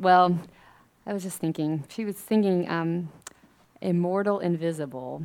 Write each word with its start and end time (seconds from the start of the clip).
Well, 0.00 0.38
I 1.08 1.12
was 1.12 1.24
just 1.24 1.38
thinking, 1.38 1.82
she 1.88 2.04
was 2.04 2.16
singing 2.16 2.70
um, 2.70 3.08
Immortal, 3.80 4.38
Invisible. 4.38 5.24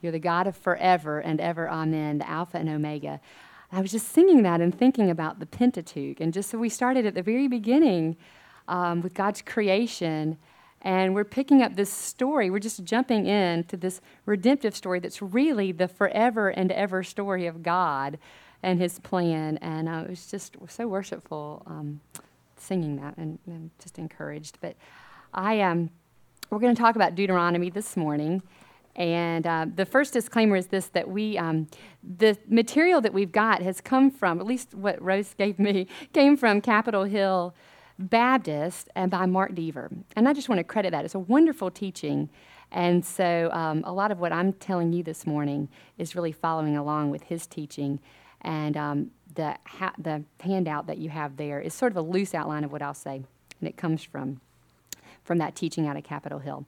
You're 0.00 0.12
the 0.12 0.18
God 0.18 0.46
of 0.46 0.56
forever 0.56 1.18
and 1.18 1.38
ever, 1.38 1.68
amen, 1.68 2.16
the 2.16 2.30
Alpha 2.30 2.56
and 2.56 2.70
Omega. 2.70 3.20
I 3.70 3.82
was 3.82 3.90
just 3.90 4.08
singing 4.08 4.42
that 4.44 4.62
and 4.62 4.76
thinking 4.76 5.10
about 5.10 5.38
the 5.38 5.44
Pentateuch. 5.44 6.18
And 6.18 6.32
just 6.32 6.48
so 6.48 6.56
we 6.56 6.70
started 6.70 7.04
at 7.04 7.12
the 7.12 7.20
very 7.20 7.46
beginning 7.46 8.16
um, 8.68 9.02
with 9.02 9.12
God's 9.12 9.42
creation. 9.42 10.38
And 10.80 11.14
we're 11.14 11.24
picking 11.24 11.60
up 11.60 11.76
this 11.76 11.92
story. 11.92 12.48
We're 12.48 12.58
just 12.58 12.84
jumping 12.84 13.26
into 13.26 13.76
this 13.76 14.00
redemptive 14.24 14.74
story 14.74 14.98
that's 14.98 15.20
really 15.20 15.72
the 15.72 15.88
forever 15.88 16.48
and 16.48 16.72
ever 16.72 17.02
story 17.02 17.46
of 17.46 17.62
God 17.62 18.18
and 18.62 18.80
His 18.80 18.98
plan. 18.98 19.58
And 19.58 19.90
uh, 19.90 20.04
it 20.04 20.08
was 20.08 20.30
just 20.30 20.56
so 20.68 20.88
worshipful 20.88 21.62
um, 21.66 22.00
singing 22.58 22.96
that 22.96 23.16
and, 23.16 23.38
and, 23.46 23.70
just 23.78 23.98
encouraged. 23.98 24.58
But 24.60 24.76
I 25.34 25.60
um, 25.60 25.90
we're 26.50 26.58
going 26.58 26.74
to 26.74 26.80
talk 26.80 26.96
about 26.96 27.14
Deuteronomy 27.14 27.70
this 27.70 27.96
morning. 27.96 28.42
And 28.94 29.46
uh, 29.46 29.66
the 29.74 29.84
first 29.84 30.12
disclaimer 30.12 30.56
is 30.56 30.68
this 30.68 30.88
that 30.88 31.08
we, 31.08 31.36
um, 31.36 31.68
the 32.02 32.38
material 32.48 33.00
that 33.02 33.12
we've 33.12 33.32
got 33.32 33.62
has 33.62 33.80
come 33.80 34.10
from, 34.10 34.40
at 34.40 34.46
least 34.46 34.74
what 34.74 35.00
Rose 35.02 35.34
gave 35.38 35.58
me, 35.58 35.86
came 36.12 36.36
from 36.36 36.60
Capitol 36.60 37.04
Hill 37.04 37.54
Baptist 37.98 38.88
and 38.94 39.10
by 39.10 39.26
Mark 39.26 39.54
Dever. 39.54 39.90
And 40.14 40.28
I 40.28 40.32
just 40.32 40.48
want 40.48 40.58
to 40.58 40.64
credit 40.64 40.92
that. 40.92 41.04
It's 41.04 41.14
a 41.14 41.18
wonderful 41.18 41.70
teaching. 41.70 42.30
And 42.70 43.04
so 43.04 43.50
um, 43.52 43.82
a 43.84 43.92
lot 43.92 44.10
of 44.10 44.18
what 44.18 44.32
I'm 44.32 44.52
telling 44.52 44.92
you 44.92 45.02
this 45.02 45.26
morning 45.26 45.68
is 45.98 46.14
really 46.14 46.32
following 46.32 46.76
along 46.76 47.10
with 47.10 47.24
his 47.24 47.46
teaching. 47.46 48.00
And 48.42 48.76
um, 48.76 49.10
the, 49.34 49.56
ha- 49.64 49.94
the 49.98 50.24
handout 50.40 50.86
that 50.86 50.98
you 50.98 51.10
have 51.10 51.36
there 51.36 51.60
is 51.60 51.74
sort 51.74 51.92
of 51.92 51.96
a 51.96 52.02
loose 52.02 52.34
outline 52.34 52.64
of 52.64 52.72
what 52.72 52.82
I'll 52.82 52.94
say. 52.94 53.22
And 53.60 53.68
it 53.68 53.76
comes 53.76 54.02
from, 54.02 54.40
from 55.24 55.38
that 55.38 55.54
teaching 55.54 55.86
out 55.86 55.96
of 55.96 56.04
Capitol 56.04 56.40
Hill. 56.40 56.66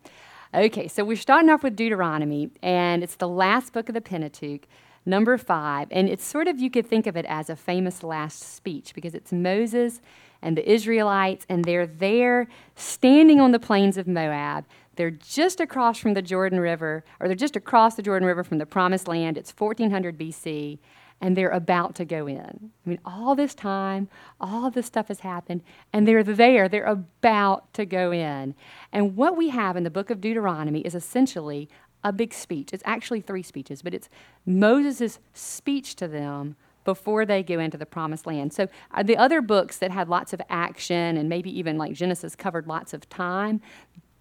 Okay, 0.54 0.88
so 0.88 1.04
we're 1.04 1.16
starting 1.16 1.50
off 1.50 1.62
with 1.62 1.76
Deuteronomy, 1.76 2.50
and 2.62 3.02
it's 3.02 3.16
the 3.16 3.28
last 3.28 3.74
book 3.74 3.88
of 3.88 3.94
the 3.94 4.00
Pentateuch, 4.00 4.62
number 5.04 5.36
five. 5.36 5.88
And 5.90 6.08
it's 6.08 6.24
sort 6.24 6.48
of, 6.48 6.58
you 6.58 6.70
could 6.70 6.86
think 6.86 7.06
of 7.06 7.18
it 7.18 7.26
as 7.26 7.50
a 7.50 7.56
famous 7.56 8.02
last 8.02 8.54
speech 8.54 8.94
because 8.94 9.14
it's 9.14 9.30
Moses 9.30 10.00
and 10.40 10.56
the 10.56 10.70
Israelites, 10.70 11.44
and 11.50 11.64
they're 11.64 11.86
there 11.86 12.46
standing 12.76 13.40
on 13.40 13.52
the 13.52 13.58
plains 13.58 13.98
of 13.98 14.06
Moab. 14.06 14.64
They're 14.96 15.10
just 15.10 15.60
across 15.60 15.98
from 15.98 16.14
the 16.14 16.22
Jordan 16.22 16.60
River, 16.60 17.04
or 17.20 17.28
they're 17.28 17.36
just 17.36 17.56
across 17.56 17.94
the 17.94 18.02
Jordan 18.02 18.26
River 18.26 18.42
from 18.42 18.58
the 18.58 18.66
Promised 18.66 19.06
Land. 19.06 19.36
It's 19.36 19.52
1400 19.52 20.18
BC, 20.18 20.78
and 21.20 21.36
they're 21.36 21.50
about 21.50 21.94
to 21.96 22.04
go 22.04 22.26
in. 22.26 22.70
I 22.86 22.88
mean, 22.88 23.00
all 23.04 23.34
this 23.34 23.54
time, 23.54 24.08
all 24.40 24.70
this 24.70 24.86
stuff 24.86 25.08
has 25.08 25.20
happened, 25.20 25.62
and 25.92 26.06
they're 26.06 26.22
there. 26.22 26.68
They're 26.68 26.84
about 26.84 27.72
to 27.74 27.84
go 27.84 28.12
in. 28.12 28.54
And 28.92 29.16
what 29.16 29.36
we 29.36 29.48
have 29.48 29.76
in 29.76 29.84
the 29.84 29.90
book 29.90 30.10
of 30.10 30.20
Deuteronomy 30.20 30.80
is 30.80 30.94
essentially 30.94 31.68
a 32.04 32.12
big 32.12 32.32
speech. 32.32 32.70
It's 32.72 32.84
actually 32.86 33.20
three 33.20 33.42
speeches, 33.42 33.82
but 33.82 33.94
it's 33.94 34.08
Moses' 34.46 35.18
speech 35.34 35.96
to 35.96 36.06
them 36.06 36.56
before 36.84 37.26
they 37.26 37.42
go 37.42 37.58
into 37.58 37.76
the 37.76 37.84
promised 37.84 38.26
land. 38.26 38.52
So 38.52 38.68
uh, 38.92 39.02
the 39.02 39.16
other 39.16 39.42
books 39.42 39.78
that 39.78 39.90
had 39.90 40.08
lots 40.08 40.32
of 40.32 40.40
action 40.48 41.16
and 41.16 41.28
maybe 41.28 41.56
even 41.58 41.76
like 41.76 41.92
Genesis 41.92 42.34
covered 42.34 42.66
lots 42.66 42.94
of 42.94 43.08
time, 43.10 43.60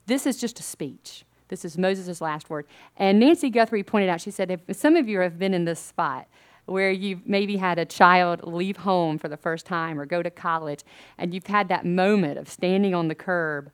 this 0.07 0.25
is 0.25 0.37
just 0.37 0.59
a 0.59 0.63
speech. 0.63 1.23
This 1.47 1.63
is 1.63 1.77
Moses' 1.77 2.19
last 2.19 2.49
word. 2.49 2.65
And 2.97 3.19
Nancy 3.19 3.49
Guthrie 3.49 3.83
pointed 3.83 4.09
out, 4.09 4.19
she 4.19 4.31
said, 4.31 4.51
if 4.51 4.75
some 4.75 4.95
of 4.97 5.07
you 5.07 5.19
have 5.19 5.39
been 5.39 5.53
in 5.53 5.63
this 5.63 5.79
spot 5.79 6.27
where 6.67 6.91
you've 6.91 7.27
maybe 7.27 7.57
had 7.57 7.79
a 7.79 7.85
child 7.85 8.43
leave 8.43 8.77
home 8.77 9.17
for 9.17 9.27
the 9.27 9.37
first 9.37 9.65
time 9.65 9.99
or 9.99 10.05
go 10.05 10.21
to 10.21 10.29
college, 10.29 10.83
and 11.17 11.33
you've 11.33 11.47
had 11.47 11.67
that 11.69 11.85
moment 11.85 12.37
of 12.37 12.47
standing 12.47 12.93
on 12.93 13.07
the 13.07 13.15
curb 13.15 13.71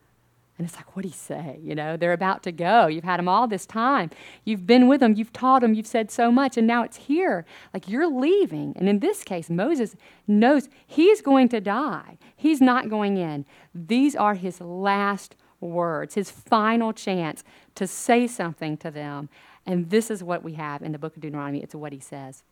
and 0.57 0.67
it's 0.67 0.75
like, 0.75 0.95
what 0.95 1.01
do 1.01 1.07
you 1.07 1.13
say? 1.15 1.59
You 1.63 1.73
know, 1.73 1.97
they're 1.97 2.13
about 2.13 2.43
to 2.43 2.51
go. 2.51 2.85
You've 2.85 3.03
had 3.03 3.17
them 3.17 3.27
all 3.27 3.47
this 3.47 3.65
time. 3.65 4.11
You've 4.45 4.67
been 4.67 4.87
with 4.87 4.99
them. 4.99 5.15
You've 5.15 5.33
taught 5.33 5.61
them. 5.61 5.73
You've 5.73 5.87
said 5.87 6.11
so 6.11 6.31
much. 6.31 6.57
And 6.57 6.67
now 6.67 6.83
it's 6.83 6.97
here. 6.97 7.45
Like 7.73 7.89
you're 7.89 8.07
leaving. 8.07 8.73
And 8.77 8.87
in 8.87 8.99
this 8.99 9.23
case, 9.23 9.49
Moses 9.49 9.95
knows 10.27 10.69
he's 10.85 11.21
going 11.21 11.49
to 11.49 11.59
die. 11.59 12.17
He's 12.35 12.61
not 12.61 12.87
going 12.87 13.17
in. 13.17 13.45
These 13.73 14.15
are 14.15 14.35
his 14.35 14.61
last 14.61 15.35
words, 15.59 16.13
his 16.13 16.29
final 16.29 16.93
chance 16.93 17.43
to 17.75 17.87
say 17.87 18.27
something 18.27 18.77
to 18.77 18.91
them. 18.91 19.29
And 19.65 19.89
this 19.89 20.11
is 20.11 20.23
what 20.23 20.43
we 20.43 20.53
have 20.53 20.83
in 20.83 20.91
the 20.91 20.99
book 20.99 21.15
of 21.15 21.21
Deuteronomy. 21.21 21.63
It's 21.63 21.73
what 21.73 21.93
he 21.93 21.99
says. 21.99 22.43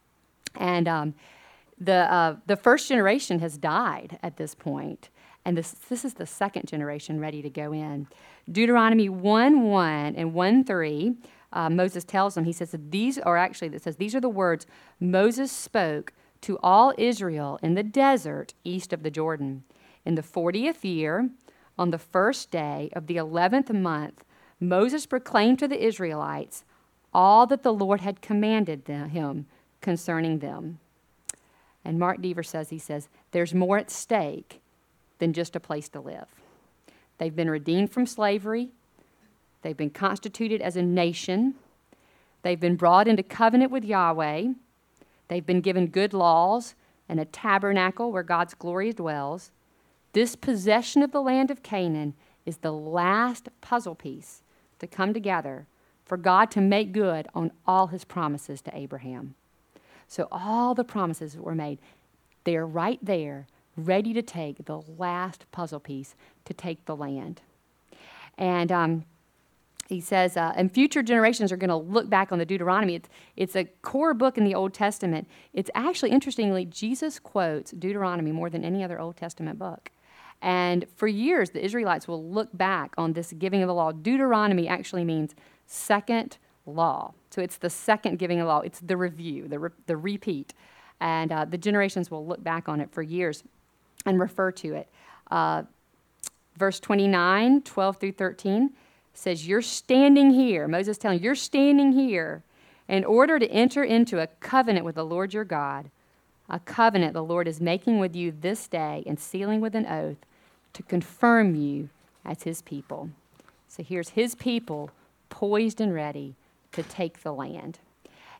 And 0.55 0.87
um, 0.87 1.13
the, 1.79 2.11
uh, 2.11 2.35
the 2.45 2.55
first 2.55 2.87
generation 2.87 3.39
has 3.39 3.57
died 3.57 4.19
at 4.21 4.37
this. 4.37 4.55
And 5.43 5.57
this, 5.57 5.71
this 5.89 6.05
is 6.05 6.13
the 6.13 6.25
second 6.25 6.67
generation 6.67 7.19
ready 7.19 7.41
to 7.41 7.49
go 7.49 7.73
in. 7.73 8.07
Deuteronomy 8.51 9.09
1 9.09 9.63
1 9.63 10.15
and 10.15 10.33
1 10.33 10.63
3, 10.63 11.15
uh, 11.53 11.69
Moses 11.69 12.03
tells 12.03 12.35
them, 12.35 12.45
he 12.45 12.53
says, 12.53 12.75
these 12.89 13.17
are 13.17 13.37
actually, 13.37 13.69
that 13.69 13.81
says, 13.81 13.97
these 13.97 14.15
are 14.15 14.21
the 14.21 14.29
words 14.29 14.67
Moses 14.99 15.51
spoke 15.51 16.13
to 16.41 16.57
all 16.63 16.93
Israel 16.97 17.59
in 17.61 17.75
the 17.75 17.83
desert 17.83 18.53
east 18.63 18.93
of 18.93 19.03
the 19.03 19.11
Jordan. 19.11 19.63
In 20.05 20.15
the 20.15 20.23
40th 20.23 20.83
year, 20.83 21.29
on 21.77 21.91
the 21.91 21.97
first 21.97 22.51
day 22.51 22.89
of 22.93 23.07
the 23.07 23.17
11th 23.17 23.73
month, 23.73 24.23
Moses 24.59 25.05
proclaimed 25.05 25.59
to 25.59 25.67
the 25.67 25.83
Israelites 25.83 26.63
all 27.13 27.45
that 27.47 27.63
the 27.63 27.73
Lord 27.73 28.01
had 28.01 28.21
commanded 28.21 28.85
them, 28.85 29.09
him 29.09 29.47
concerning 29.81 30.39
them. 30.39 30.79
And 31.83 31.99
Mark 31.99 32.21
Dever 32.21 32.43
says, 32.43 32.69
he 32.69 32.77
says, 32.77 33.09
there's 33.31 33.53
more 33.53 33.77
at 33.77 33.89
stake 33.89 34.61
than 35.19 35.33
just 35.33 35.55
a 35.55 35.59
place 35.59 35.89
to 35.89 35.99
live. 35.99 36.27
They've 37.17 37.35
been 37.35 37.49
redeemed 37.49 37.91
from 37.91 38.05
slavery, 38.05 38.69
they've 39.61 39.77
been 39.77 39.89
constituted 39.89 40.61
as 40.61 40.75
a 40.75 40.81
nation, 40.81 41.55
they've 42.41 42.59
been 42.59 42.75
brought 42.75 43.07
into 43.07 43.23
covenant 43.23 43.71
with 43.71 43.83
Yahweh, 43.83 44.53
they've 45.27 45.45
been 45.45 45.61
given 45.61 45.87
good 45.87 46.13
laws 46.13 46.75
and 47.07 47.19
a 47.19 47.25
tabernacle 47.25 48.11
where 48.11 48.23
God's 48.23 48.53
glory 48.53 48.93
dwells. 48.93 49.51
This 50.13 50.35
possession 50.35 51.03
of 51.03 51.11
the 51.11 51.21
land 51.21 51.51
of 51.51 51.63
Canaan 51.63 52.15
is 52.45 52.57
the 52.57 52.73
last 52.73 53.49
puzzle 53.61 53.95
piece 53.95 54.41
to 54.79 54.87
come 54.87 55.13
together 55.13 55.67
for 56.05 56.17
God 56.17 56.51
to 56.51 56.61
make 56.61 56.91
good 56.91 57.27
on 57.35 57.51
all 57.67 57.87
his 57.87 58.03
promises 58.03 58.61
to 58.63 58.75
Abraham. 58.75 59.35
So, 60.11 60.27
all 60.29 60.75
the 60.75 60.83
promises 60.83 61.35
that 61.35 61.41
were 61.41 61.55
made, 61.55 61.79
they're 62.43 62.65
right 62.65 62.99
there 63.01 63.47
ready 63.77 64.11
to 64.11 64.21
take 64.21 64.65
the 64.65 64.81
last 64.97 65.45
puzzle 65.53 65.79
piece 65.79 66.15
to 66.43 66.53
take 66.53 66.83
the 66.83 66.97
land. 66.97 67.39
And 68.37 68.73
um, 68.73 69.05
he 69.87 70.01
says, 70.01 70.35
uh, 70.35 70.51
and 70.57 70.69
future 70.69 71.01
generations 71.01 71.49
are 71.53 71.55
going 71.55 71.69
to 71.69 71.77
look 71.77 72.09
back 72.09 72.33
on 72.33 72.39
the 72.39 72.45
Deuteronomy. 72.45 72.95
It's, 72.95 73.07
it's 73.37 73.55
a 73.55 73.63
core 73.83 74.13
book 74.13 74.37
in 74.37 74.43
the 74.43 74.53
Old 74.53 74.73
Testament. 74.73 75.29
It's 75.53 75.71
actually, 75.73 76.11
interestingly, 76.11 76.65
Jesus 76.65 77.17
quotes 77.17 77.71
Deuteronomy 77.71 78.33
more 78.33 78.49
than 78.49 78.65
any 78.65 78.83
other 78.83 78.99
Old 78.99 79.15
Testament 79.15 79.57
book. 79.57 79.91
And 80.41 80.87
for 80.97 81.07
years, 81.07 81.51
the 81.51 81.63
Israelites 81.63 82.09
will 82.09 82.21
look 82.21 82.49
back 82.51 82.93
on 82.97 83.13
this 83.13 83.31
giving 83.31 83.61
of 83.61 83.67
the 83.67 83.73
law. 83.73 83.93
Deuteronomy 83.93 84.67
actually 84.67 85.05
means 85.05 85.35
second 85.67 86.37
law. 86.65 87.13
So 87.29 87.41
it's 87.41 87.57
the 87.57 87.69
second 87.69 88.19
giving 88.19 88.39
of 88.39 88.47
law, 88.47 88.59
it's 88.59 88.79
the 88.79 88.97
review, 88.97 89.47
the, 89.47 89.59
re- 89.59 89.69
the 89.87 89.97
repeat. 89.97 90.53
And 90.99 91.31
uh, 91.31 91.45
the 91.45 91.57
generations 91.57 92.11
will 92.11 92.25
look 92.25 92.43
back 92.43 92.69
on 92.69 92.79
it 92.79 92.91
for 92.91 93.01
years 93.01 93.43
and 94.05 94.19
refer 94.19 94.51
to 94.51 94.75
it. 94.75 94.87
Uh, 95.29 95.63
verse 96.57 96.79
29, 96.79 97.61
12 97.61 97.97
through 97.97 98.11
13 98.11 98.71
says, 99.13 99.47
You're 99.47 99.61
standing 99.61 100.31
here. 100.31 100.67
Moses 100.67 100.97
telling 100.97 101.19
you, 101.19 101.23
You're 101.23 101.35
standing 101.35 101.93
here 101.93 102.43
in 102.87 103.05
order 103.05 103.39
to 103.39 103.49
enter 103.49 103.83
into 103.83 104.19
a 104.19 104.27
covenant 104.27 104.85
with 104.85 104.95
the 104.95 105.05
Lord 105.05 105.33
your 105.33 105.45
God, 105.45 105.89
a 106.49 106.59
covenant 106.59 107.13
the 107.13 107.23
Lord 107.23 107.47
is 107.47 107.61
making 107.61 107.99
with 107.99 108.15
you 108.15 108.31
this 108.31 108.67
day 108.67 109.03
and 109.07 109.19
sealing 109.19 109.61
with 109.61 109.75
an 109.75 109.85
oath 109.85 110.17
to 110.73 110.83
confirm 110.83 111.55
you 111.55 111.89
as 112.25 112.43
his 112.43 112.61
people. 112.61 113.09
So 113.67 113.83
here's 113.83 114.09
his 114.09 114.35
people 114.35 114.91
poised 115.29 115.79
and 115.79 115.93
ready 115.93 116.35
to 116.73 116.83
take 116.83 117.23
the 117.23 117.33
land. 117.33 117.79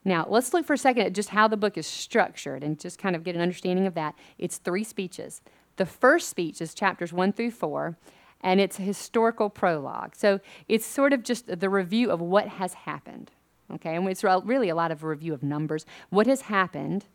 Now, 0.04 0.26
let's 0.28 0.54
look 0.54 0.66
for 0.66 0.74
a 0.74 0.78
second 0.78 1.04
at 1.04 1.14
just 1.14 1.30
how 1.30 1.48
the 1.48 1.58
book 1.58 1.78
is 1.78 1.86
structured 1.86 2.64
and 2.64 2.80
just 2.80 2.98
kind 2.98 3.16
of 3.16 3.24
get 3.24 3.36
an 3.36 3.42
understanding 3.42 3.86
of 3.86 3.94
that. 3.94 4.16
It's 4.40 4.58
three 4.58 4.84
speeches. 4.84 5.42
The 5.78 5.86
first 5.86 6.28
speech 6.30 6.62
is 6.62 6.74
chapters 6.74 7.14
one 7.14 7.34
through 7.34 7.52
four, 7.52 7.98
and 8.42 8.60
it's 8.60 8.80
a 8.80 8.82
historical 8.82 9.50
prologue. 9.50 10.16
So 10.16 10.40
it's 10.68 10.86
sort 10.86 11.14
of 11.14 11.24
just 11.24 11.60
the 11.60 11.70
review 11.70 12.10
of 12.10 12.20
what 12.20 12.48
has 12.48 12.74
happened. 12.74 13.32
Okay, 13.72 13.96
and 13.96 14.08
it's 14.10 14.24
really 14.24 14.70
a 14.70 14.76
lot 14.76 14.92
of 14.92 15.04
a 15.04 15.08
review 15.08 15.34
of 15.34 15.44
numbers, 15.44 15.86
what 16.10 16.28
has 16.28 16.42
happened. 16.42 17.06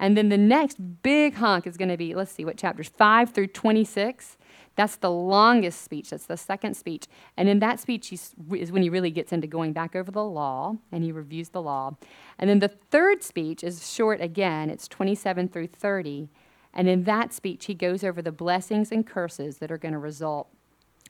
And 0.00 0.16
then 0.16 0.28
the 0.28 0.38
next 0.38 1.02
big 1.02 1.34
hunk 1.34 1.66
is 1.66 1.76
going 1.76 1.90
to 1.90 1.96
be, 1.96 2.14
let's 2.14 2.32
see, 2.32 2.44
what 2.44 2.56
chapters, 2.56 2.88
5 2.88 3.30
through 3.30 3.48
26. 3.48 4.36
That's 4.76 4.96
the 4.96 5.10
longest 5.10 5.82
speech. 5.82 6.10
That's 6.10 6.26
the 6.26 6.36
second 6.36 6.76
speech. 6.76 7.06
And 7.36 7.48
in 7.48 7.60
that 7.60 7.78
speech 7.78 8.12
is 8.12 8.34
when 8.36 8.82
he 8.82 8.88
really 8.88 9.10
gets 9.10 9.32
into 9.32 9.46
going 9.46 9.72
back 9.72 9.94
over 9.94 10.10
the 10.10 10.24
law 10.24 10.76
and 10.90 11.04
he 11.04 11.12
reviews 11.12 11.50
the 11.50 11.62
law. 11.62 11.96
And 12.38 12.50
then 12.50 12.58
the 12.58 12.68
third 12.68 13.22
speech 13.22 13.62
is 13.62 13.88
short 13.88 14.20
again, 14.20 14.70
it's 14.70 14.88
27 14.88 15.48
through 15.48 15.68
30. 15.68 16.28
And 16.72 16.88
in 16.88 17.04
that 17.04 17.32
speech, 17.32 17.66
he 17.66 17.74
goes 17.74 18.02
over 18.02 18.20
the 18.20 18.32
blessings 18.32 18.90
and 18.90 19.06
curses 19.06 19.58
that 19.58 19.70
are 19.70 19.78
going 19.78 19.92
to 19.92 19.98
result 19.98 20.48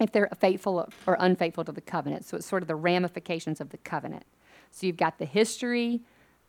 if 0.00 0.12
they're 0.12 0.28
faithful 0.38 0.88
or 1.06 1.16
unfaithful 1.18 1.64
to 1.64 1.72
the 1.72 1.80
covenant. 1.80 2.26
So 2.26 2.36
it's 2.36 2.46
sort 2.46 2.62
of 2.62 2.68
the 2.68 2.76
ramifications 2.76 3.60
of 3.60 3.70
the 3.70 3.78
covenant. 3.78 4.24
So 4.72 4.86
you've 4.86 4.98
got 4.98 5.18
the 5.18 5.24
history, 5.24 6.02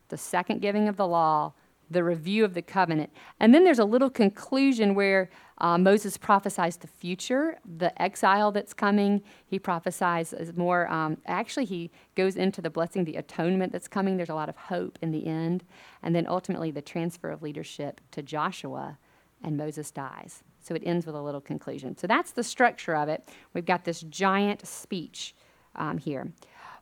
the 0.09 0.17
second 0.17 0.61
giving 0.61 0.89
of 0.89 0.97
the 0.97 1.07
law, 1.07 1.53
the 1.89 2.03
review 2.03 2.43
of 2.43 2.53
the 2.53 2.61
covenant. 2.61 3.11
And 3.39 3.53
then 3.53 3.63
there's 3.63 3.79
a 3.79 3.85
little 3.85 4.09
conclusion 4.09 4.95
where 4.95 5.29
uh, 5.59 5.77
Moses 5.77 6.17
prophesies 6.17 6.77
the 6.77 6.87
future, 6.87 7.57
the 7.77 7.99
exile 8.01 8.51
that's 8.51 8.73
coming. 8.73 9.21
He 9.45 9.59
prophesies 9.59 10.33
more, 10.55 10.91
um, 10.91 11.17
actually, 11.25 11.65
he 11.65 11.91
goes 12.15 12.35
into 12.35 12.61
the 12.61 12.69
blessing, 12.69 13.05
the 13.05 13.15
atonement 13.15 13.71
that's 13.71 13.87
coming. 13.87 14.17
There's 14.17 14.29
a 14.29 14.35
lot 14.35 14.49
of 14.49 14.57
hope 14.57 14.99
in 15.01 15.11
the 15.11 15.27
end. 15.27 15.63
And 16.03 16.15
then 16.15 16.27
ultimately, 16.27 16.71
the 16.71 16.81
transfer 16.81 17.29
of 17.29 17.41
leadership 17.41 18.01
to 18.11 18.21
Joshua, 18.21 18.97
and 19.43 19.55
Moses 19.57 19.91
dies. 19.91 20.43
So 20.59 20.73
it 20.73 20.81
ends 20.85 21.05
with 21.05 21.15
a 21.15 21.21
little 21.21 21.41
conclusion. 21.41 21.95
So 21.95 22.07
that's 22.07 22.31
the 22.31 22.43
structure 22.43 22.95
of 22.95 23.07
it. 23.07 23.29
We've 23.53 23.65
got 23.65 23.85
this 23.85 24.01
giant 24.01 24.65
speech 24.65 25.35
um, 25.75 25.99
here. 25.99 26.31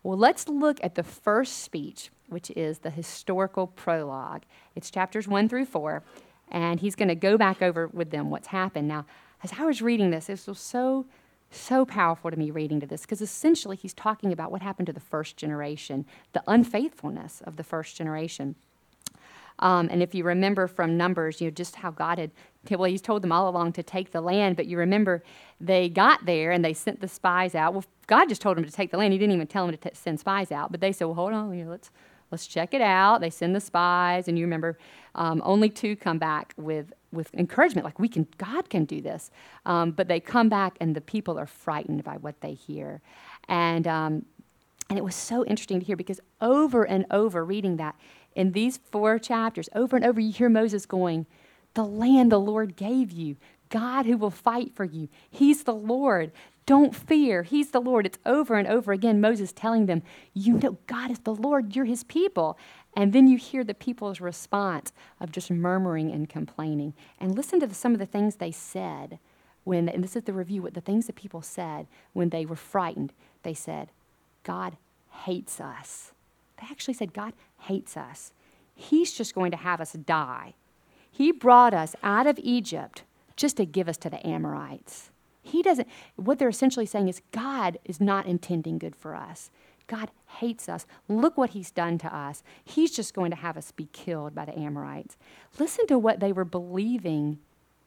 Well, 0.03 0.17
let's 0.17 0.49
look 0.49 0.79
at 0.83 0.95
the 0.95 1.03
first 1.03 1.59
speech, 1.59 2.11
which 2.27 2.51
is 2.51 2.79
the 2.79 2.89
historical 2.89 3.67
prologue. 3.67 4.43
It's 4.75 4.91
chapters 4.91 5.29
one 5.29 5.47
through 5.47 5.65
four, 5.65 6.03
and 6.51 6.81
he's 6.81 6.95
going 6.95 7.07
to 7.07 7.15
go 7.15 7.37
back 7.37 7.61
over 7.61 7.87
with 7.87 8.11
them 8.11 8.29
what's 8.29 8.47
happened. 8.47 8.89
Now, 8.89 9.05
as 9.43 9.53
I 9.57 9.65
was 9.65 9.81
reading 9.81 10.11
this, 10.11 10.29
it 10.29 10.45
was 10.45 10.59
so, 10.59 11.05
so 11.51 11.85
powerful 11.85 12.31
to 12.31 12.37
me 12.37 12.51
reading 12.51 12.81
to 12.81 12.85
this 12.85 13.01
because 13.01 13.21
essentially 13.21 13.77
he's 13.77 13.93
talking 13.93 14.33
about 14.33 14.51
what 14.51 14.61
happened 14.61 14.87
to 14.87 14.93
the 14.93 14.99
first 14.99 15.37
generation, 15.37 16.05
the 16.33 16.43
unfaithfulness 16.47 17.41
of 17.45 17.55
the 17.55 17.63
first 17.63 17.95
generation. 17.95 18.55
Um, 19.59 19.87
and 19.91 20.01
if 20.01 20.15
you 20.15 20.23
remember 20.23 20.67
from 20.67 20.97
Numbers, 20.97 21.39
you 21.39 21.47
know, 21.47 21.51
just 21.51 21.75
how 21.75 21.91
God 21.91 22.17
had, 22.17 22.31
well, 22.69 22.83
He's 22.83 23.01
told 23.01 23.21
them 23.21 23.31
all 23.31 23.49
along 23.49 23.73
to 23.73 23.83
take 23.83 24.11
the 24.11 24.21
land, 24.21 24.55
but 24.55 24.65
you 24.65 24.77
remember 24.77 25.23
they 25.61 25.89
got 25.89 26.25
there 26.25 26.51
and 26.51 26.63
they 26.63 26.73
sent 26.73 27.01
the 27.01 27.07
spies 27.07 27.55
out. 27.55 27.73
Well, 27.73 27.85
God 28.07 28.29
just 28.29 28.41
told 28.41 28.57
them 28.57 28.65
to 28.65 28.71
take 28.71 28.91
the 28.91 28.97
land. 28.97 29.13
He 29.13 29.19
didn't 29.19 29.35
even 29.35 29.47
tell 29.47 29.65
them 29.65 29.77
to 29.77 29.89
t- 29.89 29.95
send 29.95 30.19
spies 30.19 30.51
out, 30.51 30.71
but 30.71 30.81
they 30.81 30.91
said, 30.91 31.05
well, 31.05 31.15
hold 31.15 31.33
on, 31.33 31.57
you 31.57 31.63
know, 31.63 31.71
let's, 31.71 31.89
let's 32.31 32.47
check 32.47 32.73
it 32.73 32.81
out. 32.81 33.21
They 33.21 33.29
send 33.29 33.55
the 33.55 33.61
spies, 33.61 34.27
and 34.27 34.37
you 34.37 34.45
remember 34.45 34.77
um, 35.15 35.41
only 35.45 35.69
two 35.69 35.95
come 35.95 36.17
back 36.17 36.53
with, 36.57 36.91
with 37.11 37.33
encouragement, 37.35 37.85
like 37.85 37.99
we 37.99 38.09
can, 38.09 38.27
God 38.37 38.69
can 38.69 38.85
do 38.85 39.01
this. 39.01 39.31
Um, 39.65 39.91
but 39.91 40.07
they 40.07 40.19
come 40.19 40.49
back, 40.49 40.75
and 40.81 40.95
the 40.95 41.01
people 41.01 41.39
are 41.39 41.45
frightened 41.45 42.03
by 42.03 42.17
what 42.17 42.41
they 42.41 42.53
hear. 42.53 43.01
And, 43.47 43.87
um, 43.87 44.25
and 44.89 44.97
it 44.97 45.03
was 45.03 45.15
so 45.15 45.45
interesting 45.45 45.79
to 45.79 45.85
hear 45.85 45.95
because 45.95 46.19
over 46.41 46.83
and 46.83 47.05
over 47.09 47.45
reading 47.45 47.77
that, 47.77 47.95
in 48.35 48.51
these 48.51 48.77
four 48.77 49.19
chapters, 49.19 49.69
over 49.75 49.95
and 49.95 50.05
over, 50.05 50.19
you 50.19 50.31
hear 50.31 50.49
Moses 50.49 50.85
going, 50.85 51.25
The 51.73 51.85
land 51.85 52.31
the 52.31 52.39
Lord 52.39 52.75
gave 52.75 53.11
you, 53.11 53.37
God 53.69 54.05
who 54.05 54.17
will 54.17 54.29
fight 54.29 54.75
for 54.75 54.85
you. 54.85 55.09
He's 55.29 55.63
the 55.63 55.73
Lord. 55.73 56.31
Don't 56.65 56.95
fear. 56.95 57.43
He's 57.43 57.71
the 57.71 57.81
Lord. 57.81 58.05
It's 58.05 58.19
over 58.25 58.55
and 58.55 58.67
over 58.67 58.91
again, 58.91 59.19
Moses 59.19 59.51
telling 59.51 59.85
them, 59.85 60.01
You 60.33 60.53
know, 60.59 60.77
God 60.87 61.11
is 61.11 61.19
the 61.19 61.35
Lord. 61.35 61.75
You're 61.75 61.85
his 61.85 62.03
people. 62.03 62.57
And 62.95 63.11
then 63.11 63.27
you 63.27 63.37
hear 63.37 63.63
the 63.63 63.73
people's 63.73 64.21
response 64.21 64.93
of 65.19 65.31
just 65.31 65.49
murmuring 65.49 66.11
and 66.11 66.29
complaining. 66.29 66.93
And 67.19 67.35
listen 67.35 67.59
to 67.59 67.67
the, 67.67 67.75
some 67.75 67.93
of 67.93 67.99
the 67.99 68.05
things 68.05 68.35
they 68.35 68.51
said 68.51 69.19
when, 69.63 69.89
and 69.89 70.03
this 70.03 70.15
is 70.15 70.23
the 70.23 70.33
review, 70.33 70.61
what 70.61 70.73
the 70.73 70.81
things 70.81 71.07
that 71.07 71.15
people 71.15 71.41
said 71.41 71.87
when 72.13 72.29
they 72.29 72.45
were 72.45 72.55
frightened. 72.55 73.11
They 73.41 73.53
said, 73.53 73.89
God 74.43 74.77
hates 75.09 75.59
us. 75.59 76.11
They 76.63 76.69
actually 76.71 76.93
said, 76.93 77.13
God 77.13 77.33
hates 77.59 77.97
us. 77.97 78.31
He's 78.73 79.11
just 79.11 79.35
going 79.35 79.51
to 79.51 79.57
have 79.57 79.81
us 79.81 79.91
die. 79.91 80.53
He 81.11 81.33
brought 81.33 81.73
us 81.73 81.93
out 82.01 82.25
of 82.25 82.39
Egypt 82.41 83.03
just 83.35 83.57
to 83.57 83.65
give 83.65 83.89
us 83.89 83.97
to 83.97 84.09
the 84.09 84.25
Amorites. 84.25 85.11
He 85.41 85.61
doesn't, 85.61 85.89
what 86.15 86.39
they're 86.39 86.47
essentially 86.47 86.85
saying 86.85 87.09
is 87.09 87.21
God 87.33 87.77
is 87.83 87.99
not 87.99 88.27
intending 88.27 88.77
good 88.77 88.95
for 88.95 89.13
us. 89.13 89.51
God 89.87 90.09
hates 90.37 90.69
us. 90.69 90.85
Look 91.09 91.37
what 91.37 91.49
he's 91.49 91.69
done 91.69 91.97
to 91.97 92.15
us. 92.15 92.43
He's 92.63 92.91
just 92.91 93.13
going 93.13 93.31
to 93.31 93.37
have 93.37 93.57
us 93.57 93.71
be 93.71 93.89
killed 93.91 94.33
by 94.33 94.45
the 94.45 94.57
Amorites. 94.57 95.17
Listen 95.59 95.85
to 95.87 95.99
what 95.99 96.21
they 96.21 96.31
were 96.31 96.45
believing 96.45 97.39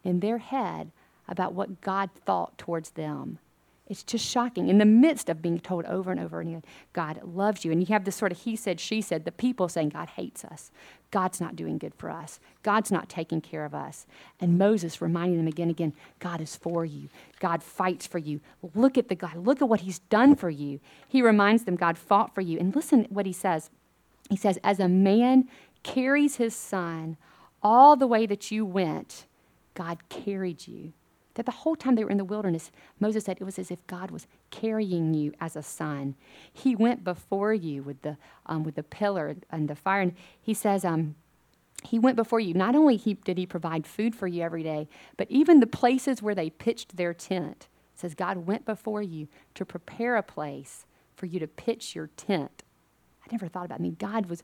in 0.04 0.20
their 0.20 0.38
head 0.38 0.90
about 1.26 1.54
what 1.54 1.80
God 1.80 2.10
thought 2.26 2.58
towards 2.58 2.90
them. 2.90 3.38
It's 3.88 4.02
just 4.02 4.26
shocking. 4.26 4.68
In 4.68 4.78
the 4.78 4.84
midst 4.84 5.28
of 5.28 5.40
being 5.40 5.60
told 5.60 5.84
over 5.84 6.10
and 6.10 6.18
over 6.18 6.40
again, 6.40 6.64
God 6.92 7.20
loves 7.22 7.64
you, 7.64 7.70
and 7.70 7.80
you 7.80 7.86
have 7.86 8.04
this 8.04 8.16
sort 8.16 8.32
of 8.32 8.38
he 8.38 8.56
said, 8.56 8.80
she 8.80 9.00
said, 9.00 9.24
the 9.24 9.30
people 9.32 9.68
saying, 9.68 9.90
God 9.90 10.08
hates 10.08 10.44
us. 10.44 10.72
God's 11.12 11.40
not 11.40 11.54
doing 11.54 11.78
good 11.78 11.94
for 11.94 12.10
us. 12.10 12.40
God's 12.64 12.90
not 12.90 13.08
taking 13.08 13.40
care 13.40 13.64
of 13.64 13.74
us. 13.74 14.06
And 14.40 14.58
Moses 14.58 15.00
reminding 15.00 15.38
them 15.38 15.46
again 15.46 15.68
and 15.68 15.70
again, 15.70 15.92
God 16.18 16.40
is 16.40 16.56
for 16.56 16.84
you. 16.84 17.08
God 17.38 17.62
fights 17.62 18.08
for 18.08 18.18
you. 18.18 18.40
Look 18.74 18.98
at 18.98 19.08
the 19.08 19.14
God. 19.14 19.36
Look 19.36 19.62
at 19.62 19.68
what 19.68 19.82
he's 19.82 20.00
done 20.00 20.34
for 20.34 20.50
you. 20.50 20.80
He 21.08 21.22
reminds 21.22 21.64
them 21.64 21.76
God 21.76 21.96
fought 21.96 22.34
for 22.34 22.40
you. 22.40 22.58
And 22.58 22.74
listen 22.74 23.06
what 23.08 23.24
he 23.24 23.32
says. 23.32 23.70
He 24.28 24.36
says, 24.36 24.58
As 24.64 24.80
a 24.80 24.88
man 24.88 25.48
carries 25.84 26.36
his 26.36 26.56
son 26.56 27.16
all 27.62 27.94
the 27.94 28.08
way 28.08 28.26
that 28.26 28.50
you 28.50 28.66
went, 28.66 29.26
God 29.74 30.08
carried 30.08 30.66
you. 30.66 30.92
That 31.36 31.46
the 31.46 31.52
whole 31.52 31.76
time 31.76 31.94
they 31.94 32.04
were 32.04 32.10
in 32.10 32.18
the 32.18 32.24
wilderness, 32.24 32.70
Moses 32.98 33.24
said 33.24 33.38
it 33.40 33.44
was 33.44 33.58
as 33.58 33.70
if 33.70 33.86
God 33.86 34.10
was 34.10 34.26
carrying 34.50 35.14
you 35.14 35.32
as 35.40 35.54
a 35.54 35.62
son. 35.62 36.16
He 36.52 36.74
went 36.74 37.04
before 37.04 37.54
you 37.54 37.82
with 37.82 38.02
the, 38.02 38.16
um, 38.46 38.64
with 38.64 38.74
the 38.74 38.82
pillar 38.82 39.36
and 39.50 39.68
the 39.68 39.76
fire. 39.76 40.00
And 40.00 40.14
he 40.40 40.54
says, 40.54 40.84
um, 40.84 41.14
he 41.84 41.98
went 41.98 42.16
before 42.16 42.40
you. 42.40 42.54
Not 42.54 42.74
only 42.74 42.96
he, 42.96 43.14
did 43.14 43.38
he 43.38 43.46
provide 43.46 43.86
food 43.86 44.14
for 44.14 44.26
you 44.26 44.42
every 44.42 44.62
day, 44.62 44.88
but 45.16 45.30
even 45.30 45.60
the 45.60 45.66
places 45.66 46.22
where 46.22 46.34
they 46.34 46.50
pitched 46.50 46.96
their 46.96 47.14
tent. 47.14 47.68
It 47.94 48.00
says 48.00 48.14
God 48.14 48.46
went 48.46 48.64
before 48.64 49.02
you 49.02 49.28
to 49.54 49.64
prepare 49.64 50.16
a 50.16 50.22
place 50.22 50.84
for 51.14 51.26
you 51.26 51.38
to 51.38 51.46
pitch 51.46 51.94
your 51.94 52.08
tent. 52.16 52.62
I 53.24 53.28
never 53.32 53.48
thought 53.48 53.64
about 53.66 53.78
it. 53.78 53.80
I 53.80 53.82
mean, 53.82 53.96
God 53.98 54.26
was 54.26 54.42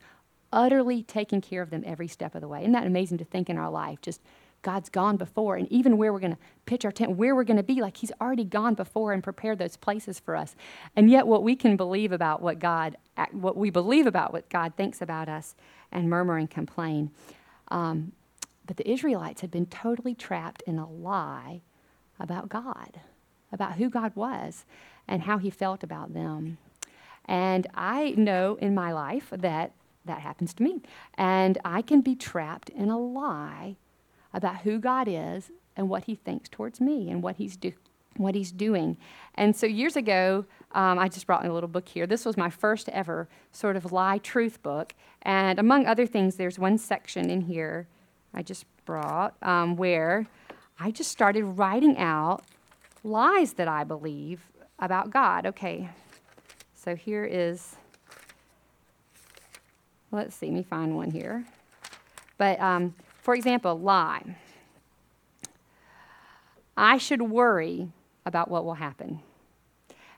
utterly 0.53 1.03
taking 1.03 1.41
care 1.41 1.63
of 1.63 1.71
them 1.71 1.83
every 1.87 2.09
step 2.09 2.35
of 2.35 2.41
the 2.41 2.49
way. 2.49 2.61
Isn't 2.61 2.73
that 2.73 2.87
amazing 2.87 3.19
to 3.19 3.25
think 3.25 3.49
in 3.49 3.57
our 3.57 3.71
life? 3.71 4.01
Just 4.03 4.21
God's 4.63 4.89
gone 4.89 5.17
before, 5.17 5.57
and 5.57 5.71
even 5.71 5.97
where 5.97 6.13
we're 6.13 6.21
going 6.21 6.35
to 6.35 6.39
pitch 6.67 6.85
our 6.85 6.93
tent, 6.93 7.17
where 7.17 7.35
we're 7.35 7.45
going 7.45 7.57
to 7.57 7.63
be, 7.63 7.81
like 7.81 7.97
He's 7.99 8.13
already 8.21 8.45
gone 8.45 8.75
before 8.75 9.13
and 9.13 9.23
prepared 9.23 9.59
those 9.59 9.77
places 9.77 10.21
for 10.21 10.37
us. 10.37 10.55
And 10.97 11.11
yet, 11.11 11.27
what 11.27 11.43
we 11.43 11.57
can 11.57 11.77
believe 11.77 12.13
about 12.13 12.41
what 12.41 12.59
God, 12.59 12.97
what 13.33 13.57
we 13.57 13.71
believe 13.71 14.07
about 14.07 14.33
what 14.33 14.49
God 14.49 14.75
thinks 14.77 15.03
about 15.03 15.29
us, 15.29 15.55
and 15.91 16.09
murmur 16.09 16.37
and 16.37 16.51
complain. 16.51 17.11
Um, 17.69 18.13
but 18.67 18.77
the 18.77 18.91
Israelites 18.91 19.41
had 19.41 19.51
been 19.51 19.67
totally 19.67 20.15
trapped 20.15 20.63
in 20.63 20.79
a 20.79 20.89
lie 20.89 21.61
about 22.21 22.49
God, 22.49 23.01
about 23.53 23.75
who 23.75 23.91
God 23.91 24.15
was, 24.15 24.65
and 25.09 25.23
how 25.23 25.39
He 25.39 25.51
felt 25.51 25.83
about 25.83 26.15
them. 26.15 26.59
And 27.25 27.67
I 27.75 28.15
know 28.17 28.57
in 28.61 28.75
my 28.75 28.93
life 28.93 29.29
that 29.31 29.73
that 30.05 30.21
happens 30.21 30.53
to 30.55 30.63
me. 30.63 30.81
And 31.15 31.59
I 31.65 31.83
can 31.83 32.01
be 32.01 32.15
trapped 32.15 32.69
in 32.71 32.91
a 32.91 32.99
lie 32.99 33.77
about 34.33 34.59
who 34.59 34.79
God 34.79 35.09
is 35.09 35.51
and 35.77 35.89
what 35.89 36.05
He 36.05 36.15
thinks 36.15 36.49
towards 36.49 36.81
me 36.81 37.11
and 37.11 37.23
what 37.23 37.37
He's 37.37 37.57
do- 37.57 37.73
what 38.17 38.35
He's 38.35 38.53
doing. 38.53 38.97
And 39.35 39.57
so 39.57 39.67
years 39.67 39.97
ago, 39.97 40.45
um, 40.73 40.99
I 40.99 41.09
just 41.09 41.27
brought 41.27 41.45
in 41.45 41.51
a 41.51 41.55
little 41.55 41.69
book 41.69 41.89
here. 41.89 42.07
This 42.07 42.25
was 42.25 42.37
my 42.37 42.51
first 42.51 42.89
ever 42.91 43.29
sort 43.53 43.77
of 43.77 43.93
lie 43.93 44.19
truth 44.19 44.63
book, 44.63 44.95
and 45.23 45.59
among 45.59 45.87
other 45.87 46.07
things, 46.07 46.37
there's 46.37 46.59
one 46.59 46.79
section 46.79 47.31
in 47.31 47.43
here 47.43 47.87
I 48.35 48.43
just 48.43 48.65
brought 48.85 49.35
um, 49.43 49.77
where 49.77 50.27
I 50.79 50.91
just 50.91 51.11
started 51.11 51.45
writing 51.45 51.99
out 51.99 52.43
lies 53.05 53.55
that 53.55 53.69
I 53.69 53.85
believe 53.85 54.41
about 54.79 55.11
God. 55.11 55.47
Okay, 55.47 55.89
so 56.75 56.95
here 56.97 57.25
is. 57.25 57.77
Let's 60.11 60.35
see, 60.35 60.51
me 60.51 60.63
find 60.63 60.95
one 60.95 61.11
here. 61.11 61.45
But 62.37 62.61
um, 62.61 62.95
for 63.23 63.35
example, 63.35 63.79
lie. 63.79 64.37
I 66.77 66.99
should 66.99 67.23
worry 67.23 67.89
about 68.27 68.51
what 68.51 68.65
will 68.65 68.75
happen. 68.75 69.21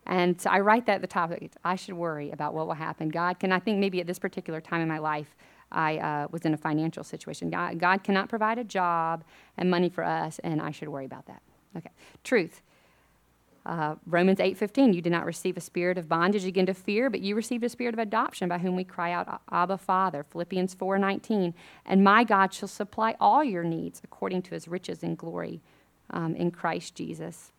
And 0.07 0.41
so 0.41 0.51
I 0.51 0.61
write 0.61 0.87
that 0.87 0.97
at 0.97 1.01
the 1.01 1.07
top. 1.07 1.33
I 1.65 1.77
should 1.77 1.95
worry 1.95 2.31
about 2.31 2.55
what 2.55 2.67
will 2.67 2.75
happen. 2.75 3.09
God 3.11 3.39
can, 3.39 3.53
I 3.53 3.59
think 3.59 3.79
maybe 3.79 4.01
at 4.01 4.07
this 4.07 4.19
particular 4.19 4.61
time 4.61 4.81
in 4.81 4.89
my 4.89 4.99
life, 4.99 5.37
I 5.71 5.99
uh, 5.99 6.29
was 6.31 6.43
in 6.43 6.55
a 6.55 6.57
financial 6.57 7.05
situation. 7.05 7.51
God, 7.51 7.79
God 7.79 8.05
cannot 8.05 8.29
provide 8.29 8.59
a 8.59 8.65
job 8.65 9.25
and 9.57 9.71
money 9.71 9.89
for 9.89 10.05
us, 10.05 10.39
and 10.41 10.61
I 10.61 10.71
should 10.71 10.89
worry 10.89 11.05
about 11.05 11.27
that. 11.27 11.43
Okay. 11.77 11.91
Truth. 12.23 12.63
Uh, 13.67 13.95
Romans 14.07 14.41
8:15, 14.41 14.93
you 14.93 15.01
did 15.01 15.13
not 15.13 15.25
receive 15.25 15.57
a 15.57 15.61
spirit 15.61 15.97
of 15.97 16.09
bondage 16.09 16.45
again 16.45 16.67
to 16.67 16.75
fear, 16.75 17.09
but 17.09 17.21
you 17.21 17.35
received 17.35 17.65
a 17.65 17.69
spirit 17.69 17.95
of 17.95 17.99
adoption 17.99 18.49
by 18.49 18.59
whom 18.59 18.77
we 18.77 18.85
cry 18.85 19.11
out, 19.13 19.41
Abba, 19.51 19.79
Father. 19.79 20.23
Philippians 20.23 20.75
4:19, 20.75 21.55
and 21.87 22.05
my 22.05 22.25
God 22.25 22.53
shall 22.53 22.69
supply 22.69 23.17
all 23.19 23.43
your 23.43 23.65
needs 23.65 24.03
according 24.05 24.43
to 24.43 24.51
his 24.51 24.69
riches 24.69 25.03
and 25.03 25.17
glory 25.17 25.63
um, 26.11 26.35
in 26.37 26.51
Christ 26.51 26.95
Jesus. 26.95 27.53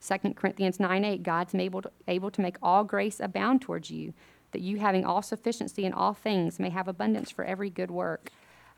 2 0.00 0.34
Corinthians 0.34 0.76
9:8, 0.76 1.22
God's 1.22 1.54
able 1.54 1.82
to, 1.82 1.90
able 2.06 2.30
to 2.30 2.42
make 2.42 2.56
all 2.62 2.84
grace 2.84 3.18
abound 3.18 3.62
towards 3.62 3.90
you, 3.90 4.12
that 4.52 4.60
you 4.60 4.78
having 4.78 5.06
all 5.06 5.22
sufficiency 5.22 5.86
in 5.86 5.94
all 5.94 6.12
things 6.12 6.58
may 6.58 6.70
have 6.70 6.86
abundance 6.86 7.30
for 7.30 7.44
every 7.46 7.70
good 7.70 7.90
work. 7.90 8.30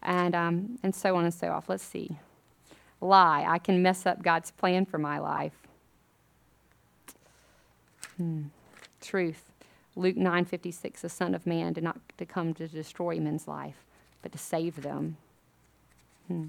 And, 0.02 0.34
um, 0.34 0.78
and 0.82 0.94
so 0.94 1.16
on 1.16 1.24
and 1.24 1.34
so 1.34 1.50
off. 1.50 1.68
Let's 1.68 1.84
see. 1.84 2.18
Lie. 3.02 3.44
I 3.46 3.58
can 3.58 3.82
mess 3.82 4.06
up 4.06 4.22
God's 4.22 4.50
plan 4.50 4.86
for 4.86 4.96
my 4.96 5.18
life. 5.18 5.68
Hmm. 8.20 8.42
Truth. 9.00 9.50
Luke 9.96 10.16
9:56 10.16 11.00
the 11.00 11.08
son 11.08 11.34
of 11.34 11.46
man 11.46 11.72
did 11.72 11.82
not 11.82 11.98
to 12.18 12.26
come 12.26 12.52
to 12.52 12.68
destroy 12.68 13.18
men's 13.18 13.48
life 13.48 13.86
but 14.20 14.30
to 14.32 14.36
save 14.36 14.82
them. 14.82 15.16
Hmm. 16.28 16.48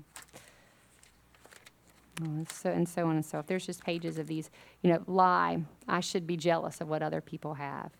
Oh, 2.21 2.25
and 2.25 2.51
so 2.51 2.71
and 2.71 2.89
so 2.89 3.07
on 3.07 3.15
and 3.15 3.25
so. 3.25 3.39
If 3.39 3.47
there's 3.47 3.65
just 3.65 3.85
pages 3.85 4.17
of 4.17 4.27
these, 4.27 4.49
you 4.81 4.91
know, 4.91 5.01
lie. 5.07 5.63
I 5.87 6.01
should 6.01 6.27
be 6.27 6.35
jealous 6.35 6.81
of 6.81 6.89
what 6.89 7.01
other 7.01 7.21
people 7.21 7.53
have. 7.53 7.91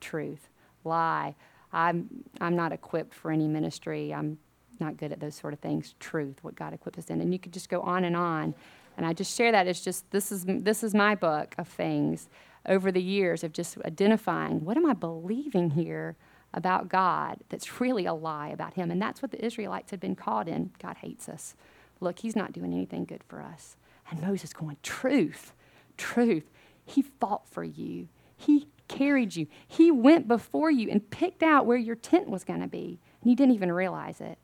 Truth. 0.00 0.48
Lie. 0.82 1.36
I'm 1.72 2.24
I'm 2.40 2.56
not 2.56 2.72
equipped 2.72 3.14
for 3.14 3.30
any 3.30 3.46
ministry. 3.46 4.12
I'm 4.12 4.38
not 4.80 4.96
good 4.96 5.12
at 5.12 5.20
those 5.20 5.36
sort 5.36 5.52
of 5.52 5.60
things. 5.60 5.94
Truth. 6.00 6.42
What 6.42 6.56
God 6.56 6.74
equipped 6.74 6.98
us 6.98 7.10
in. 7.10 7.20
And 7.20 7.32
you 7.32 7.38
could 7.38 7.52
just 7.52 7.68
go 7.68 7.80
on 7.82 8.02
and 8.02 8.16
on. 8.16 8.56
And 8.96 9.06
I 9.06 9.12
just 9.12 9.36
share 9.36 9.52
that 9.52 9.68
as 9.68 9.80
just 9.80 10.10
this 10.10 10.32
is 10.32 10.44
this 10.46 10.82
is 10.82 10.94
my 10.94 11.14
book 11.14 11.54
of 11.58 11.68
things 11.68 12.28
over 12.66 12.92
the 12.92 13.02
years 13.02 13.42
of 13.42 13.52
just 13.52 13.78
identifying 13.84 14.64
what 14.64 14.76
am 14.76 14.86
I 14.86 14.92
believing 14.92 15.70
here 15.70 16.16
about 16.52 16.88
God 16.88 17.38
that's 17.48 17.80
really 17.80 18.06
a 18.06 18.14
lie 18.14 18.48
about 18.48 18.74
Him. 18.74 18.90
And 18.90 19.00
that's 19.00 19.22
what 19.22 19.30
the 19.30 19.44
Israelites 19.44 19.90
had 19.90 20.00
been 20.00 20.16
caught 20.16 20.48
in. 20.48 20.70
God 20.82 20.96
hates 20.98 21.28
us. 21.28 21.54
Look, 22.00 22.20
He's 22.20 22.36
not 22.36 22.52
doing 22.52 22.72
anything 22.72 23.04
good 23.04 23.22
for 23.24 23.40
us. 23.40 23.76
And 24.10 24.20
Moses 24.20 24.52
going, 24.52 24.76
Truth, 24.82 25.52
truth. 25.96 26.50
He 26.84 27.02
fought 27.02 27.48
for 27.48 27.62
you, 27.62 28.08
He 28.36 28.66
carried 28.88 29.36
you, 29.36 29.46
He 29.66 29.90
went 29.90 30.26
before 30.26 30.70
you 30.70 30.90
and 30.90 31.08
picked 31.10 31.42
out 31.42 31.66
where 31.66 31.78
your 31.78 31.96
tent 31.96 32.28
was 32.28 32.44
going 32.44 32.60
to 32.60 32.66
be. 32.66 32.98
And 33.22 33.30
you 33.30 33.36
didn't 33.36 33.54
even 33.54 33.70
realize 33.70 34.20
it. 34.20 34.38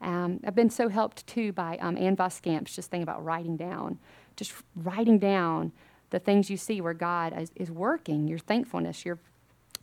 Um, 0.00 0.40
I've 0.44 0.56
been 0.56 0.70
so 0.70 0.88
helped 0.88 1.26
too 1.28 1.52
by 1.52 1.78
um, 1.78 1.96
Ann 1.96 2.16
Voskamp's 2.16 2.74
just 2.74 2.90
thing 2.90 3.04
about 3.04 3.24
writing 3.24 3.56
down, 3.56 4.00
just 4.34 4.52
writing 4.74 5.20
down 5.20 5.70
the 6.12 6.18
things 6.18 6.50
you 6.50 6.56
see 6.56 6.80
where 6.80 6.94
God 6.94 7.34
is, 7.36 7.50
is 7.56 7.70
working, 7.70 8.28
your 8.28 8.38
thankfulness, 8.38 9.04
your 9.04 9.18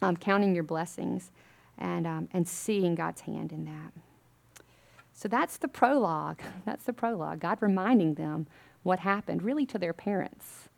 um, 0.01 0.15
counting 0.15 0.55
your 0.55 0.63
blessings, 0.63 1.31
and, 1.77 2.07
um, 2.07 2.29
and 2.31 2.47
seeing 2.47 2.95
God's 2.95 3.21
hand 3.21 3.51
in 3.51 3.65
that. 3.65 3.91
So 5.11 5.27
that's 5.27 5.57
the 5.57 5.67
prologue. 5.67 6.39
That's 6.65 6.85
the 6.85 6.93
prologue. 6.93 7.41
God 7.41 7.57
reminding 7.59 8.13
them 8.13 8.47
what 8.83 8.99
happened, 8.99 9.43
really 9.43 9.65
to 9.65 9.77
their 9.77 9.91
parents. 9.91 10.69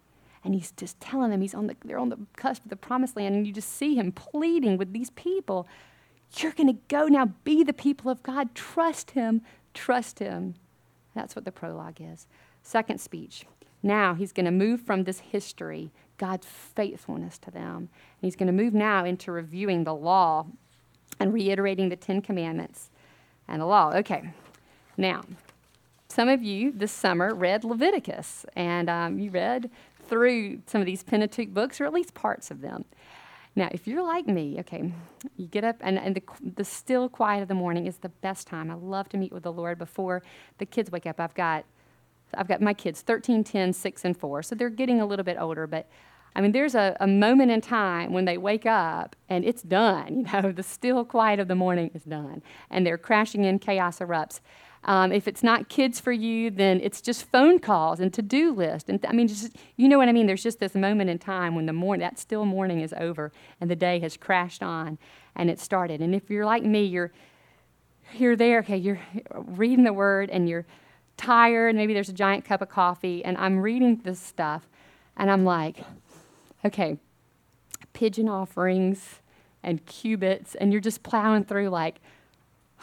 And 0.43 0.55
he's 0.55 0.71
just 0.71 0.99
telling 0.99 1.29
them 1.29 1.41
he's 1.41 1.53
on 1.53 1.67
the, 1.67 1.75
they're 1.85 1.99
on 1.99 2.09
the 2.09 2.17
cusp 2.37 2.63
of 2.63 2.71
the 2.71 2.75
promised 2.75 3.15
land, 3.15 3.35
and 3.35 3.45
you 3.45 3.53
just 3.53 3.71
see 3.75 3.93
him 3.93 4.11
pleading 4.11 4.77
with 4.77 4.93
these 4.93 5.11
people. 5.11 5.67
You're 6.37 6.53
going 6.53 6.73
to 6.73 6.79
go 6.87 7.05
now, 7.05 7.25
be 7.43 7.63
the 7.63 7.73
people 7.73 8.09
of 8.09 8.23
God. 8.23 8.55
Trust 8.55 9.11
him, 9.11 9.41
trust 9.75 10.17
him. 10.17 10.55
That's 11.13 11.35
what 11.35 11.45
the 11.45 11.51
prologue 11.51 11.99
is. 11.99 12.25
Second 12.63 12.99
speech. 12.99 13.45
Now 13.83 14.13
he's 14.13 14.31
going 14.31 14.45
to 14.45 14.51
move 14.51 14.81
from 14.81 15.03
this 15.03 15.19
history, 15.19 15.91
God's 16.17 16.47
faithfulness 16.47 17.37
to 17.39 17.51
them. 17.51 17.77
And 17.77 17.87
he's 18.21 18.35
going 18.35 18.47
to 18.47 18.53
move 18.53 18.73
now 18.73 19.05
into 19.05 19.31
reviewing 19.31 19.83
the 19.83 19.95
law 19.95 20.45
and 21.19 21.33
reiterating 21.33 21.89
the 21.89 21.95
Ten 21.95 22.21
Commandments 22.21 22.89
and 23.47 23.61
the 23.61 23.65
law. 23.65 23.91
Okay, 23.95 24.31
now, 24.97 25.23
some 26.09 26.27
of 26.27 26.43
you 26.43 26.71
this 26.71 26.91
summer 26.91 27.33
read 27.33 27.63
Leviticus, 27.63 28.45
and 28.55 28.89
um, 28.89 29.17
you 29.17 29.31
read 29.31 29.69
through 30.07 30.61
some 30.65 30.81
of 30.81 30.85
these 30.85 31.03
Pentateuch 31.03 31.53
books, 31.53 31.79
or 31.79 31.85
at 31.85 31.93
least 31.93 32.13
parts 32.13 32.51
of 32.51 32.61
them. 32.61 32.85
Now, 33.55 33.69
if 33.71 33.87
you're 33.87 34.03
like 34.03 34.27
me, 34.27 34.57
okay, 34.59 34.93
you 35.37 35.47
get 35.47 35.63
up, 35.63 35.77
and, 35.81 35.97
and 35.97 36.15
the, 36.15 36.23
the 36.55 36.63
still 36.63 37.09
quiet 37.09 37.41
of 37.41 37.47
the 37.47 37.53
morning 37.53 37.87
is 37.87 37.97
the 37.97 38.09
best 38.09 38.47
time. 38.47 38.69
I 38.69 38.75
love 38.75 39.09
to 39.09 39.17
meet 39.17 39.31
with 39.31 39.43
the 39.43 39.51
Lord 39.51 39.77
before 39.77 40.21
the 40.57 40.65
kids 40.65 40.91
wake 40.91 41.05
up. 41.05 41.19
I've 41.19 41.33
got 41.33 41.65
I've 42.33 42.47
got 42.47 42.61
my 42.61 42.73
kids 42.73 43.01
13, 43.01 43.43
10, 43.43 43.73
6, 43.73 44.05
and 44.05 44.17
4. 44.17 44.43
So 44.43 44.55
they're 44.55 44.69
getting 44.69 45.01
a 45.01 45.05
little 45.05 45.25
bit 45.25 45.37
older, 45.39 45.67
but 45.67 45.87
I 46.35 46.41
mean, 46.41 46.53
there's 46.53 46.75
a, 46.75 46.95
a 46.99 47.07
moment 47.07 47.51
in 47.51 47.61
time 47.61 48.13
when 48.13 48.25
they 48.25 48.37
wake 48.37 48.65
up 48.65 49.15
and 49.29 49.43
it's 49.43 49.61
done. 49.61 50.25
You 50.33 50.41
know, 50.41 50.51
the 50.51 50.63
still 50.63 51.03
quiet 51.03 51.39
of 51.39 51.47
the 51.47 51.55
morning 51.55 51.91
is 51.93 52.03
done, 52.03 52.41
and 52.69 52.85
they're 52.85 52.97
crashing 52.97 53.43
in, 53.43 53.59
chaos 53.59 53.99
erupts. 53.99 54.39
Um, 54.83 55.11
if 55.11 55.27
it's 55.27 55.43
not 55.43 55.69
kids 55.69 55.99
for 55.99 56.11
you, 56.11 56.49
then 56.49 56.79
it's 56.81 57.01
just 57.01 57.25
phone 57.25 57.59
calls 57.59 57.99
and 57.99 58.11
to-do 58.11 58.51
list, 58.51 58.89
and 58.89 58.99
th- 58.99 59.11
I 59.11 59.15
mean, 59.15 59.27
just 59.27 59.55
you 59.75 59.87
know 59.87 59.99
what 59.99 60.09
I 60.09 60.11
mean. 60.11 60.25
There's 60.25 60.41
just 60.41 60.59
this 60.59 60.73
moment 60.73 61.09
in 61.09 61.19
time 61.19 61.53
when 61.53 61.67
the 61.67 61.73
morning, 61.73 62.01
that 62.01 62.17
still 62.17 62.45
morning 62.45 62.81
is 62.81 62.93
over, 62.97 63.31
and 63.59 63.69
the 63.69 63.75
day 63.75 63.99
has 63.99 64.17
crashed 64.17 64.63
on, 64.63 64.97
and 65.35 65.51
it 65.51 65.59
started. 65.59 66.01
And 66.01 66.15
if 66.15 66.31
you're 66.31 66.45
like 66.45 66.63
me, 66.63 66.85
you're 66.85 67.11
you're 68.13 68.35
there. 68.35 68.59
Okay, 68.59 68.77
you're 68.77 68.99
reading 69.35 69.83
the 69.83 69.93
Word, 69.93 70.31
and 70.31 70.49
you're 70.49 70.65
tired, 71.21 71.75
maybe 71.75 71.93
there's 71.93 72.09
a 72.09 72.13
giant 72.13 72.45
cup 72.45 72.61
of 72.61 72.69
coffee, 72.69 73.23
and 73.23 73.37
I'm 73.37 73.59
reading 73.59 74.01
this 74.03 74.19
stuff, 74.19 74.67
and 75.15 75.29
I'm 75.29 75.45
like, 75.45 75.83
okay, 76.65 76.97
pigeon 77.93 78.27
offerings 78.27 79.19
and 79.61 79.85
cubits, 79.85 80.55
and 80.55 80.71
you're 80.71 80.81
just 80.81 81.03
plowing 81.03 81.43
through, 81.43 81.69
like, 81.69 81.99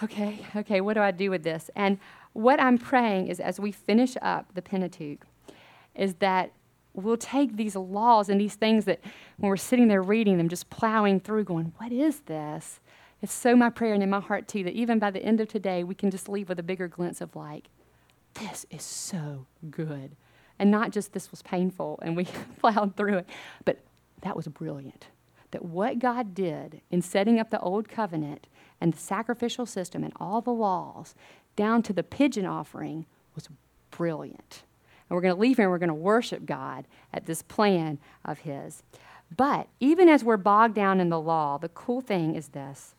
okay, 0.04 0.47
okay, 0.54 0.80
what 0.80 0.95
do 0.95 1.00
I 1.00 1.11
do 1.11 1.30
with 1.30 1.42
this? 1.42 1.68
And 1.75 1.99
what 2.33 2.61
I'm 2.61 2.78
praying 2.78 3.26
is 3.26 3.40
as 3.40 3.59
we 3.59 3.73
finish 3.73 4.16
up 4.23 4.54
the 4.54 4.62
Pentateuch, 4.62 5.26
is 5.97 6.14
that 6.21 6.52
we'll 6.95 7.16
take 7.16 7.57
these 7.57 7.75
laws 7.75 8.28
and 8.28 8.40
these 8.40 8.54
things 8.54 8.85
that 8.85 9.00
when 9.38 9.50
we're 9.50 9.57
sitting 9.57 9.88
there 9.88 10.02
reading 10.02 10.38
them, 10.38 10.49
just 10.49 10.71
plowing 10.71 11.18
through, 11.18 11.45
going, 11.45 11.73
what 11.78 11.90
is 11.90 12.21
this? 12.21 12.78
It's 13.21 13.33
so 13.33 13.57
my 13.57 13.71
prayer 13.71 13.95
and 13.95 14.02
in 14.02 14.11
my 14.11 14.21
heart 14.21 14.47
too 14.47 14.62
that 14.62 14.75
even 14.75 15.00
by 15.00 15.11
the 15.11 15.23
end 15.25 15.40
of 15.40 15.49
today, 15.49 15.83
we 15.83 15.97
can 15.97 16.12
just 16.12 16.28
leave 16.28 16.49
with 16.49 16.61
a 16.61 16.62
bigger 16.62 16.87
glimpse 16.87 17.21
of 17.21 17.35
like, 17.35 17.68
this 18.35 18.66
is 18.70 18.82
so 18.82 19.47
good. 19.70 20.16
And 20.58 20.70
not 20.70 20.90
just 20.90 21.12
this 21.12 21.30
was 21.30 21.42
painful 21.42 21.99
and 22.02 22.16
we 22.16 22.25
plowed 22.58 22.97
through 22.97 23.18
it, 23.18 23.28
but 23.64 23.78
that 24.23 24.37
was 24.37 24.49
brilliant. 24.49 25.06
That 25.50 25.64
what 25.64 25.99
God 25.99 26.35
did 26.35 26.80
in 26.90 27.00
setting 27.00 27.38
up 27.38 27.50
the 27.50 27.61
old 27.61 27.88
covenant 27.88 28.47
and 28.80 28.92
the 28.92 28.99
sacrificial 28.99 29.66
system 29.66 30.04
and 30.04 30.12
all 30.16 30.40
the 30.40 30.50
laws 30.50 31.14
down 31.56 31.82
to 31.82 31.92
the 31.92 32.02
pigeon 32.02 32.47
offering 32.47 33.06
was 33.35 33.49
brilliant. 33.90 34.62
And 35.08 35.16
we're 35.16 35.23
going 35.23 35.35
to 35.35 35.40
leave 35.40 35.56
here 35.56 35.66
and 35.66 35.73
we're 35.73 35.78
going 35.78 35.88
to 35.88 35.94
worship 35.94 36.44
God 36.44 36.87
at 37.12 37.26
this 37.26 37.42
plan 37.42 37.99
of 38.25 38.40
His. 38.40 38.82
But 39.35 39.68
even 39.80 40.08
as 40.08 40.25
we're 40.25 40.37
bogged 40.37 40.75
down 40.75 41.00
in 41.00 41.08
the 41.08 41.20
law, 41.20 41.58
the 41.58 41.68
cool 41.70 42.00
thing 42.00 42.35
is 42.35 42.49
this 42.49 42.94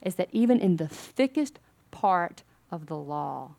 is 0.00 0.14
that 0.14 0.28
even 0.30 0.60
in 0.60 0.76
the 0.76 0.86
thickest 0.86 1.58
part 1.90 2.44
of 2.70 2.86
the 2.86 2.96
law, 2.96 3.50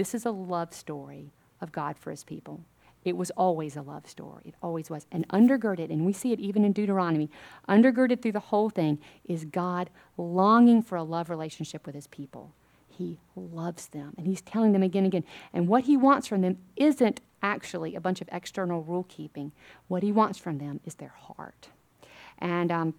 this 0.00 0.14
is 0.14 0.24
a 0.24 0.30
love 0.30 0.72
story 0.72 1.30
of 1.60 1.72
God 1.72 1.98
for 1.98 2.10
his 2.10 2.24
people. 2.24 2.64
It 3.04 3.18
was 3.18 3.30
always 3.32 3.76
a 3.76 3.82
love 3.82 4.08
story. 4.08 4.44
It 4.46 4.54
always 4.62 4.88
was. 4.88 5.04
And 5.12 5.28
undergirded, 5.28 5.90
and 5.90 6.06
we 6.06 6.14
see 6.14 6.32
it 6.32 6.40
even 6.40 6.64
in 6.64 6.72
Deuteronomy, 6.72 7.28
undergirded 7.68 8.22
through 8.22 8.32
the 8.32 8.40
whole 8.40 8.70
thing 8.70 8.98
is 9.26 9.44
God 9.44 9.90
longing 10.16 10.80
for 10.80 10.96
a 10.96 11.02
love 11.02 11.28
relationship 11.28 11.84
with 11.84 11.94
his 11.94 12.06
people. 12.06 12.54
He 12.88 13.18
loves 13.36 13.88
them, 13.88 14.14
and 14.16 14.26
he's 14.26 14.40
telling 14.40 14.72
them 14.72 14.82
again 14.82 15.04
and 15.04 15.12
again. 15.12 15.24
And 15.52 15.68
what 15.68 15.84
he 15.84 15.98
wants 15.98 16.26
from 16.26 16.40
them 16.40 16.56
isn't 16.76 17.20
actually 17.42 17.94
a 17.94 18.00
bunch 18.00 18.22
of 18.22 18.28
external 18.32 18.82
rule 18.82 19.04
keeping. 19.06 19.52
What 19.88 20.02
he 20.02 20.12
wants 20.12 20.38
from 20.38 20.56
them 20.56 20.80
is 20.86 20.94
their 20.94 21.12
heart. 21.14 21.68
And 22.38 22.72
um, 22.72 22.94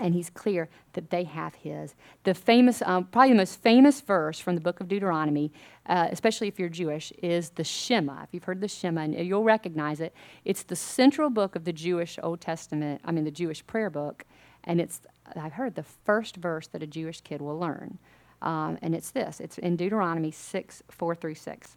and 0.00 0.14
he's 0.14 0.30
clear 0.30 0.68
that 0.94 1.10
they 1.10 1.24
have 1.24 1.54
his. 1.54 1.94
The 2.24 2.34
famous, 2.34 2.82
um, 2.82 3.04
probably 3.04 3.30
the 3.30 3.36
most 3.36 3.62
famous 3.62 4.00
verse 4.00 4.40
from 4.40 4.54
the 4.54 4.60
book 4.60 4.80
of 4.80 4.88
Deuteronomy, 4.88 5.52
uh, 5.86 6.08
especially 6.10 6.48
if 6.48 6.58
you're 6.58 6.68
Jewish, 6.68 7.12
is 7.22 7.50
the 7.50 7.64
Shema. 7.64 8.22
If 8.22 8.30
you've 8.32 8.44
heard 8.44 8.60
the 8.60 8.68
Shema, 8.68 9.02
and 9.02 9.14
you'll 9.14 9.44
recognize 9.44 10.00
it. 10.00 10.14
It's 10.44 10.62
the 10.62 10.76
central 10.76 11.30
book 11.30 11.54
of 11.54 11.64
the 11.64 11.72
Jewish 11.72 12.18
Old 12.22 12.40
Testament, 12.40 13.00
I 13.04 13.12
mean, 13.12 13.24
the 13.24 13.30
Jewish 13.30 13.66
prayer 13.66 13.90
book, 13.90 14.24
and 14.64 14.80
it's, 14.80 15.00
I've 15.36 15.52
heard, 15.52 15.74
the 15.74 15.82
first 15.82 16.36
verse 16.36 16.66
that 16.68 16.82
a 16.82 16.86
Jewish 16.86 17.20
kid 17.20 17.40
will 17.40 17.58
learn. 17.58 17.98
Um, 18.42 18.78
and 18.80 18.94
it's 18.94 19.10
this 19.10 19.38
it's 19.40 19.58
in 19.58 19.76
Deuteronomy 19.76 20.30
6 20.30 20.82
4 20.88 21.14
through 21.14 21.34
6. 21.34 21.76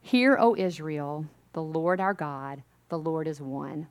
Hear, 0.00 0.36
O 0.38 0.56
Israel, 0.56 1.26
the 1.52 1.62
Lord 1.62 2.00
our 2.00 2.14
God, 2.14 2.62
the 2.88 2.98
Lord 2.98 3.26
is 3.26 3.40
one. 3.40 3.88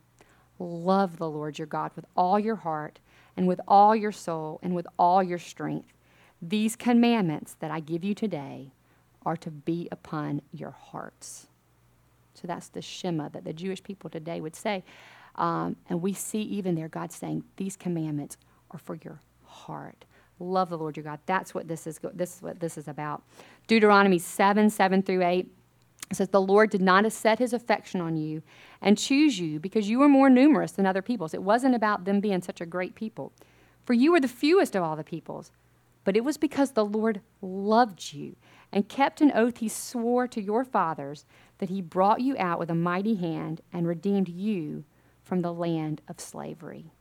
Love 0.61 1.17
the 1.17 1.29
Lord 1.29 1.57
your 1.57 1.65
God 1.65 1.91
with 1.95 2.05
all 2.15 2.39
your 2.39 2.57
heart 2.57 2.99
and 3.35 3.47
with 3.47 3.59
all 3.67 3.95
your 3.95 4.11
soul 4.11 4.59
and 4.61 4.75
with 4.75 4.85
all 4.99 5.23
your 5.23 5.39
strength. 5.39 5.91
These 6.41 6.75
commandments 6.75 7.55
that 7.59 7.71
I 7.71 7.79
give 7.79 8.03
you 8.03 8.13
today 8.13 8.71
are 9.25 9.37
to 9.37 9.49
be 9.49 9.87
upon 9.91 10.41
your 10.51 10.71
hearts. 10.71 11.47
So 12.35 12.47
that's 12.47 12.67
the 12.67 12.81
Shema 12.81 13.29
that 13.29 13.43
the 13.43 13.53
Jewish 13.53 13.81
people 13.83 14.09
today 14.09 14.39
would 14.39 14.55
say. 14.55 14.83
Um, 15.35 15.77
and 15.89 16.01
we 16.01 16.13
see 16.13 16.41
even 16.41 16.75
there 16.75 16.87
God 16.87 17.11
saying, 17.11 17.43
These 17.57 17.75
commandments 17.75 18.37
are 18.71 18.79
for 18.79 18.95
your 19.03 19.19
heart. 19.45 20.05
Love 20.39 20.69
the 20.69 20.77
Lord 20.77 20.97
your 20.97 21.03
God. 21.03 21.19
That's 21.25 21.53
what 21.53 21.67
this 21.67 21.85
is, 21.85 21.99
this 22.13 22.37
is 22.37 22.41
what 22.41 22.59
this 22.59 22.77
is 22.77 22.87
about. 22.87 23.23
Deuteronomy 23.67 24.19
7 24.19 24.69
7 24.69 25.03
through 25.03 25.23
8 25.23 25.51
it 26.11 26.17
says, 26.17 26.29
The 26.29 26.41
Lord 26.41 26.69
did 26.69 26.81
not 26.81 27.09
set 27.11 27.39
his 27.39 27.53
affection 27.53 28.01
on 28.01 28.17
you 28.17 28.43
and 28.81 28.97
choose 28.97 29.39
you 29.39 29.59
because 29.59 29.89
you 29.89 29.97
were 29.97 30.09
more 30.09 30.29
numerous 30.29 30.73
than 30.73 30.85
other 30.85 31.01
peoples. 31.01 31.33
It 31.33 31.41
wasn't 31.41 31.73
about 31.73 32.03
them 32.03 32.19
being 32.19 32.41
such 32.41 32.59
a 32.59 32.65
great 32.65 32.95
people, 32.95 33.31
for 33.85 33.93
you 33.93 34.11
were 34.11 34.19
the 34.19 34.27
fewest 34.27 34.75
of 34.75 34.83
all 34.83 34.97
the 34.97 35.03
peoples. 35.03 35.51
But 36.03 36.17
it 36.17 36.25
was 36.25 36.37
because 36.37 36.71
the 36.71 36.85
Lord 36.85 37.21
loved 37.41 38.13
you 38.13 38.35
and 38.73 38.89
kept 38.89 39.21
an 39.21 39.31
oath 39.33 39.57
he 39.57 39.69
swore 39.69 40.27
to 40.27 40.41
your 40.41 40.65
fathers 40.65 41.25
that 41.59 41.69
he 41.69 41.81
brought 41.81 42.21
you 42.21 42.35
out 42.37 42.59
with 42.59 42.69
a 42.69 42.75
mighty 42.75 43.15
hand 43.15 43.61
and 43.71 43.87
redeemed 43.87 44.27
you 44.27 44.83
from 45.23 45.41
the 45.41 45.53
land 45.53 46.01
of 46.09 46.19
slavery. 46.19 46.91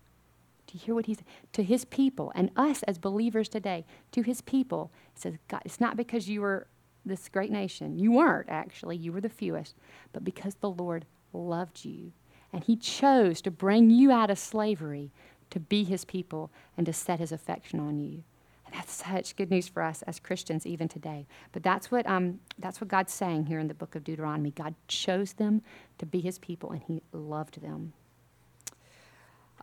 Do 0.67 0.79
you 0.79 0.81
hear 0.85 0.95
what 0.95 1.07
He 1.07 1.15
he's 1.15 1.25
to 1.55 1.65
his 1.65 1.85
people 1.85 2.31
and 2.37 2.51
us 2.57 2.85
as 2.85 2.99
believers 2.99 3.49
today? 3.49 3.85
To 4.13 4.23
his 4.23 4.41
people, 4.41 4.93
he 5.15 5.21
says, 5.21 5.35
God, 5.49 5.63
it's 5.65 5.81
not 5.81 5.97
because 5.97 6.29
you 6.29 6.43
were 6.43 6.69
this 7.05 7.29
great 7.29 7.51
nation. 7.51 7.99
You 7.99 8.13
weren't 8.13 8.49
actually. 8.49 8.97
You 8.97 9.13
were 9.13 9.21
the 9.21 9.29
fewest, 9.29 9.75
but 10.13 10.25
because 10.25 10.55
the 10.57 10.71
Lord 10.71 11.07
loved 11.33 11.85
you 11.85 12.13
and 12.53 12.65
he 12.65 12.77
chose 12.77 13.41
to 13.43 13.51
bring 13.51 13.91
you 13.91 14.11
out 14.11 14.31
of 14.31 14.39
slavery 14.39 15.11
to 15.51 15.61
be 15.61 15.85
his 15.85 16.05
people 16.05 16.51
and 16.77 16.87
to 16.87 16.93
set 16.93 17.19
his 17.19 17.33
affection 17.33 17.81
on 17.81 18.01
you. 18.01 18.23
And 18.67 18.75
that's 18.75 19.05
such 19.05 19.35
good 19.35 19.51
news 19.51 19.67
for 19.67 19.83
us 19.83 20.03
as 20.03 20.21
Christians 20.21 20.65
even 20.65 20.89
today. 20.89 21.27
But 21.53 21.63
that's 21.63 21.91
what, 21.91 22.07
um, 22.07 22.39
that's 22.59 22.81
what 22.81 22.89
God's 22.89 23.13
saying 23.13 23.47
here 23.47 23.59
in 23.59 23.67
the 23.67 23.75
book 23.75 23.97
of 23.97 24.05
Deuteronomy. 24.05 24.53
God 24.53 24.75
chose 24.87 25.33
them 25.33 25.63
to 25.99 26.07
be 26.07 26.21
his 26.21 26.39
people 26.39 26.71
and 26.71 26.83
he 26.87 27.03
loved 27.13 27.61
them. 27.61 27.93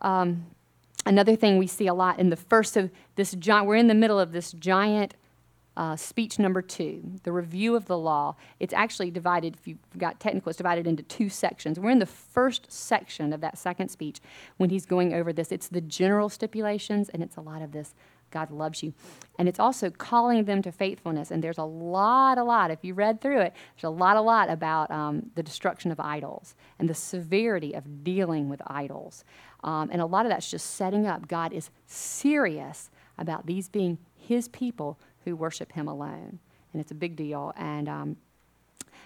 Um, 0.00 0.46
another 1.06 1.36
thing 1.36 1.56
we 1.56 1.66
see 1.66 1.86
a 1.86 1.94
lot 1.94 2.18
in 2.18 2.28
the 2.28 2.36
first 2.36 2.76
of 2.76 2.90
this 3.16 3.32
giant, 3.32 3.66
we're 3.66 3.76
in 3.76 3.88
the 3.88 3.94
middle 3.94 4.20
of 4.20 4.32
this 4.32 4.52
giant 4.52 5.14
uh, 5.78 5.94
speech 5.94 6.40
number 6.40 6.60
two, 6.60 7.00
the 7.22 7.30
review 7.30 7.76
of 7.76 7.86
the 7.86 7.96
law. 7.96 8.34
It's 8.58 8.74
actually 8.74 9.12
divided, 9.12 9.54
if 9.54 9.68
you've 9.68 9.78
got 9.96 10.18
technical, 10.18 10.50
it's 10.50 10.56
divided 10.56 10.88
into 10.88 11.04
two 11.04 11.28
sections. 11.28 11.78
We're 11.78 11.90
in 11.90 12.00
the 12.00 12.04
first 12.06 12.70
section 12.70 13.32
of 13.32 13.40
that 13.42 13.56
second 13.56 13.88
speech 13.88 14.18
when 14.56 14.70
he's 14.70 14.84
going 14.84 15.14
over 15.14 15.32
this. 15.32 15.52
It's 15.52 15.68
the 15.68 15.80
general 15.80 16.28
stipulations, 16.28 17.08
and 17.10 17.22
it's 17.22 17.36
a 17.36 17.40
lot 17.40 17.62
of 17.62 17.70
this 17.70 17.94
God 18.32 18.50
loves 18.50 18.82
you. 18.82 18.92
And 19.38 19.48
it's 19.48 19.60
also 19.60 19.88
calling 19.88 20.44
them 20.44 20.62
to 20.62 20.72
faithfulness. 20.72 21.30
And 21.30 21.42
there's 21.42 21.58
a 21.58 21.64
lot, 21.64 22.38
a 22.38 22.44
lot, 22.44 22.72
if 22.72 22.80
you 22.82 22.92
read 22.92 23.20
through 23.20 23.40
it, 23.40 23.54
there's 23.76 23.84
a 23.84 23.88
lot, 23.88 24.16
a 24.16 24.20
lot 24.20 24.50
about 24.50 24.90
um, 24.90 25.30
the 25.36 25.44
destruction 25.44 25.92
of 25.92 26.00
idols 26.00 26.56
and 26.80 26.90
the 26.90 26.94
severity 26.94 27.72
of 27.74 28.02
dealing 28.02 28.48
with 28.48 28.60
idols. 28.66 29.24
Um, 29.62 29.90
and 29.92 30.02
a 30.02 30.06
lot 30.06 30.26
of 30.26 30.30
that's 30.30 30.50
just 30.50 30.74
setting 30.74 31.06
up 31.06 31.28
God 31.28 31.52
is 31.52 31.70
serious 31.86 32.90
about 33.16 33.46
these 33.46 33.68
being 33.68 33.98
his 34.14 34.48
people 34.48 34.98
who 35.28 35.36
worship 35.36 35.72
him 35.72 35.88
alone. 35.88 36.38
And 36.72 36.80
it's 36.80 36.90
a 36.90 36.94
big 36.94 37.16
deal. 37.16 37.52
And, 37.56 37.88
um, 37.88 38.16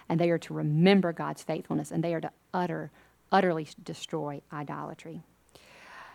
and 0.09 0.21
they 0.21 0.31
are 0.31 0.38
to 0.38 0.55
remember 0.55 1.12
God's 1.12 1.43
faithfulness 1.43 1.91
and 1.91 2.02
they 2.02 2.14
are 2.14 2.21
to 2.21 2.31
utter, 2.55 2.91
utterly 3.31 3.67
destroy 3.83 4.41
idolatry. 4.52 5.23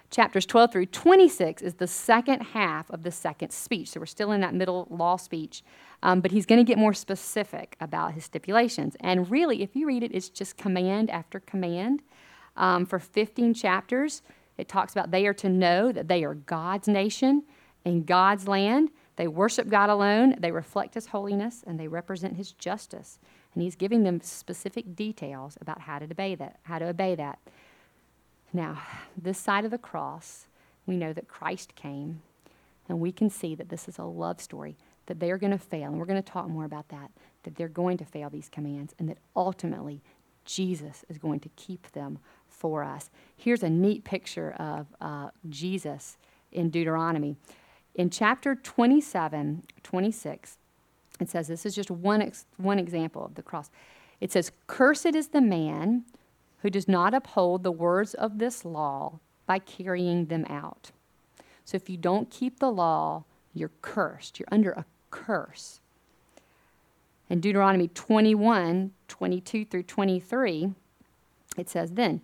Chapters 0.09 0.45
12 0.45 0.71
through 0.71 0.85
26 0.85 1.61
is 1.61 1.73
the 1.73 1.87
second 1.87 2.39
half 2.39 2.89
of 2.89 3.03
the 3.03 3.11
second 3.11 3.51
speech. 3.51 3.89
So 3.89 3.99
we're 3.99 4.05
still 4.05 4.31
in 4.31 4.39
that 4.39 4.53
middle 4.53 4.87
law 4.89 5.17
speech. 5.17 5.63
Um, 6.01 6.21
but 6.21 6.31
he's 6.31 6.45
going 6.45 6.59
to 6.59 6.63
get 6.63 6.77
more 6.77 6.93
specific 6.93 7.75
about 7.81 8.13
his 8.13 8.23
stipulations. 8.23 8.95
And 9.01 9.29
really, 9.29 9.61
if 9.61 9.75
you 9.75 9.85
read 9.85 10.03
it, 10.03 10.11
it's 10.13 10.29
just 10.29 10.55
command 10.55 11.09
after 11.09 11.41
command. 11.41 12.01
Um, 12.55 12.85
for 12.85 12.99
15 12.99 13.53
chapters, 13.53 14.21
it 14.57 14.69
talks 14.69 14.93
about 14.93 15.11
they 15.11 15.27
are 15.27 15.33
to 15.33 15.49
know 15.49 15.91
that 15.91 16.07
they 16.07 16.23
are 16.23 16.35
God's 16.35 16.87
nation 16.87 17.43
in 17.83 18.03
God's 18.03 18.47
land. 18.47 18.89
They 19.17 19.27
worship 19.27 19.67
God 19.67 19.89
alone, 19.89 20.36
they 20.39 20.51
reflect 20.51 20.93
His 20.93 21.07
holiness, 21.07 21.63
and 21.67 21.79
they 21.79 21.88
represent 21.88 22.38
His 22.38 22.53
justice. 22.53 23.19
And 23.53 23.63
He's 23.63 23.75
giving 23.75 24.03
them 24.03 24.21
specific 24.21 24.95
details 24.95 25.57
about 25.59 25.81
how 25.81 26.00
to 26.00 26.05
obey 26.05 26.36
that. 26.36 26.59
How 26.63 26.79
to 26.79 26.86
obey 26.86 27.15
that. 27.15 27.39
Now, 28.53 28.81
this 29.17 29.38
side 29.38 29.65
of 29.65 29.71
the 29.71 29.77
cross, 29.77 30.45
we 30.86 30.95
know 30.95 31.13
that 31.13 31.27
Christ 31.27 31.75
came, 31.75 32.21
and 32.88 33.00
we 33.00 33.12
can 33.12 33.29
see 33.29 33.55
that 33.55 33.69
this 33.69 33.88
is 33.89 33.97
a 33.97 34.03
love 34.03 34.39
story, 34.39 34.77
that 35.07 35.19
they're 35.19 35.38
going 35.38 35.51
to 35.51 35.57
fail, 35.57 35.89
and 35.89 36.00
we're 36.00 36.05
going 36.05 36.21
to 36.21 36.31
talk 36.31 36.47
more 36.47 36.65
about 36.65 36.88
that, 36.89 37.12
that 37.43 37.55
they're 37.55 37.67
going 37.67 37.97
to 37.97 38.05
fail 38.05 38.29
these 38.29 38.50
commands, 38.50 38.95
and 39.00 39.09
that 39.09 39.17
ultimately 39.36 40.01
Jesus 40.45 41.03
is 41.09 41.17
going 41.17 41.39
to 41.41 41.50
keep 41.55 41.91
them 41.91 42.19
for 42.47 42.83
us. 42.83 43.09
Here's 43.36 43.63
a 43.63 43.69
neat 43.69 44.03
picture 44.03 44.51
of 44.53 44.88
uh, 45.01 45.29
Jesus 45.50 46.17
in 46.51 46.69
Deuteronomy. 46.69 47.36
In 47.97 48.12
chapter 48.12 48.53
27, 48.53 49.63
26, 49.81 50.57
it 51.19 51.29
says 51.29 51.47
this 51.47 51.65
is 51.65 51.73
just 51.73 51.89
one, 51.89 52.21
ex- 52.21 52.45
one 52.57 52.77
example 52.77 53.25
of 53.25 53.33
the 53.33 53.41
cross. 53.41 53.71
It 54.21 54.31
says, 54.31 54.51
Cursed 54.67 55.15
is 55.15 55.29
the 55.29 55.41
man 55.41 56.05
who 56.60 56.69
does 56.69 56.88
not 56.88 57.15
uphold 57.15 57.63
the 57.63 57.71
words 57.71 58.13
of 58.13 58.38
this 58.38 58.63
law 58.63 59.19
by 59.47 59.57
carrying 59.57 60.27
them 60.27 60.45
out. 60.47 60.91
So 61.65 61.75
if 61.75 61.89
you 61.89 61.97
don't 61.97 62.29
keep 62.29 62.60
the 62.60 62.71
law, 62.71 63.23
you're 63.53 63.71
cursed. 63.81 64.39
You're 64.39 64.47
under 64.51 64.71
a 64.71 64.86
curse. 65.10 65.79
In 67.29 67.41
Deuteronomy 67.41 67.88
21, 67.89 68.91
22 69.07 69.65
through 69.65 69.83
23, 69.83 70.73
it 71.57 71.67
says, 71.67 71.91
Then, 71.93 72.21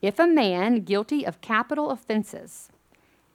if 0.00 0.18
a 0.18 0.26
man 0.26 0.80
guilty 0.80 1.26
of 1.26 1.42
capital 1.42 1.90
offenses 1.90 2.70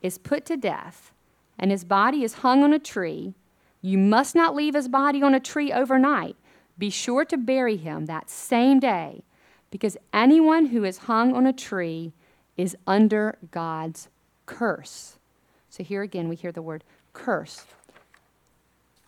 is 0.02 0.18
put 0.18 0.46
to 0.48 0.58
death, 0.58 1.14
and 1.58 1.72
his 1.72 1.84
body 1.84 2.24
is 2.24 2.36
hung 2.36 2.64
on 2.64 2.74
a 2.74 2.80
tree, 2.80 3.34
you 3.82 3.98
must 3.98 4.36
not 4.36 4.56
leave 4.56 4.74
his 4.74 4.88
body 4.88 5.22
on 5.22 5.34
a 5.34 5.40
tree 5.40 5.72
overnight. 5.72 6.36
Be 6.78 6.90
sure 6.90 7.24
to 7.26 7.38
bury 7.38 7.78
him 7.78 8.06
that 8.06 8.30
same 8.30 8.80
day, 8.80 9.24
because 9.72 9.98
anyone 10.12 10.68
who 10.68 10.84
is 10.84 11.00
hung 11.00 11.34
on 11.34 11.46
a 11.46 11.54
tree 11.54 12.14
is 12.58 12.76
under 12.86 13.38
God's 13.52 14.10
curse. 14.46 15.18
So 15.70 15.84
here 15.84 16.02
again, 16.02 16.30
we 16.30 16.36
hear 16.36 16.52
the 16.52 16.62
word 16.62 16.84
curse. 17.14 17.66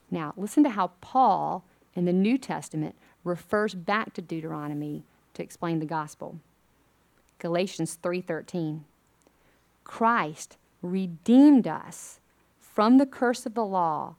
Now, 0.09 0.33
listen 0.37 0.63
to 0.63 0.69
how 0.69 0.91
Paul 1.01 1.65
in 1.93 2.05
the 2.05 2.13
New 2.13 2.37
Testament 2.37 2.95
refers 3.23 3.73
back 3.73 4.13
to 4.13 4.21
Deuteronomy 4.21 5.03
to 5.33 5.43
explain 5.43 5.79
the 5.79 5.85
gospel. 5.85 6.39
Galatians 7.39 7.97
3:13. 8.01 8.85
Christ 9.83 10.57
redeemed 10.81 11.67
us 11.67 12.19
from 12.77 12.99
the 12.99 13.07
curse 13.07 13.47
of 13.47 13.55
the 13.55 13.65
law 13.65 14.13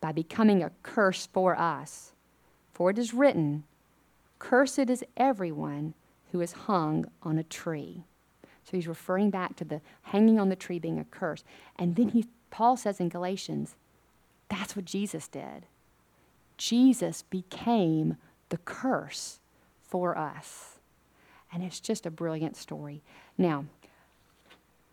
by 0.00 0.10
becoming 0.10 0.60
a 0.60 0.72
curse 0.82 1.28
for 1.32 1.56
us. 1.56 2.10
For 2.72 2.90
it 2.90 2.98
is 2.98 3.14
written, 3.14 3.62
Cursed 4.40 4.90
is 4.90 5.04
everyone 5.16 5.94
who 6.32 6.40
is 6.40 6.50
hung 6.66 7.06
on 7.22 7.38
a 7.38 7.44
tree. 7.44 8.02
So 8.64 8.72
he's 8.72 8.88
referring 8.88 9.30
back 9.30 9.54
to 9.54 9.64
the 9.64 9.80
hanging 10.02 10.40
on 10.40 10.48
the 10.48 10.56
tree 10.56 10.80
being 10.80 10.98
a 10.98 11.04
curse. 11.04 11.44
And 11.78 11.94
then 11.94 12.08
he, 12.08 12.26
Paul 12.50 12.76
says 12.76 12.98
in 12.98 13.08
Galatians, 13.08 13.76
that's 14.48 14.74
what 14.74 14.84
Jesus 14.84 15.28
did. 15.28 15.66
Jesus 16.56 17.22
became 17.22 18.16
the 18.48 18.58
curse 18.58 19.38
for 19.80 20.18
us. 20.18 20.80
And 21.52 21.62
it's 21.62 21.78
just 21.78 22.04
a 22.04 22.10
brilliant 22.10 22.56
story. 22.56 23.00
Now, 23.38 23.66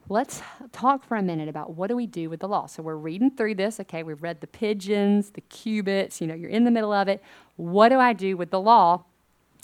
let's 0.09 0.41
talk 0.71 1.05
for 1.05 1.15
a 1.15 1.21
minute 1.21 1.47
about 1.47 1.75
what 1.75 1.87
do 1.87 1.95
we 1.95 2.07
do 2.07 2.29
with 2.29 2.39
the 2.39 2.47
law. 2.47 2.65
So 2.65 2.81
we're 2.81 2.95
reading 2.95 3.29
through 3.29 3.55
this. 3.55 3.79
Okay, 3.79 4.01
we've 4.01 4.21
read 4.21 4.41
the 4.41 4.47
pigeons, 4.47 5.29
the 5.31 5.41
cubits, 5.41 6.19
you 6.19 6.27
know, 6.27 6.33
you're 6.33 6.49
in 6.49 6.63
the 6.63 6.71
middle 6.71 6.91
of 6.91 7.07
it. 7.07 7.23
What 7.55 7.89
do 7.89 7.99
I 7.99 8.13
do 8.13 8.35
with 8.35 8.49
the 8.49 8.59
law? 8.59 9.03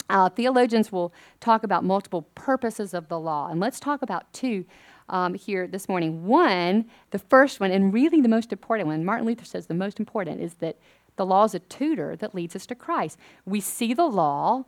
Uh, 0.08 0.28
theologians 0.28 0.92
will 0.92 1.12
talk 1.40 1.64
about 1.64 1.82
multiple 1.82 2.22
purposes 2.36 2.94
of 2.94 3.08
the 3.08 3.18
law. 3.18 3.48
And 3.48 3.58
let's 3.58 3.80
talk 3.80 4.02
about 4.02 4.32
two 4.32 4.64
um, 5.08 5.34
here 5.34 5.66
this 5.66 5.88
morning. 5.88 6.26
One, 6.26 6.86
the 7.10 7.18
first 7.18 7.58
one, 7.58 7.72
and 7.72 7.92
really 7.92 8.20
the 8.20 8.28
most 8.28 8.52
important 8.52 8.86
one, 8.86 9.04
Martin 9.04 9.26
Luther 9.26 9.44
says 9.44 9.66
the 9.66 9.74
most 9.74 9.98
important, 9.98 10.40
is 10.40 10.54
that 10.54 10.76
the 11.16 11.26
law 11.26 11.44
is 11.44 11.54
a 11.54 11.58
tutor 11.58 12.14
that 12.16 12.34
leads 12.34 12.54
us 12.54 12.66
to 12.66 12.74
Christ. 12.76 13.18
We 13.44 13.60
see 13.60 13.94
the 13.94 14.06
law, 14.06 14.64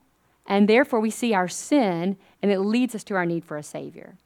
and 0.47 0.69
therefore 0.69 0.99
we 0.99 1.11
see 1.11 1.35
our 1.35 1.49
sin, 1.49 2.17
and 2.43 2.51
it 2.51 2.61
leads 2.61 2.95
us 2.97 3.05
to 3.05 3.15
our 3.15 3.27
need 3.27 3.45
for 3.45 3.57
a 3.57 3.63
Savior. 3.63 4.17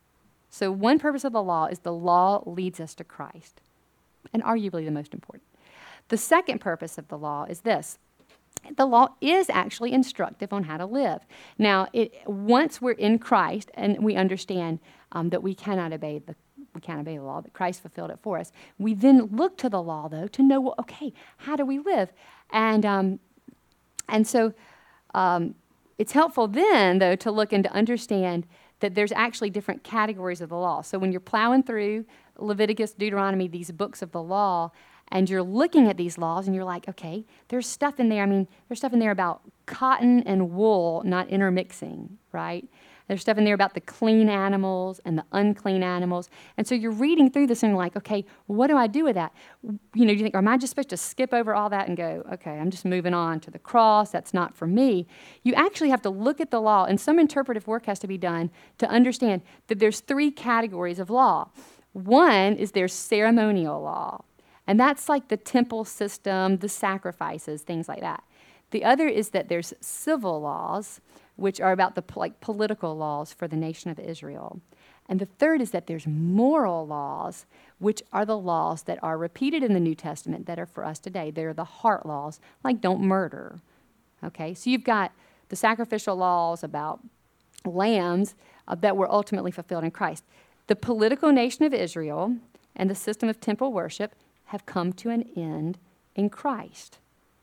So, 0.52 0.70
one 0.70 0.98
purpose 0.98 1.24
of 1.24 1.32
the 1.32 1.42
law 1.42 1.64
is 1.64 1.78
the 1.78 1.94
law 1.94 2.42
leads 2.44 2.78
us 2.78 2.94
to 2.96 3.04
Christ, 3.04 3.62
and 4.34 4.42
arguably 4.42 4.84
the 4.84 4.90
most 4.90 5.14
important. 5.14 5.44
The 6.08 6.18
second 6.18 6.60
purpose 6.60 6.98
of 6.98 7.08
the 7.08 7.16
law 7.16 7.46
is 7.48 7.60
this 7.60 7.98
the 8.76 8.84
law 8.84 9.14
is 9.22 9.48
actually 9.48 9.92
instructive 9.92 10.52
on 10.52 10.64
how 10.64 10.76
to 10.76 10.84
live. 10.84 11.22
Now, 11.56 11.88
it, 11.94 12.12
once 12.26 12.82
we're 12.82 12.92
in 12.92 13.18
Christ 13.18 13.70
and 13.74 14.04
we 14.04 14.14
understand 14.14 14.78
um, 15.12 15.30
that 15.30 15.42
we 15.42 15.54
cannot 15.54 15.94
obey 15.94 16.18
the 16.18 16.36
we 16.74 16.82
can't 16.82 17.00
obey 17.00 17.16
the 17.16 17.24
law, 17.24 17.40
but 17.40 17.54
Christ 17.54 17.80
fulfilled 17.80 18.10
it 18.10 18.18
for 18.22 18.38
us. 18.38 18.52
We 18.78 18.92
then 18.92 19.30
look 19.32 19.56
to 19.58 19.70
the 19.70 19.82
law, 19.82 20.08
though, 20.08 20.26
to 20.26 20.42
know, 20.42 20.60
well, 20.60 20.74
okay, 20.80 21.14
how 21.38 21.56
do 21.56 21.64
we 21.64 21.78
live? 21.78 22.12
And 22.50 22.84
um, 22.84 23.20
and 24.06 24.28
so 24.28 24.52
um, 25.14 25.54
it's 25.96 26.12
helpful 26.12 26.46
then, 26.46 26.98
though, 26.98 27.16
to 27.16 27.30
look 27.30 27.54
and 27.54 27.64
to 27.64 27.72
understand 27.72 28.46
that 28.82 28.94
there's 28.94 29.12
actually 29.12 29.48
different 29.48 29.82
categories 29.82 30.40
of 30.40 30.50
the 30.50 30.56
law. 30.56 30.82
So 30.82 30.98
when 30.98 31.10
you're 31.10 31.20
plowing 31.20 31.62
through 31.62 32.04
Leviticus, 32.36 32.92
Deuteronomy, 32.92 33.48
these 33.48 33.70
books 33.70 34.02
of 34.02 34.12
the 34.12 34.22
law, 34.22 34.70
and 35.08 35.28
you're 35.28 35.42
looking 35.42 35.88
at 35.88 35.96
these 35.96 36.18
laws 36.18 36.46
and 36.46 36.54
you're 36.54 36.64
like, 36.64 36.88
okay, 36.88 37.24
there's 37.48 37.66
stuff 37.66 38.00
in 38.00 38.08
there. 38.08 38.22
I 38.22 38.26
mean, 38.26 38.48
there's 38.68 38.78
stuff 38.78 38.92
in 38.92 38.98
there 38.98 39.10
about 39.10 39.42
cotton 39.66 40.22
and 40.24 40.50
wool 40.50 41.02
not 41.04 41.28
intermixing, 41.28 42.18
right? 42.32 42.66
There's 43.12 43.20
stuff 43.20 43.36
in 43.36 43.44
there 43.44 43.52
about 43.52 43.74
the 43.74 43.82
clean 43.82 44.30
animals 44.30 44.98
and 45.04 45.18
the 45.18 45.24
unclean 45.32 45.82
animals. 45.82 46.30
And 46.56 46.66
so 46.66 46.74
you're 46.74 46.90
reading 46.90 47.30
through 47.30 47.46
this 47.46 47.62
and 47.62 47.72
you're 47.72 47.78
like, 47.78 47.94
okay, 47.94 48.24
what 48.46 48.68
do 48.68 48.76
I 48.78 48.86
do 48.86 49.04
with 49.04 49.16
that? 49.16 49.34
You 49.62 50.06
know, 50.06 50.14
do 50.14 50.16
you 50.16 50.22
think, 50.22 50.34
am 50.34 50.48
I 50.48 50.56
just 50.56 50.70
supposed 50.70 50.88
to 50.88 50.96
skip 50.96 51.34
over 51.34 51.54
all 51.54 51.68
that 51.68 51.88
and 51.88 51.94
go, 51.94 52.24
okay, 52.32 52.52
I'm 52.52 52.70
just 52.70 52.86
moving 52.86 53.12
on 53.12 53.38
to 53.40 53.50
the 53.50 53.58
cross. 53.58 54.10
That's 54.10 54.32
not 54.32 54.56
for 54.56 54.66
me. 54.66 55.06
You 55.42 55.52
actually 55.52 55.90
have 55.90 56.00
to 56.02 56.08
look 56.08 56.40
at 56.40 56.50
the 56.50 56.58
law, 56.58 56.86
and 56.86 56.98
some 56.98 57.18
interpretive 57.18 57.66
work 57.66 57.84
has 57.84 57.98
to 57.98 58.06
be 58.06 58.16
done 58.16 58.50
to 58.78 58.88
understand 58.88 59.42
that 59.66 59.78
there's 59.78 60.00
three 60.00 60.30
categories 60.30 60.98
of 60.98 61.10
law. 61.10 61.50
One 61.92 62.56
is 62.56 62.70
there's 62.70 62.94
ceremonial 62.94 63.82
law, 63.82 64.24
and 64.66 64.80
that's 64.80 65.06
like 65.10 65.28
the 65.28 65.36
temple 65.36 65.84
system, 65.84 66.56
the 66.56 66.68
sacrifices, 66.70 67.60
things 67.60 67.90
like 67.90 68.00
that. 68.00 68.24
The 68.70 68.86
other 68.86 69.06
is 69.06 69.28
that 69.30 69.50
there's 69.50 69.74
civil 69.82 70.40
laws, 70.40 71.02
which 71.42 71.60
are 71.60 71.72
about 71.72 71.96
the 71.96 72.04
like 72.14 72.40
political 72.40 72.96
laws 72.96 73.32
for 73.32 73.48
the 73.48 73.56
nation 73.56 73.90
of 73.90 73.98
Israel. 73.98 74.60
And 75.08 75.18
the 75.20 75.26
third 75.26 75.60
is 75.60 75.72
that 75.72 75.88
there's 75.88 76.06
moral 76.06 76.86
laws, 76.86 77.46
which 77.80 78.00
are 78.12 78.24
the 78.24 78.38
laws 78.38 78.84
that 78.84 79.00
are 79.02 79.18
repeated 79.18 79.64
in 79.64 79.74
the 79.74 79.80
New 79.80 79.96
Testament 79.96 80.46
that 80.46 80.60
are 80.60 80.66
for 80.66 80.84
us 80.84 81.00
today. 81.00 81.32
They're 81.32 81.52
the 81.52 81.64
heart 81.64 82.06
laws, 82.06 82.38
like 82.62 82.80
don't 82.80 83.00
murder. 83.00 83.58
Okay, 84.22 84.54
so 84.54 84.70
you've 84.70 84.84
got 84.84 85.10
the 85.48 85.56
sacrificial 85.56 86.14
laws 86.14 86.62
about 86.62 87.00
lambs 87.64 88.36
uh, 88.68 88.76
that 88.76 88.96
were 88.96 89.10
ultimately 89.10 89.50
fulfilled 89.50 89.82
in 89.82 89.90
Christ. 89.90 90.22
The 90.68 90.76
political 90.76 91.32
nation 91.32 91.64
of 91.64 91.74
Israel 91.74 92.36
and 92.76 92.88
the 92.88 92.94
system 92.94 93.28
of 93.28 93.40
temple 93.40 93.72
worship 93.72 94.14
have 94.46 94.64
come 94.64 94.92
to 94.92 95.10
an 95.10 95.28
end 95.36 95.78
in 96.14 96.30
Christ. 96.30 96.98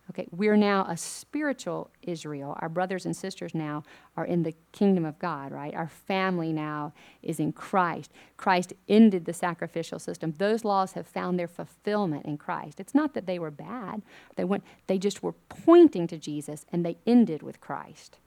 Okay, 0.10 0.28
we're 0.32 0.58
now 0.58 0.86
a 0.90 0.98
spiritual 0.98 1.92
Israel. 2.02 2.58
Our 2.62 2.70
brothers 2.70 3.06
and 3.06 3.16
sisters 3.16 3.54
now 3.54 3.84
are 4.18 4.26
in 4.26 4.42
the 4.42 4.56
kingdom 4.72 5.06
of 5.06 5.20
God, 5.20 5.52
right? 5.52 5.74
Our 5.76 5.88
family 5.88 6.52
now 6.52 6.94
is 7.22 7.40
in 7.40 7.52
Christ. 7.52 8.12
Christ 8.36 8.74
ended 8.88 9.26
the 9.26 9.34
sacrificial 9.34 10.00
system. 10.00 10.34
Those 10.38 10.66
laws 10.66 10.94
have 10.94 11.06
found 11.06 11.38
their 11.38 11.48
fulfillment 11.48 12.26
in 12.26 12.38
Christ. 12.38 12.80
It's 12.80 12.96
not 12.96 13.14
that 13.14 13.28
they 13.28 13.38
were 13.38 13.52
bad. 13.52 14.02
They 14.36 14.46
went 14.46 14.64
they 14.88 14.98
just 14.98 15.22
were 15.22 15.34
pointing 15.48 16.08
to 16.08 16.18
Jesus 16.18 16.66
and 16.72 16.84
they 16.84 16.98
ended 17.06 17.44
with 17.44 17.62
Christ. 17.62 18.18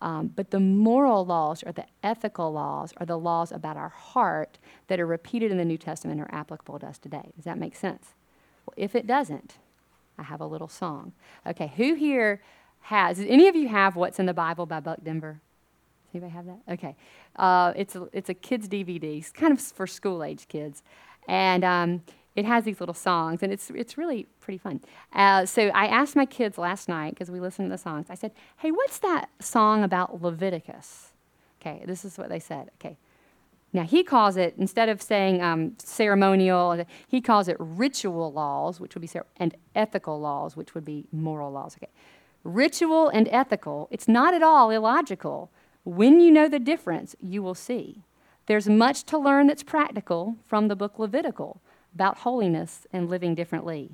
Um, 0.00 0.32
but 0.34 0.50
the 0.50 0.60
moral 0.60 1.24
laws 1.24 1.62
or 1.64 1.72
the 1.72 1.86
ethical 2.02 2.52
laws 2.52 2.92
are 2.98 3.06
the 3.06 3.18
laws 3.18 3.52
about 3.52 3.76
our 3.76 3.88
heart 3.88 4.58
that 4.88 5.00
are 5.00 5.06
repeated 5.06 5.50
in 5.50 5.58
the 5.58 5.64
New 5.64 5.78
Testament 5.78 6.20
are 6.20 6.34
applicable 6.34 6.80
to 6.80 6.88
us 6.88 6.98
today. 6.98 7.30
Does 7.36 7.44
that 7.44 7.56
make 7.56 7.76
sense? 7.76 8.08
Well, 8.66 8.74
if 8.76 8.94
it 8.96 9.06
doesn't, 9.06 9.58
I 10.22 10.24
have 10.26 10.40
a 10.40 10.46
little 10.46 10.68
song. 10.68 11.12
Okay, 11.46 11.72
who 11.76 11.94
here 11.94 12.40
has, 12.82 13.18
any 13.20 13.48
of 13.48 13.56
you 13.56 13.68
have 13.68 13.96
What's 13.96 14.18
in 14.18 14.26
the 14.26 14.34
Bible 14.34 14.66
by 14.66 14.80
Buck 14.80 14.98
Denver? 15.02 15.40
Does 16.06 16.22
anybody 16.22 16.32
have 16.32 16.46
that? 16.46 16.72
Okay. 16.74 16.96
Uh, 17.36 17.72
it's, 17.74 17.96
a, 17.96 18.08
it's 18.12 18.28
a 18.28 18.34
kid's 18.34 18.68
DVD. 18.68 19.18
It's 19.18 19.30
kind 19.30 19.52
of 19.52 19.60
for 19.60 19.86
school 19.86 20.22
age 20.22 20.46
kids. 20.48 20.82
And 21.26 21.64
um, 21.64 22.02
it 22.36 22.44
has 22.44 22.64
these 22.64 22.80
little 22.80 22.94
songs, 22.94 23.42
and 23.42 23.52
it's, 23.52 23.70
it's 23.70 23.98
really 23.98 24.26
pretty 24.40 24.58
fun. 24.58 24.80
Uh, 25.12 25.44
so 25.44 25.68
I 25.68 25.86
asked 25.86 26.16
my 26.16 26.26
kids 26.26 26.56
last 26.56 26.88
night, 26.88 27.10
because 27.10 27.30
we 27.30 27.40
listened 27.40 27.66
to 27.66 27.70
the 27.70 27.78
songs, 27.78 28.06
I 28.08 28.14
said, 28.14 28.32
hey, 28.58 28.70
what's 28.70 28.98
that 29.00 29.28
song 29.40 29.82
about 29.82 30.22
Leviticus? 30.22 31.12
Okay, 31.60 31.82
this 31.86 32.04
is 32.04 32.16
what 32.16 32.28
they 32.28 32.40
said. 32.40 32.70
Okay, 32.80 32.96
now, 33.74 33.84
he 33.84 34.04
calls 34.04 34.36
it, 34.36 34.54
instead 34.58 34.90
of 34.90 35.00
saying 35.00 35.42
um, 35.42 35.72
ceremonial, 35.78 36.84
he 37.08 37.22
calls 37.22 37.48
it 37.48 37.56
ritual 37.58 38.30
laws, 38.30 38.78
which 38.78 38.94
would 38.94 39.00
be, 39.00 39.10
and 39.38 39.56
ethical 39.74 40.20
laws, 40.20 40.56
which 40.56 40.74
would 40.74 40.84
be 40.84 41.06
moral 41.10 41.50
laws. 41.50 41.76
Okay. 41.78 41.90
Ritual 42.44 43.08
and 43.08 43.28
ethical, 43.30 43.88
it's 43.90 44.06
not 44.06 44.34
at 44.34 44.42
all 44.42 44.70
illogical. 44.70 45.50
When 45.84 46.20
you 46.20 46.30
know 46.30 46.48
the 46.48 46.58
difference, 46.58 47.16
you 47.22 47.42
will 47.42 47.54
see. 47.54 48.02
There's 48.46 48.68
much 48.68 49.04
to 49.04 49.16
learn 49.16 49.46
that's 49.46 49.62
practical 49.62 50.36
from 50.46 50.68
the 50.68 50.76
book 50.76 50.98
Levitical 50.98 51.62
about 51.94 52.18
holiness 52.18 52.86
and 52.92 53.08
living 53.08 53.34
differently. 53.34 53.90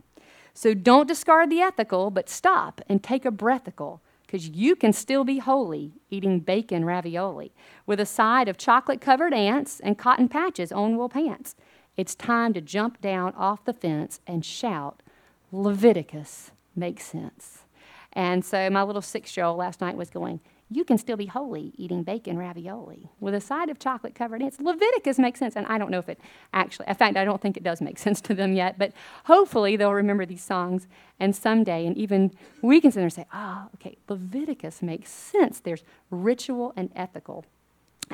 So 0.54 0.74
don't 0.74 1.06
discard 1.06 1.50
the 1.50 1.60
ethical, 1.60 2.10
but 2.10 2.28
stop 2.28 2.80
and 2.88 3.02
take 3.02 3.24
a 3.24 3.30
breathical 3.30 4.00
because 4.28 4.46
you 4.46 4.76
can 4.76 4.92
still 4.92 5.24
be 5.24 5.38
holy 5.38 5.94
eating 6.10 6.38
bacon 6.38 6.84
ravioli 6.84 7.50
with 7.86 7.98
a 7.98 8.04
side 8.04 8.46
of 8.46 8.58
chocolate 8.58 9.00
covered 9.00 9.32
ants 9.32 9.80
and 9.80 9.96
cotton 9.96 10.28
patches 10.28 10.70
on 10.70 10.98
wool 10.98 11.08
pants. 11.08 11.56
It's 11.96 12.14
time 12.14 12.52
to 12.52 12.60
jump 12.60 13.00
down 13.00 13.32
off 13.34 13.64
the 13.64 13.72
fence 13.72 14.20
and 14.26 14.44
shout, 14.44 15.02
Leviticus 15.50 16.50
makes 16.76 17.04
sense. 17.04 17.64
And 18.12 18.44
so 18.44 18.68
my 18.68 18.82
little 18.82 19.00
six 19.00 19.34
year 19.34 19.46
old 19.46 19.56
last 19.56 19.80
night 19.80 19.96
was 19.96 20.10
going, 20.10 20.40
you 20.70 20.84
can 20.84 20.98
still 20.98 21.16
be 21.16 21.26
holy 21.26 21.72
eating 21.76 22.02
bacon 22.02 22.36
ravioli 22.36 23.10
with 23.20 23.34
a 23.34 23.40
side 23.40 23.70
of 23.70 23.78
chocolate 23.78 24.14
covered 24.14 24.42
ants. 24.42 24.60
Leviticus 24.60 25.18
makes 25.18 25.38
sense, 25.38 25.56
and 25.56 25.66
I 25.66 25.78
don't 25.78 25.90
know 25.90 25.98
if 25.98 26.08
it 26.08 26.20
actually, 26.52 26.88
in 26.88 26.94
fact, 26.94 27.16
I 27.16 27.24
don't 27.24 27.40
think 27.40 27.56
it 27.56 27.62
does 27.62 27.80
make 27.80 27.98
sense 28.06 28.20
to 28.22 28.34
them 28.34 28.52
yet, 28.52 28.78
but 28.78 28.92
hopefully 29.24 29.76
they'll 29.76 29.94
remember 29.94 30.26
these 30.26 30.44
songs, 30.44 30.86
and 31.18 31.34
someday, 31.34 31.86
and 31.86 31.96
even 31.96 32.32
we 32.62 32.80
can 32.80 32.90
sit 32.90 32.96
there 32.96 33.04
and 33.04 33.12
say, 33.12 33.26
ah, 33.32 33.66
oh, 33.66 33.70
okay, 33.74 33.96
Leviticus 34.08 34.82
makes 34.82 35.10
sense. 35.10 35.60
There's 35.60 35.82
ritual 36.10 36.72
and 36.76 36.90
ethical, 36.94 37.44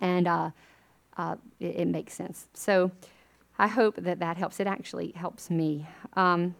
and 0.01 0.29
uh, 0.29 0.51
uh, 1.17 1.37
it, 1.61 1.77
it, 1.77 1.89
makes 1.89 2.15
sense. 2.15 2.47
So 2.55 2.93
I 3.59 3.69
hope 3.69 3.97
that 3.97 4.21
that 4.21 4.37
helps. 4.37 4.61
It 4.61 4.67
actually 4.67 5.13
helps 5.13 5.51
me. 5.51 5.87
Um, 6.15 6.55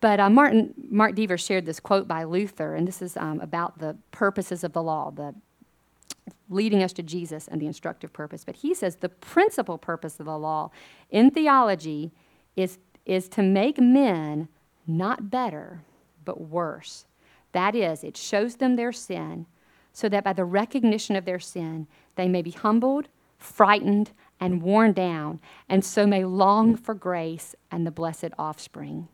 but 0.00 0.20
uh, 0.20 0.30
Martin, 0.30 0.74
Mark 0.90 1.14
Dever 1.14 1.36
shared 1.36 1.66
this 1.66 1.80
quote 1.80 2.06
by 2.06 2.24
Luther, 2.24 2.74
and 2.74 2.86
this 2.86 3.02
is 3.02 3.16
um, 3.16 3.40
about 3.40 3.78
the 3.78 3.96
purposes 4.12 4.62
of 4.62 4.72
the 4.72 4.82
law, 4.82 5.10
the 5.10 5.34
leading 6.48 6.82
us 6.82 6.92
to 6.94 7.02
Jesus 7.02 7.48
and 7.48 7.60
the 7.60 7.66
instructive 7.66 8.12
purpose. 8.12 8.44
But 8.44 8.56
he 8.56 8.74
says 8.74 8.96
the 8.96 9.08
principal 9.08 9.76
purpose 9.76 10.18
of 10.20 10.26
the 10.26 10.38
law 10.38 10.70
in 11.10 11.30
theology 11.30 12.12
is, 12.56 12.78
is 13.04 13.28
to 13.30 13.42
make 13.42 13.78
men 13.78 14.48
not 14.86 15.30
better, 15.30 15.82
but 16.24 16.40
worse. 16.40 17.06
That 17.52 17.74
is, 17.74 18.04
it 18.04 18.16
shows 18.16 18.56
them 18.56 18.76
their 18.76 18.92
sin, 18.92 19.46
so 19.92 20.08
that 20.08 20.24
by 20.24 20.32
the 20.32 20.44
recognition 20.44 21.16
of 21.16 21.24
their 21.24 21.40
sin, 21.40 21.86
they 22.14 22.28
may 22.28 22.42
be 22.42 22.50
humbled, 22.50 23.08
frightened, 23.38 24.10
and 24.38 24.62
worn 24.62 24.92
down, 24.92 25.40
and 25.68 25.84
so 25.84 26.06
may 26.06 26.24
long 26.24 26.76
for 26.76 26.94
grace 26.94 27.54
and 27.70 27.86
the 27.86 27.90
blessed 27.90 28.30
offspring. 28.38 29.08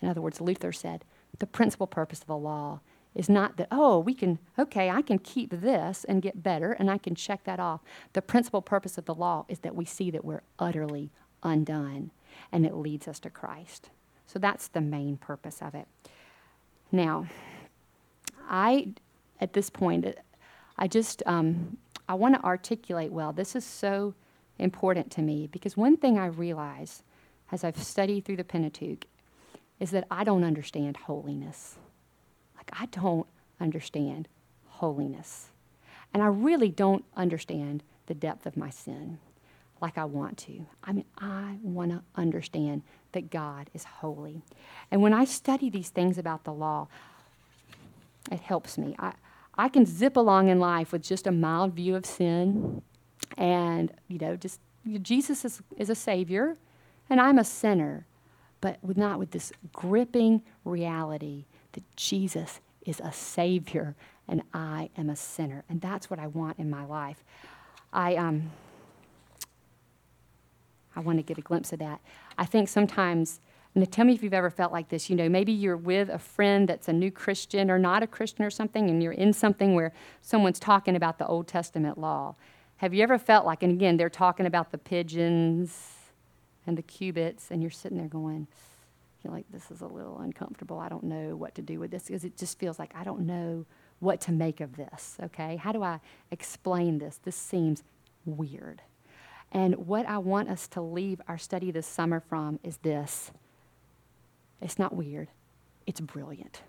In 0.00 0.08
other 0.08 0.20
words, 0.20 0.40
Luther 0.40 0.72
said, 0.72 1.04
the 1.38 1.46
principal 1.46 1.86
purpose 1.86 2.20
of 2.20 2.26
the 2.26 2.36
law 2.36 2.80
is 3.14 3.28
not 3.28 3.56
that, 3.56 3.68
oh, 3.70 3.98
we 3.98 4.14
can, 4.14 4.38
okay, 4.58 4.88
I 4.88 5.02
can 5.02 5.18
keep 5.18 5.50
this 5.50 6.04
and 6.04 6.22
get 6.22 6.42
better 6.42 6.72
and 6.72 6.90
I 6.90 6.98
can 6.98 7.14
check 7.14 7.44
that 7.44 7.58
off. 7.58 7.80
The 8.12 8.22
principal 8.22 8.62
purpose 8.62 8.98
of 8.98 9.04
the 9.04 9.14
law 9.14 9.46
is 9.48 9.60
that 9.60 9.74
we 9.74 9.84
see 9.84 10.10
that 10.10 10.24
we're 10.24 10.42
utterly 10.58 11.10
undone 11.42 12.12
and 12.52 12.64
it 12.64 12.74
leads 12.74 13.08
us 13.08 13.18
to 13.20 13.30
Christ. 13.30 13.90
So 14.26 14.38
that's 14.38 14.68
the 14.68 14.80
main 14.80 15.16
purpose 15.16 15.60
of 15.60 15.74
it. 15.74 15.88
Now, 16.92 17.26
I, 18.48 18.90
at 19.40 19.54
this 19.54 19.70
point, 19.70 20.06
I 20.78 20.86
just, 20.86 21.22
um, 21.26 21.78
I 22.08 22.14
want 22.14 22.36
to 22.36 22.44
articulate 22.44 23.12
well. 23.12 23.32
This 23.32 23.56
is 23.56 23.64
so 23.64 24.14
important 24.58 25.10
to 25.12 25.22
me 25.22 25.48
because 25.48 25.76
one 25.76 25.96
thing 25.96 26.18
I 26.18 26.26
realize 26.26 27.02
as 27.50 27.64
I've 27.64 27.82
studied 27.82 28.24
through 28.24 28.36
the 28.36 28.44
Pentateuch 28.44 29.06
is 29.80 29.90
that 29.90 30.06
I 30.10 30.22
don't 30.22 30.44
understand 30.44 30.96
holiness. 30.96 31.76
Like, 32.56 32.70
I 32.78 32.86
don't 32.86 33.26
understand 33.58 34.28
holiness. 34.68 35.48
And 36.12 36.22
I 36.22 36.26
really 36.26 36.68
don't 36.68 37.04
understand 37.16 37.82
the 38.06 38.14
depth 38.14 38.46
of 38.46 38.56
my 38.56 38.70
sin 38.70 39.18
like 39.80 39.96
I 39.96 40.04
want 40.04 40.36
to. 40.38 40.66
I 40.84 40.92
mean, 40.92 41.06
I 41.18 41.56
want 41.62 41.90
to 41.92 42.02
understand 42.14 42.82
that 43.12 43.30
God 43.30 43.70
is 43.72 43.84
holy. 43.84 44.42
And 44.90 45.00
when 45.00 45.14
I 45.14 45.24
study 45.24 45.70
these 45.70 45.88
things 45.88 46.18
about 46.18 46.44
the 46.44 46.52
law, 46.52 46.88
it 48.30 48.40
helps 48.40 48.76
me. 48.76 48.94
I, 48.98 49.12
I 49.56 49.68
can 49.68 49.86
zip 49.86 50.16
along 50.16 50.48
in 50.48 50.60
life 50.60 50.92
with 50.92 51.02
just 51.02 51.26
a 51.26 51.32
mild 51.32 51.74
view 51.74 51.96
of 51.96 52.04
sin 52.04 52.82
and, 53.36 53.92
you 54.08 54.18
know, 54.18 54.36
just 54.36 54.60
Jesus 55.02 55.44
is, 55.44 55.62
is 55.76 55.90
a 55.90 55.94
savior 55.94 56.56
and 57.08 57.20
I'm 57.20 57.38
a 57.38 57.44
sinner 57.44 58.06
but 58.60 58.78
with 58.82 58.96
not 58.96 59.18
with 59.18 59.30
this 59.30 59.52
gripping 59.72 60.42
reality 60.64 61.44
that 61.72 61.84
Jesus 61.96 62.60
is 62.84 63.00
a 63.00 63.12
Savior 63.12 63.94
and 64.28 64.42
I 64.54 64.90
am 64.96 65.10
a 65.10 65.16
sinner. 65.16 65.64
And 65.68 65.80
that's 65.80 66.08
what 66.08 66.18
I 66.18 66.26
want 66.26 66.58
in 66.58 66.70
my 66.70 66.84
life. 66.84 67.24
I, 67.92 68.14
um, 68.16 68.50
I 70.94 71.00
want 71.00 71.18
to 71.18 71.22
get 71.22 71.38
a 71.38 71.42
glimpse 71.42 71.72
of 71.72 71.78
that. 71.80 72.00
I 72.38 72.44
think 72.44 72.68
sometimes, 72.68 73.40
and 73.74 73.90
tell 73.90 74.04
me 74.04 74.14
if 74.14 74.22
you've 74.22 74.34
ever 74.34 74.50
felt 74.50 74.72
like 74.72 74.88
this, 74.88 75.10
you 75.10 75.16
know, 75.16 75.28
maybe 75.28 75.52
you're 75.52 75.76
with 75.76 76.08
a 76.08 76.18
friend 76.18 76.68
that's 76.68 76.88
a 76.88 76.92
new 76.92 77.10
Christian 77.10 77.70
or 77.70 77.78
not 77.78 78.02
a 78.02 78.06
Christian 78.06 78.44
or 78.44 78.50
something, 78.50 78.88
and 78.88 79.02
you're 79.02 79.12
in 79.12 79.32
something 79.32 79.74
where 79.74 79.92
someone's 80.22 80.60
talking 80.60 80.96
about 80.96 81.18
the 81.18 81.26
Old 81.26 81.48
Testament 81.48 81.98
law. 81.98 82.36
Have 82.76 82.94
you 82.94 83.02
ever 83.02 83.18
felt 83.18 83.44
like, 83.44 83.62
and 83.62 83.72
again, 83.72 83.96
they're 83.96 84.08
talking 84.08 84.46
about 84.46 84.70
the 84.72 84.78
pigeons 84.78 85.99
and 86.70 86.78
the 86.78 86.82
cubits, 86.82 87.50
and 87.50 87.60
you're 87.60 87.70
sitting 87.70 87.98
there 87.98 88.06
going, 88.06 88.46
you're 89.22 89.32
like, 89.32 89.44
this 89.50 89.70
is 89.70 89.80
a 89.80 89.86
little 89.86 90.18
uncomfortable. 90.20 90.78
I 90.78 90.88
don't 90.88 91.04
know 91.04 91.36
what 91.36 91.54
to 91.56 91.62
do 91.62 91.78
with 91.78 91.90
this 91.90 92.04
because 92.04 92.24
it 92.24 92.38
just 92.38 92.58
feels 92.58 92.78
like 92.78 92.92
I 92.94 93.04
don't 93.04 93.26
know 93.26 93.66
what 93.98 94.20
to 94.22 94.32
make 94.32 94.60
of 94.60 94.76
this, 94.76 95.16
okay? 95.22 95.56
How 95.56 95.72
do 95.72 95.82
I 95.82 96.00
explain 96.30 96.98
this? 96.98 97.18
This 97.22 97.36
seems 97.36 97.82
weird. 98.24 98.82
And 99.52 99.86
what 99.86 100.06
I 100.06 100.18
want 100.18 100.48
us 100.48 100.68
to 100.68 100.80
leave 100.80 101.20
our 101.28 101.36
study 101.36 101.70
this 101.70 101.86
summer 101.86 102.20
from 102.20 102.60
is 102.62 102.78
this 102.78 103.30
it's 104.62 104.78
not 104.78 104.94
weird, 104.94 105.28
it's 105.86 106.00
brilliant. 106.00 106.62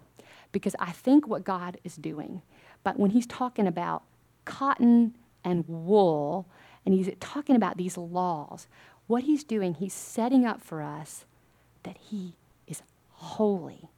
Because 0.51 0.75
I 0.79 0.91
think 0.91 1.27
what 1.27 1.45
God 1.45 1.77
is 1.83 1.95
doing, 1.95 2.41
but 2.83 2.99
when 2.99 3.11
He's 3.11 3.27
talking 3.27 3.67
about 3.67 4.03
cotton 4.43 5.13
and 5.45 5.63
wool, 5.67 6.47
and 6.85 6.93
He's 6.93 7.09
talking 7.19 7.55
about 7.55 7.77
these 7.77 7.97
laws, 7.97 8.67
what 9.07 9.23
He's 9.23 9.43
doing, 9.43 9.75
He's 9.75 9.93
setting 9.93 10.45
up 10.45 10.61
for 10.61 10.81
us 10.81 11.25
that 11.83 11.97
He 11.97 12.35
is 12.67 12.81
holy. 13.11 13.89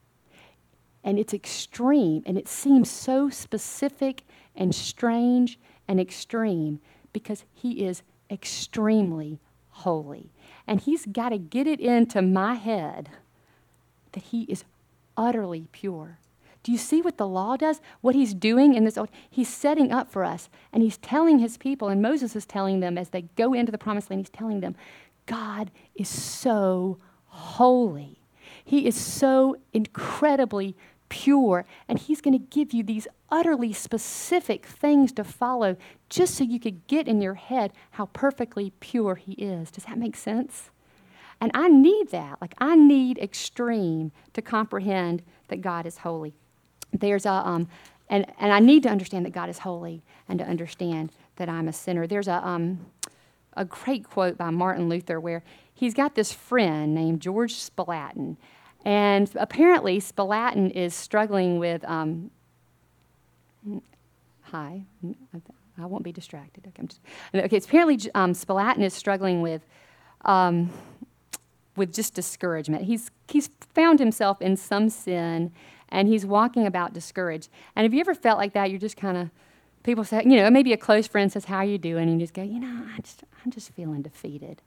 And 1.04 1.20
it's 1.20 1.34
extreme, 1.34 2.24
and 2.26 2.38
it 2.38 2.48
seems 2.48 2.90
so 2.90 3.30
specific 3.30 4.24
and 4.56 4.74
strange 4.74 5.60
and 5.88 6.00
extreme 6.00 6.80
because 7.12 7.44
He 7.54 7.86
is 7.86 8.02
extremely 8.32 9.40
holy. 9.70 10.32
And 10.66 10.80
He's 10.80 11.06
got 11.06 11.30
to 11.30 11.38
get 11.38 11.68
it 11.68 11.80
into 11.80 12.22
my 12.22 12.56
head 12.56 13.10
that 14.14 14.24
He 14.24 14.44
is 14.44 14.64
utterly 15.18 15.68
pure. 15.72 16.20
Do 16.64 16.72
you 16.72 16.78
see 16.78 17.02
what 17.02 17.18
the 17.18 17.28
law 17.28 17.58
does? 17.58 17.82
What 18.02 18.16
he's 18.16 18.34
doing 18.34 18.74
in 18.74 18.86
this 18.86 18.98
old, 18.98 19.10
he's 19.30 19.50
setting 19.50 19.92
up 19.92 20.10
for 20.10 20.24
us 20.24 20.50
and 20.72 20.82
he's 20.82 20.98
telling 20.98 21.40
his 21.40 21.58
people, 21.58 21.90
and 21.90 22.02
Moses 22.02 22.36
is 22.36 22.46
telling 22.46 22.80
them 22.80 22.98
as 22.98 23.10
they 23.10 23.24
go 23.36 23.54
into 23.54 23.72
the 23.72 23.78
promised 23.78 24.10
land, 24.10 24.22
he's 24.22 24.30
telling 24.30 24.62
them, 24.62 24.76
God 25.26 25.72
is 25.96 26.10
so 26.10 26.98
holy. 27.26 28.20
He 28.64 28.88
is 28.88 28.96
so 28.96 29.58
incredibly 29.74 30.76
pure, 31.14 31.64
and 31.88 32.00
He's 32.00 32.22
going 32.22 32.38
to 32.38 32.46
give 32.50 32.74
you 32.74 32.82
these 32.82 33.08
utterly 33.30 33.72
specific 33.72 34.66
things 34.66 35.12
to 35.12 35.24
follow 35.24 35.78
just 36.10 36.34
so 36.34 36.44
you 36.44 36.60
could 36.60 36.88
get 36.88 37.08
in 37.08 37.22
your 37.22 37.36
head 37.36 37.72
how 37.92 38.08
perfectly 38.08 38.74
pure 38.80 39.14
He 39.16 39.34
is. 39.34 39.70
Does 39.70 39.86
that 39.86 40.00
make 40.00 40.16
sense? 40.16 40.72
And 41.40 41.52
I 41.54 41.68
need 41.68 42.10
that. 42.10 42.42
Like, 42.42 42.56
I 42.58 42.76
need 42.76 43.20
extreme 43.20 44.12
to 44.34 44.42
comprehend 44.42 45.22
that 45.50 45.62
God 45.62 45.86
is 45.86 46.00
holy. 46.00 46.34
There's 46.94 47.26
a, 47.26 47.32
um, 47.32 47.68
and, 48.10 48.26
and 48.40 48.52
I 48.52 48.60
need 48.60 48.84
to 48.84 48.90
understand 48.90 49.26
that 49.26 49.34
God 49.34 49.50
is 49.50 49.60
holy 49.60 50.04
and 50.30 50.40
to 50.40 50.46
understand 50.46 51.12
that 51.38 51.50
I'm 51.50 51.68
a 51.68 51.74
sinner. 51.74 52.08
There's 52.08 52.28
a, 52.28 52.46
um, 52.46 52.86
a 53.56 53.66
great 53.66 54.08
quote 54.08 54.38
by 54.38 54.50
Martin 54.50 54.90
Luther 54.90 55.20
where 55.20 55.44
he's 55.74 55.94
got 55.94 56.16
this 56.16 56.32
friend 56.32 56.94
named 56.94 57.22
George 57.22 57.56
Spalatin, 57.56 58.38
and 58.86 59.32
apparently, 59.36 60.00
Spalatin 60.00 60.70
is 60.72 60.94
struggling 60.94 61.58
with. 61.58 61.86
Um, 61.86 62.32
hi, 64.42 64.84
I 65.78 65.86
won't 65.86 66.04
be 66.04 66.12
distracted. 66.12 66.68
Okay, 66.68 66.86
just, 66.86 67.00
okay 67.34 67.56
it's 67.56 67.66
apparently 67.66 68.12
um, 68.14 68.34
Spalatin 68.34 68.82
is 68.82 68.94
struggling 68.94 69.42
with. 69.42 69.62
Um, 70.26 70.72
with 71.76 71.92
just 71.92 72.14
discouragement. 72.14 72.84
He's, 72.84 73.10
he's 73.28 73.50
found 73.74 73.98
himself 74.00 74.40
in 74.44 74.56
some 74.56 74.90
sin 74.90 75.52
and 75.94 76.08
he's 76.08 76.26
walking 76.26 76.66
about 76.66 76.92
discouraged. 76.92 77.50
And 77.76 77.86
have 77.86 77.94
you 77.94 78.02
ever 78.02 78.16
felt 78.16 78.40
like 78.40 78.54
that? 78.54 78.72
You're 78.72 78.80
just 78.80 78.98
kind 78.98 79.16
of, 79.16 79.30
people 79.84 80.04
say, 80.04 80.24
you 80.26 80.36
know, 80.36 80.50
maybe 80.50 80.74
a 80.74 80.78
close 80.78 81.08
friend 81.08 81.32
says, 81.32 81.46
How 81.46 81.58
are 81.58 81.66
you 81.66 81.78
doing? 81.78 82.10
And 82.10 82.20
you 82.20 82.26
just 82.26 82.34
go, 82.34 82.42
You 82.42 82.60
know, 82.60 82.86
I 82.94 83.00
just, 83.00 83.24
I'm 83.46 83.52
just 83.52 83.72
feeling 83.72 84.02
defeated. 84.02 84.62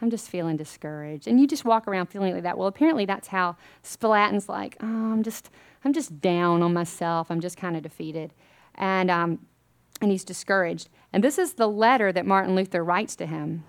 I'm 0.00 0.10
just 0.10 0.28
feeling 0.28 0.56
discouraged. 0.56 1.26
And 1.26 1.40
you 1.40 1.48
just 1.48 1.64
walk 1.64 1.88
around 1.88 2.06
feeling 2.06 2.34
like 2.34 2.44
that. 2.44 2.56
Well, 2.56 2.68
apparently 2.68 3.04
that's 3.04 3.28
how 3.28 3.56
Spalatin's 3.82 4.48
like, 4.48 4.76
oh, 4.80 4.86
I'm 4.86 5.24
just, 5.24 5.50
I'm 5.84 5.92
just 5.92 6.20
down 6.20 6.62
on 6.62 6.72
myself. 6.72 7.32
I'm 7.32 7.40
just 7.40 7.56
kind 7.56 7.76
of 7.76 7.82
defeated. 7.82 8.32
And, 8.76 9.10
um, 9.10 9.40
and 10.00 10.12
he's 10.12 10.22
discouraged. 10.22 10.88
And 11.12 11.24
this 11.24 11.36
is 11.36 11.54
the 11.54 11.66
letter 11.66 12.12
that 12.12 12.26
Martin 12.26 12.54
Luther 12.54 12.84
writes 12.84 13.16
to 13.16 13.26
him. 13.26 13.64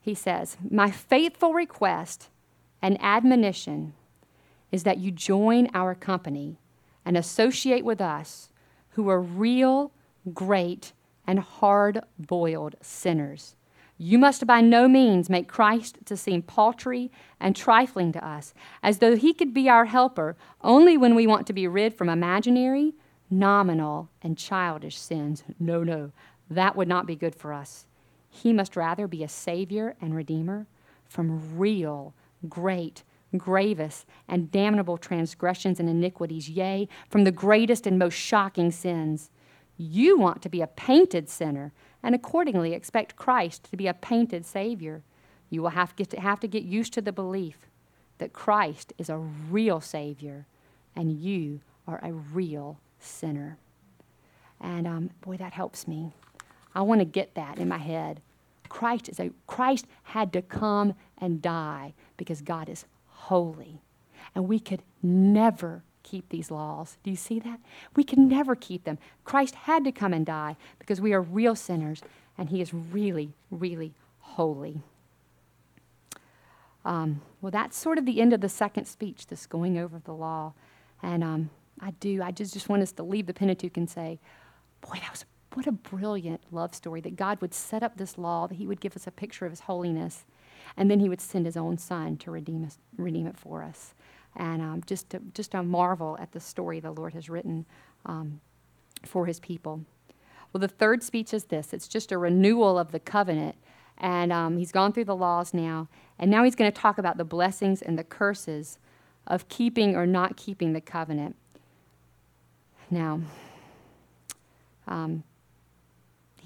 He 0.00 0.14
says, 0.14 0.56
My 0.70 0.90
faithful 0.90 1.52
request 1.52 2.30
and 2.80 2.96
admonition 3.02 3.92
is 4.76 4.84
that 4.84 4.98
you 4.98 5.10
join 5.10 5.68
our 5.74 5.94
company 5.94 6.60
and 7.04 7.16
associate 7.16 7.84
with 7.84 8.00
us 8.00 8.50
who 8.90 9.08
are 9.08 9.20
real, 9.20 9.90
great, 10.32 10.92
and 11.26 11.40
hard 11.40 12.00
boiled 12.18 12.76
sinners 12.80 13.56
you 13.98 14.18
must 14.18 14.46
by 14.46 14.60
no 14.60 14.88
means 14.88 15.30
make 15.30 15.48
Christ 15.48 15.98
to 16.04 16.16
seem 16.16 16.42
paltry 16.42 17.10
and 17.40 17.56
trifling 17.56 18.12
to 18.12 18.26
us, 18.26 18.52
as 18.82 18.98
though 18.98 19.16
he 19.16 19.32
could 19.32 19.54
be 19.54 19.68
our 19.68 19.86
helper 19.86 20.36
only 20.60 20.98
when 20.98 21.14
we 21.14 21.26
want 21.26 21.46
to 21.46 21.52
be 21.54 21.66
rid 21.66 21.94
from 21.94 22.08
imaginary, 22.08 22.94
nominal, 23.30 24.10
and 24.22 24.36
childish 24.36 24.98
sins. 24.98 25.44
No, 25.58 25.82
no, 25.82 26.12
that 26.50 26.76
would 26.76 26.88
not 26.88 27.06
be 27.06 27.16
good 27.16 27.34
for 27.34 27.52
us. 27.52 27.86
He 28.28 28.52
must 28.52 28.76
rather 28.76 29.06
be 29.06 29.24
a 29.24 29.28
Savior 29.28 29.96
and 30.00 30.14
Redeemer 30.14 30.66
from 31.08 31.56
real, 31.56 32.12
great, 32.48 33.02
gravest, 33.38 34.06
and 34.28 34.50
damnable 34.50 34.98
transgressions 34.98 35.80
and 35.80 35.88
iniquities, 35.88 36.48
yea, 36.48 36.88
from 37.08 37.24
the 37.24 37.32
greatest 37.32 37.86
and 37.86 37.98
most 37.98 38.14
shocking 38.14 38.70
sins. 38.70 39.30
You 39.76 40.18
want 40.18 40.42
to 40.42 40.48
be 40.48 40.60
a 40.60 40.66
painted 40.66 41.28
sinner 41.28 41.72
and 42.02 42.14
accordingly 42.14 42.72
expect 42.72 43.16
Christ 43.16 43.68
to 43.70 43.76
be 43.76 43.86
a 43.86 43.94
painted 43.94 44.46
Savior. 44.46 45.02
You 45.50 45.62
will 45.62 45.70
have 45.70 45.94
to, 45.96 46.04
get 46.04 46.18
have 46.18 46.40
to 46.40 46.48
get 46.48 46.62
used 46.62 46.92
to 46.94 47.00
the 47.00 47.12
belief 47.12 47.58
that 48.18 48.32
Christ 48.32 48.92
is 48.98 49.10
a 49.10 49.18
real 49.18 49.80
Savior 49.80 50.46
and 50.94 51.12
you 51.12 51.60
are 51.86 52.00
a 52.02 52.12
real 52.12 52.80
sinner. 52.98 53.58
And 54.60 54.86
um, 54.86 55.10
boy, 55.20 55.36
that 55.36 55.52
helps 55.52 55.86
me. 55.86 56.12
I 56.74 56.82
want 56.82 57.00
to 57.00 57.04
get 57.04 57.34
that 57.34 57.58
in 57.58 57.68
my 57.68 57.78
head. 57.78 58.20
Christ 58.68 59.08
is 59.08 59.20
a 59.20 59.30
Christ 59.46 59.86
had 60.02 60.32
to 60.32 60.42
come 60.42 60.94
and 61.18 61.40
die 61.40 61.94
because 62.16 62.40
God 62.40 62.68
is 62.68 62.84
holy. 63.26 63.80
And 64.34 64.48
we 64.48 64.60
could 64.60 64.82
never 65.02 65.82
keep 66.02 66.28
these 66.28 66.50
laws. 66.50 66.98
Do 67.02 67.10
you 67.10 67.16
see 67.16 67.40
that? 67.40 67.58
We 67.96 68.04
can 68.04 68.28
never 68.28 68.54
keep 68.54 68.84
them. 68.84 68.98
Christ 69.24 69.54
had 69.54 69.84
to 69.84 69.92
come 69.92 70.12
and 70.12 70.24
die 70.24 70.56
because 70.78 71.00
we 71.00 71.12
are 71.12 71.20
real 71.20 71.56
sinners 71.56 72.02
and 72.38 72.50
he 72.50 72.60
is 72.60 72.72
really, 72.72 73.34
really 73.50 73.94
holy. 74.20 74.82
Um, 76.84 77.22
well, 77.40 77.50
that's 77.50 77.76
sort 77.76 77.98
of 77.98 78.06
the 78.06 78.20
end 78.20 78.32
of 78.32 78.40
the 78.40 78.48
second 78.48 78.84
speech, 78.86 79.26
this 79.26 79.46
going 79.46 79.76
over 79.76 79.98
the 79.98 80.12
law. 80.12 80.52
And 81.02 81.24
um, 81.24 81.50
I 81.80 81.90
do, 81.90 82.22
I 82.22 82.30
just, 82.30 82.54
just 82.54 82.68
want 82.68 82.82
us 82.82 82.92
to 82.92 83.02
leave 83.02 83.26
the 83.26 83.34
Pentateuch 83.34 83.76
and 83.76 83.90
say, 83.90 84.20
boy, 84.82 84.98
that 85.00 85.10
was 85.10 85.24
what 85.54 85.66
a 85.66 85.72
brilliant 85.72 86.42
love 86.52 86.74
story 86.74 87.00
that 87.00 87.16
God 87.16 87.40
would 87.40 87.54
set 87.54 87.82
up 87.82 87.96
this 87.96 88.18
law, 88.18 88.46
that 88.46 88.54
he 88.54 88.66
would 88.66 88.80
give 88.80 88.94
us 88.94 89.06
a 89.06 89.10
picture 89.10 89.46
of 89.46 89.52
his 89.52 89.60
holiness, 89.60 90.24
and 90.76 90.90
then 90.90 91.00
he 91.00 91.08
would 91.08 91.20
send 91.20 91.46
his 91.46 91.56
own 91.56 91.78
son 91.78 92.16
to 92.18 92.30
redeem, 92.30 92.64
us, 92.64 92.78
redeem 92.96 93.26
it 93.26 93.36
for 93.36 93.62
us 93.62 93.94
and 94.36 94.62
um, 94.62 94.82
just 94.86 95.10
to, 95.10 95.20
just 95.34 95.52
to 95.52 95.62
marvel 95.62 96.16
at 96.20 96.32
the 96.32 96.40
story 96.40 96.78
the 96.78 96.90
Lord 96.90 97.14
has 97.14 97.28
written 97.28 97.64
um, 98.04 98.40
for 99.04 99.26
His 99.26 99.40
people. 99.40 99.82
Well, 100.52 100.60
the 100.60 100.68
third 100.68 101.02
speech 101.02 101.34
is 101.34 101.44
this: 101.44 101.72
it's 101.72 101.88
just 101.88 102.12
a 102.12 102.18
renewal 102.18 102.78
of 102.78 102.92
the 102.92 103.00
covenant, 103.00 103.56
and 103.98 104.32
um, 104.32 104.58
he's 104.58 104.72
gone 104.72 104.92
through 104.92 105.04
the 105.04 105.16
laws 105.16 105.54
now, 105.54 105.88
and 106.18 106.30
now 106.30 106.44
he's 106.44 106.54
going 106.54 106.70
to 106.70 106.80
talk 106.80 106.98
about 106.98 107.16
the 107.16 107.24
blessings 107.24 107.82
and 107.82 107.98
the 107.98 108.04
curses 108.04 108.78
of 109.26 109.48
keeping 109.48 109.96
or 109.96 110.06
not 110.06 110.36
keeping 110.36 110.72
the 110.72 110.80
covenant. 110.80 111.34
Now, 112.90 113.20
um, 114.86 115.24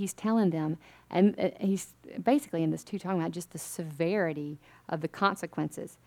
he's 0.00 0.12
telling 0.12 0.50
them, 0.50 0.78
and 1.10 1.38
uh, 1.38 1.50
he's 1.60 1.94
basically 2.22 2.62
in 2.62 2.70
this 2.70 2.82
too 2.82 2.98
talking 2.98 3.20
about 3.20 3.30
just 3.30 3.52
the 3.52 3.58
severity 3.58 4.58
of 4.88 5.00
the 5.00 5.08
consequences 5.08 5.98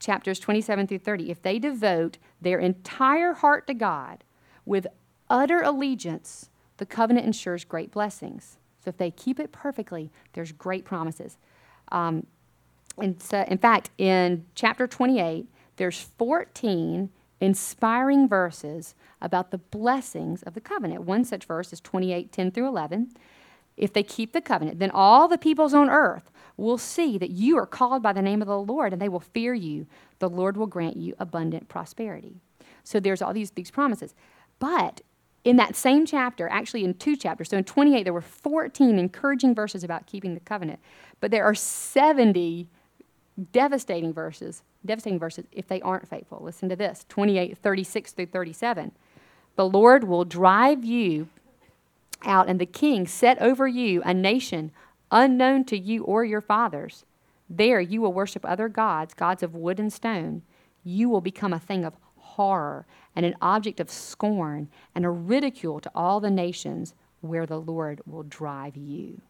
chapters 0.00 0.40
27 0.40 0.88
through 0.88 0.98
30, 0.98 1.30
if 1.30 1.42
they 1.42 1.58
devote 1.58 2.18
their 2.40 2.58
entire 2.58 3.34
heart 3.34 3.66
to 3.68 3.74
God 3.74 4.24
with 4.66 4.86
utter 5.28 5.60
allegiance, 5.60 6.48
the 6.78 6.86
covenant 6.86 7.26
ensures 7.26 7.64
great 7.64 7.92
blessings. 7.92 8.56
So 8.82 8.88
if 8.88 8.96
they 8.96 9.10
keep 9.10 9.38
it 9.38 9.52
perfectly, 9.52 10.10
there's 10.32 10.52
great 10.52 10.84
promises. 10.84 11.36
Um, 11.92 12.26
and 12.96 13.22
so, 13.22 13.44
in 13.46 13.58
fact, 13.58 13.90
in 13.98 14.46
chapter 14.54 14.86
28, 14.86 15.46
there's 15.76 16.00
14 16.18 17.10
inspiring 17.40 18.28
verses 18.28 18.94
about 19.20 19.50
the 19.50 19.58
blessings 19.58 20.42
of 20.42 20.54
the 20.54 20.60
covenant. 20.60 21.02
One 21.02 21.24
such 21.24 21.44
verse 21.44 21.72
is 21.72 21.80
28, 21.80 22.30
10 22.30 22.50
through 22.50 22.68
11. 22.68 23.12
If 23.76 23.92
they 23.92 24.02
keep 24.02 24.32
the 24.32 24.42
covenant, 24.42 24.78
then 24.78 24.90
all 24.90 25.26
the 25.26 25.38
peoples 25.38 25.72
on 25.72 25.88
earth 25.88 26.30
will 26.56 26.78
see 26.78 27.16
that 27.16 27.30
you 27.30 27.56
are 27.56 27.66
called 27.66 28.02
by 28.02 28.12
the 28.12 28.20
name 28.20 28.42
of 28.42 28.48
the 28.48 28.60
Lord 28.60 28.92
and 28.92 29.00
they 29.00 29.08
will 29.08 29.20
fear 29.20 29.54
you. 29.54 29.86
The 30.18 30.28
Lord 30.28 30.56
will 30.56 30.66
grant 30.66 30.96
you 30.96 31.14
abundant 31.18 31.68
prosperity. 31.68 32.36
So 32.84 33.00
there's 33.00 33.22
all 33.22 33.32
these, 33.32 33.50
these 33.52 33.70
promises. 33.70 34.14
But 34.58 35.00
in 35.44 35.56
that 35.56 35.74
same 35.74 36.04
chapter, 36.04 36.48
actually 36.48 36.84
in 36.84 36.94
two 36.94 37.16
chapters, 37.16 37.48
so 37.48 37.56
in 37.56 37.64
28, 37.64 38.02
there 38.02 38.12
were 38.12 38.20
14 38.20 38.98
encouraging 38.98 39.54
verses 39.54 39.82
about 39.82 40.06
keeping 40.06 40.34
the 40.34 40.40
covenant. 40.40 40.80
But 41.20 41.30
there 41.30 41.44
are 41.44 41.54
70 41.54 42.68
devastating 43.52 44.12
verses, 44.12 44.62
devastating 44.84 45.18
verses 45.18 45.46
if 45.52 45.68
they 45.68 45.80
aren't 45.80 46.08
faithful. 46.08 46.40
Listen 46.42 46.68
to 46.68 46.76
this 46.76 47.04
28, 47.08 47.58
36 47.58 48.12
through 48.12 48.26
37. 48.26 48.92
The 49.56 49.68
Lord 49.68 50.04
will 50.04 50.24
drive 50.24 50.84
you 50.84 51.28
out, 52.24 52.48
and 52.48 52.60
the 52.60 52.66
king 52.66 53.06
set 53.06 53.40
over 53.40 53.66
you 53.66 54.02
a 54.04 54.14
nation 54.14 54.72
unknown 55.10 55.64
to 55.64 55.78
you 55.78 56.04
or 56.04 56.24
your 56.24 56.40
fathers. 56.40 57.04
There 57.48 57.80
you 57.80 58.00
will 58.00 58.12
worship 58.12 58.44
other 58.44 58.68
gods, 58.68 59.14
gods 59.14 59.42
of 59.42 59.54
wood 59.54 59.80
and 59.80 59.92
stone. 59.92 60.42
You 60.84 61.08
will 61.08 61.20
become 61.20 61.52
a 61.52 61.58
thing 61.58 61.84
of 61.84 61.96
horror 62.16 62.86
and 63.16 63.26
an 63.26 63.34
object 63.42 63.80
of 63.80 63.90
scorn 63.90 64.68
and 64.94 65.04
a 65.04 65.10
ridicule 65.10 65.80
to 65.80 65.90
all 65.94 66.20
the 66.20 66.30
nations 66.30 66.94
where 67.20 67.46
the 67.46 67.60
Lord 67.60 68.00
will 68.06 68.22
drive 68.22 68.76
you. 68.76 69.20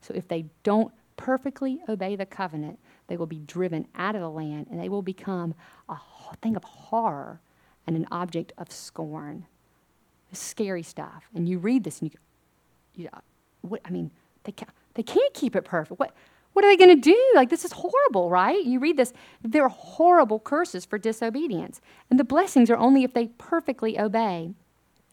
So 0.00 0.14
if 0.14 0.26
they 0.26 0.46
don't 0.62 0.92
perfectly 1.16 1.80
obey 1.88 2.16
the 2.16 2.26
covenant, 2.26 2.78
they 3.08 3.16
will 3.16 3.26
be 3.26 3.38
driven 3.38 3.86
out 3.94 4.14
of 4.14 4.20
the 4.20 4.30
land 4.30 4.68
and 4.70 4.80
they 4.80 4.88
will 4.88 5.02
become 5.02 5.54
a 5.88 5.96
thing 6.40 6.56
of 6.56 6.64
horror 6.64 7.40
and 7.86 7.96
an 7.96 8.06
object 8.10 8.52
of 8.58 8.70
scorn. 8.72 9.46
Scary 10.32 10.82
stuff. 10.82 11.24
And 11.34 11.46
you 11.48 11.58
read 11.58 11.84
this 11.84 12.00
and 12.00 12.10
you, 12.10 12.18
you 13.02 13.08
what, 13.60 13.80
I 13.84 13.90
mean, 13.90 14.10
they 14.44 14.52
can't, 14.52 14.70
they 14.94 15.02
can't 15.02 15.34
keep 15.34 15.54
it 15.54 15.64
perfect. 15.64 16.00
What, 16.00 16.14
what 16.52 16.64
are 16.64 16.68
they 16.68 16.76
going 16.76 16.94
to 16.94 17.00
do? 17.00 17.32
Like, 17.34 17.50
this 17.50 17.64
is 17.64 17.72
horrible, 17.72 18.30
right? 18.30 18.64
You 18.64 18.78
read 18.78 18.96
this. 18.96 19.12
There 19.42 19.62
are 19.62 19.68
horrible 19.68 20.38
curses 20.38 20.84
for 20.84 20.98
disobedience. 20.98 21.80
And 22.10 22.18
the 22.18 22.24
blessings 22.24 22.70
are 22.70 22.76
only 22.76 23.04
if 23.04 23.14
they 23.14 23.28
perfectly 23.38 23.98
obey. 23.98 24.52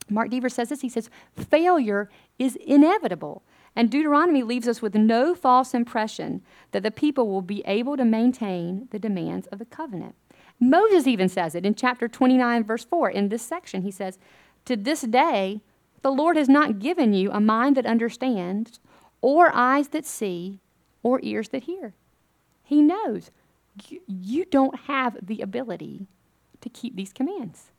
Mark 0.10 0.30
Dever 0.30 0.50
says 0.50 0.70
this. 0.70 0.82
He 0.82 0.90
says, 0.90 1.10
failure 1.36 2.10
is 2.38 2.56
inevitable. 2.56 3.44
And 3.76 3.90
Deuteronomy 3.90 4.44
leaves 4.44 4.68
us 4.68 4.82
with 4.82 4.96
no 4.96 5.36
false 5.36 5.74
impression 5.74 6.42
that 6.72 6.84
the 6.84 6.92
people 6.92 7.28
will 7.28 7.42
be 7.42 7.62
able 7.66 7.98
to 7.98 8.06
maintain 8.06 8.88
the 8.92 9.00
demands 9.00 9.48
of 9.48 9.60
the 9.60 9.66
covenant. 9.66 10.16
Moses 10.60 11.08
even 11.08 11.30
says 11.30 11.56
it 11.56 11.66
in 11.66 11.76
chapter 11.76 12.08
29, 12.08 12.64
verse 12.64 12.84
4. 12.84 13.10
In 13.10 13.30
this 13.30 13.42
section, 13.42 13.84
he 13.84 13.92
says, 13.92 14.18
To 14.66 14.76
this 14.76 15.02
day, 15.02 15.62
the 16.02 16.12
Lord 16.12 16.36
has 16.38 16.50
not 16.50 16.80
given 16.80 17.14
you 17.14 17.32
a 17.32 17.40
mind 17.40 17.78
that 17.78 17.86
understands, 17.86 18.80
or 19.22 19.52
eyes 19.54 19.90
that 19.90 20.06
see, 20.06 20.60
or 21.04 21.20
ears 21.24 21.50
that 21.50 21.64
hear. 21.64 21.94
He 22.64 22.82
knows 22.82 23.32
you 24.08 24.46
don't 24.46 24.82
have 24.82 25.18
the 25.22 25.42
ability 25.42 26.08
to 26.62 26.70
keep 26.70 26.96
these 26.96 27.14
commands. 27.14 27.72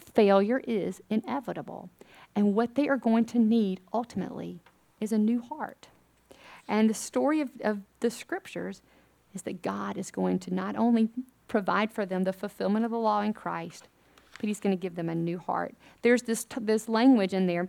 Failure 0.00 0.62
is 0.66 1.00
inevitable. 1.10 1.90
And 2.36 2.54
what 2.54 2.74
they 2.74 2.88
are 2.88 2.96
going 2.96 3.24
to 3.26 3.38
need 3.38 3.80
ultimately 3.92 4.60
is 5.04 5.12
a 5.12 5.18
new 5.18 5.40
heart. 5.40 5.88
And 6.66 6.90
the 6.90 6.94
story 6.94 7.40
of, 7.40 7.50
of 7.62 7.80
the 8.00 8.10
scriptures 8.10 8.82
is 9.34 9.42
that 9.42 9.62
God 9.62 9.96
is 9.96 10.10
going 10.10 10.38
to 10.40 10.54
not 10.54 10.76
only 10.76 11.10
provide 11.46 11.92
for 11.92 12.04
them 12.06 12.24
the 12.24 12.32
fulfillment 12.32 12.84
of 12.84 12.90
the 12.90 12.98
law 12.98 13.20
in 13.20 13.32
Christ, 13.32 13.88
but 14.40 14.48
He's 14.48 14.60
going 14.60 14.76
to 14.76 14.80
give 14.80 14.96
them 14.96 15.08
a 15.08 15.14
new 15.14 15.38
heart. 15.38 15.74
There's 16.02 16.22
this, 16.22 16.44
t- 16.44 16.60
this 16.60 16.88
language 16.88 17.34
in 17.34 17.46
there, 17.46 17.68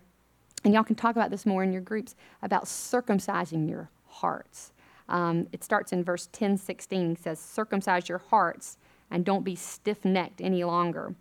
and 0.63 0.73
y'all 0.73 0.83
can 0.83 0.95
talk 0.95 1.15
about 1.15 1.29
this 1.29 1.45
more 1.45 1.63
in 1.63 1.71
your 1.71 1.81
groups, 1.81 2.15
about 2.41 2.65
circumcising 2.65 3.69
your 3.69 3.89
hearts. 4.07 4.71
Um, 5.07 5.47
it 5.51 5.63
starts 5.63 5.93
in 5.93 6.03
verse 6.03 6.29
10 6.31 6.57
16. 6.57 7.11
It 7.11 7.19
says, 7.21 7.39
Circumcise 7.39 8.09
your 8.09 8.17
hearts 8.17 8.77
and 9.11 9.23
don't 9.23 9.43
be 9.43 9.55
stiff 9.55 10.03
necked 10.03 10.41
any 10.41 10.63
longer. 10.63 11.13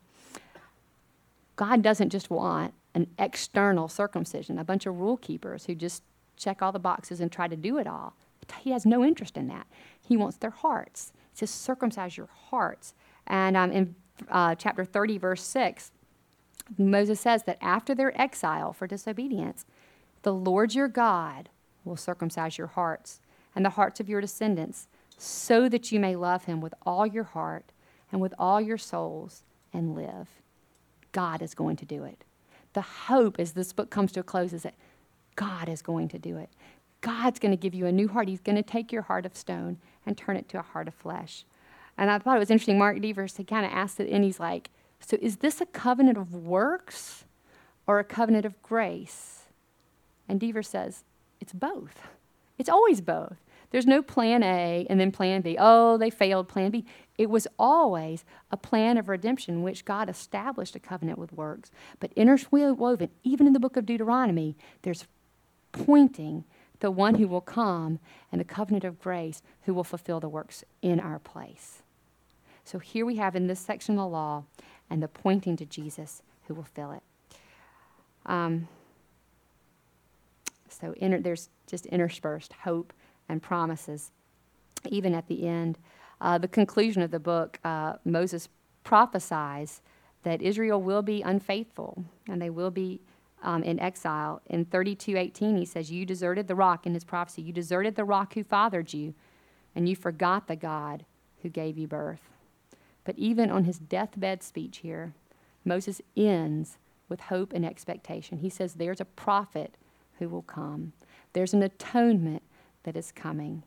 God 1.56 1.82
doesn't 1.82 2.10
just 2.10 2.30
want 2.30 2.72
an 2.94 3.08
external 3.18 3.88
circumcision, 3.88 4.58
a 4.58 4.64
bunch 4.64 4.86
of 4.86 4.98
rule 4.98 5.16
keepers 5.16 5.66
who 5.66 5.74
just 5.74 6.02
check 6.36 6.62
all 6.62 6.72
the 6.72 6.78
boxes 6.78 7.20
and 7.20 7.30
try 7.30 7.48
to 7.48 7.56
do 7.56 7.78
it 7.78 7.86
all. 7.86 8.14
He 8.60 8.70
has 8.70 8.84
no 8.84 9.04
interest 9.04 9.36
in 9.36 9.48
that. 9.48 9.66
He 10.00 10.16
wants 10.16 10.36
their 10.36 10.50
hearts. 10.50 11.12
He 11.32 11.38
says, 11.38 11.50
circumcise 11.50 12.16
your 12.16 12.28
hearts. 12.50 12.94
And 13.26 13.56
um, 13.56 13.72
in 13.72 13.94
uh, 14.28 14.54
chapter 14.54 14.84
30, 14.84 15.18
verse 15.18 15.42
6, 15.42 15.90
Moses 16.78 17.20
says 17.20 17.44
that 17.44 17.58
after 17.60 17.94
their 17.94 18.18
exile 18.20 18.72
for 18.72 18.86
disobedience, 18.86 19.64
the 20.22 20.34
Lord 20.34 20.74
your 20.74 20.88
God 20.88 21.48
will 21.84 21.96
circumcise 21.96 22.58
your 22.58 22.68
hearts 22.68 23.20
and 23.54 23.64
the 23.64 23.70
hearts 23.70 24.00
of 24.00 24.08
your 24.08 24.20
descendants, 24.20 24.88
so 25.16 25.68
that 25.68 25.92
you 25.92 26.00
may 26.00 26.16
love 26.16 26.46
him 26.46 26.60
with 26.60 26.74
all 26.84 27.06
your 27.06 27.24
heart 27.24 27.70
and 28.10 28.20
with 28.20 28.34
all 28.38 28.60
your 28.60 28.78
souls 28.78 29.44
and 29.72 29.94
live. 29.94 30.28
God 31.12 31.40
is 31.40 31.54
going 31.54 31.76
to 31.76 31.84
do 31.84 32.02
it. 32.02 32.24
The 32.74 32.82
hope 32.82 33.40
as 33.40 33.52
this 33.52 33.72
book 33.72 33.90
comes 33.90 34.12
to 34.12 34.20
a 34.20 34.24
close 34.24 34.52
is 34.52 34.64
that 34.64 34.74
God 35.36 35.68
is 35.68 35.82
going 35.82 36.08
to 36.08 36.18
do 36.18 36.36
it. 36.36 36.50
God's 37.00 37.38
going 37.38 37.52
to 37.52 37.56
give 37.56 37.74
you 37.74 37.86
a 37.86 37.92
new 37.92 38.08
heart. 38.08 38.28
He's 38.28 38.40
going 38.40 38.56
to 38.56 38.62
take 38.62 38.92
your 38.92 39.02
heart 39.02 39.26
of 39.26 39.36
stone 39.36 39.78
and 40.06 40.16
turn 40.16 40.36
it 40.36 40.48
to 40.50 40.58
a 40.58 40.62
heart 40.62 40.88
of 40.88 40.94
flesh. 40.94 41.44
And 41.96 42.10
I 42.10 42.18
thought 42.18 42.36
it 42.36 42.40
was 42.40 42.50
interesting. 42.50 42.78
Mark 42.78 43.00
Devers, 43.00 43.36
he 43.36 43.44
kind 43.44 43.64
of 43.64 43.72
asked 43.72 44.00
it, 44.00 44.10
and 44.10 44.24
he's 44.24 44.40
like, 44.40 44.70
So 45.00 45.16
is 45.20 45.36
this 45.36 45.60
a 45.60 45.66
covenant 45.66 46.18
of 46.18 46.34
works 46.34 47.24
or 47.86 47.98
a 47.98 48.04
covenant 48.04 48.44
of 48.44 48.60
grace? 48.62 49.44
And 50.28 50.40
Devers 50.40 50.68
says, 50.68 51.04
It's 51.40 51.52
both. 51.52 52.08
It's 52.58 52.68
always 52.68 53.00
both. 53.00 53.36
There's 53.70 53.86
no 53.86 54.02
plan 54.02 54.42
A 54.42 54.86
and 54.88 55.00
then 55.00 55.10
plan 55.10 55.40
B. 55.40 55.56
Oh, 55.58 55.98
they 55.98 56.10
failed, 56.10 56.48
plan 56.48 56.70
B. 56.70 56.84
It 57.16 57.30
was 57.30 57.46
always 57.58 58.24
a 58.50 58.56
plan 58.56 58.98
of 58.98 59.08
redemption 59.08 59.62
which 59.62 59.84
God 59.84 60.08
established 60.08 60.74
a 60.74 60.80
covenant 60.80 61.18
with 61.18 61.32
works. 61.32 61.70
But 62.00 62.12
interwoven, 62.16 63.10
even 63.22 63.46
in 63.46 63.52
the 63.52 63.60
book 63.60 63.76
of 63.76 63.86
Deuteronomy, 63.86 64.56
there's 64.82 65.06
pointing 65.70 66.44
the 66.80 66.90
one 66.90 67.14
who 67.14 67.28
will 67.28 67.40
come 67.40 68.00
and 68.32 68.40
the 68.40 68.44
covenant 68.44 68.84
of 68.84 69.00
grace 69.00 69.42
who 69.62 69.74
will 69.74 69.84
fulfill 69.84 70.20
the 70.20 70.28
works 70.28 70.64
in 70.82 70.98
our 70.98 71.18
place. 71.18 71.82
So 72.64 72.78
here 72.78 73.06
we 73.06 73.16
have 73.16 73.36
in 73.36 73.46
this 73.46 73.60
section 73.60 73.94
of 73.94 73.98
the 73.98 74.08
law 74.08 74.44
and 74.90 75.02
the 75.02 75.08
pointing 75.08 75.56
to 75.58 75.64
Jesus 75.64 76.22
who 76.46 76.54
will 76.54 76.64
fill 76.64 76.92
it. 76.92 77.02
Um, 78.26 78.68
so 80.68 80.94
inter, 80.96 81.20
there's 81.20 81.48
just 81.66 81.86
interspersed 81.86 82.52
hope 82.64 82.92
and 83.28 83.42
promises, 83.42 84.10
even 84.88 85.14
at 85.14 85.28
the 85.28 85.46
end. 85.46 85.78
Uh, 86.20 86.38
the 86.38 86.48
conclusion 86.48 87.02
of 87.02 87.10
the 87.10 87.20
book, 87.20 87.58
uh, 87.64 87.94
Moses 88.04 88.48
prophesies 88.82 89.82
that 90.22 90.42
Israel 90.42 90.80
will 90.80 91.02
be 91.02 91.22
unfaithful 91.22 92.04
and 92.28 92.40
they 92.40 92.50
will 92.50 92.70
be 92.70 93.00
um, 93.42 93.62
in 93.62 93.78
exile. 93.78 94.40
In 94.46 94.64
32:18, 94.64 95.56
he 95.56 95.66
says, 95.66 95.92
"You 95.92 96.06
deserted 96.06 96.48
the 96.48 96.54
rock." 96.54 96.86
In 96.86 96.94
his 96.94 97.04
prophecy, 97.04 97.42
you 97.42 97.52
deserted 97.52 97.94
the 97.94 98.04
rock 98.04 98.34
who 98.34 98.42
fathered 98.42 98.92
you, 98.94 99.14
and 99.74 99.88
you 99.88 99.94
forgot 99.94 100.46
the 100.46 100.56
God 100.56 101.04
who 101.42 101.50
gave 101.50 101.76
you 101.76 101.86
birth. 101.86 102.30
But 103.04 103.18
even 103.18 103.50
on 103.50 103.64
his 103.64 103.78
deathbed 103.78 104.42
speech 104.42 104.78
here, 104.78 105.12
Moses 105.62 106.00
ends 106.16 106.78
with 107.08 107.20
hope 107.20 107.52
and 107.52 107.66
expectation. 107.66 108.38
He 108.38 108.48
says, 108.48 108.74
"There's 108.74 109.00
a 109.00 109.04
prophet 109.04 109.76
who 110.18 110.28
will 110.28 110.42
come. 110.42 110.94
There's 111.34 111.52
an 111.52 111.62
atonement 111.62 112.42
that 112.84 112.96
is 112.96 113.12
coming. 113.12 113.62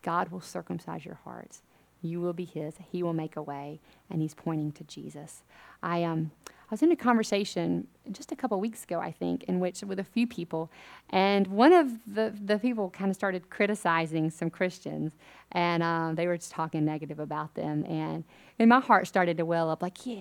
God 0.00 0.30
will 0.30 0.40
circumcise 0.40 1.04
your 1.04 1.16
hearts. 1.24 1.62
You 2.00 2.20
will 2.20 2.32
be 2.32 2.44
His. 2.44 2.74
He 2.90 3.02
will 3.02 3.12
make 3.12 3.36
a 3.36 3.42
way, 3.42 3.80
and 4.10 4.22
He's 4.22 4.34
pointing 4.34 4.72
to 4.72 4.84
Jesus. 4.84 5.42
I 5.82 6.04
um, 6.04 6.30
I 6.70 6.74
was 6.74 6.82
in 6.82 6.92
a 6.92 6.96
conversation 6.96 7.86
just 8.12 8.30
a 8.30 8.36
couple 8.36 8.60
weeks 8.60 8.84
ago, 8.84 9.00
I 9.00 9.10
think, 9.10 9.44
in 9.44 9.58
which 9.58 9.80
with 9.82 9.98
a 9.98 10.04
few 10.04 10.26
people, 10.26 10.70
and 11.08 11.46
one 11.46 11.72
of 11.72 11.92
the, 12.06 12.34
the 12.44 12.58
people 12.58 12.90
kind 12.90 13.08
of 13.10 13.16
started 13.16 13.48
criticizing 13.48 14.28
some 14.30 14.50
Christians, 14.50 15.12
and 15.52 15.82
um, 15.82 16.14
they 16.14 16.26
were 16.26 16.36
just 16.36 16.50
talking 16.50 16.84
negative 16.84 17.18
about 17.20 17.54
them, 17.54 17.84
and 17.86 18.24
and 18.58 18.68
my 18.68 18.80
heart 18.80 19.06
started 19.06 19.38
to 19.38 19.44
well 19.44 19.70
up, 19.70 19.80
like, 19.80 20.04
yeah, 20.06 20.20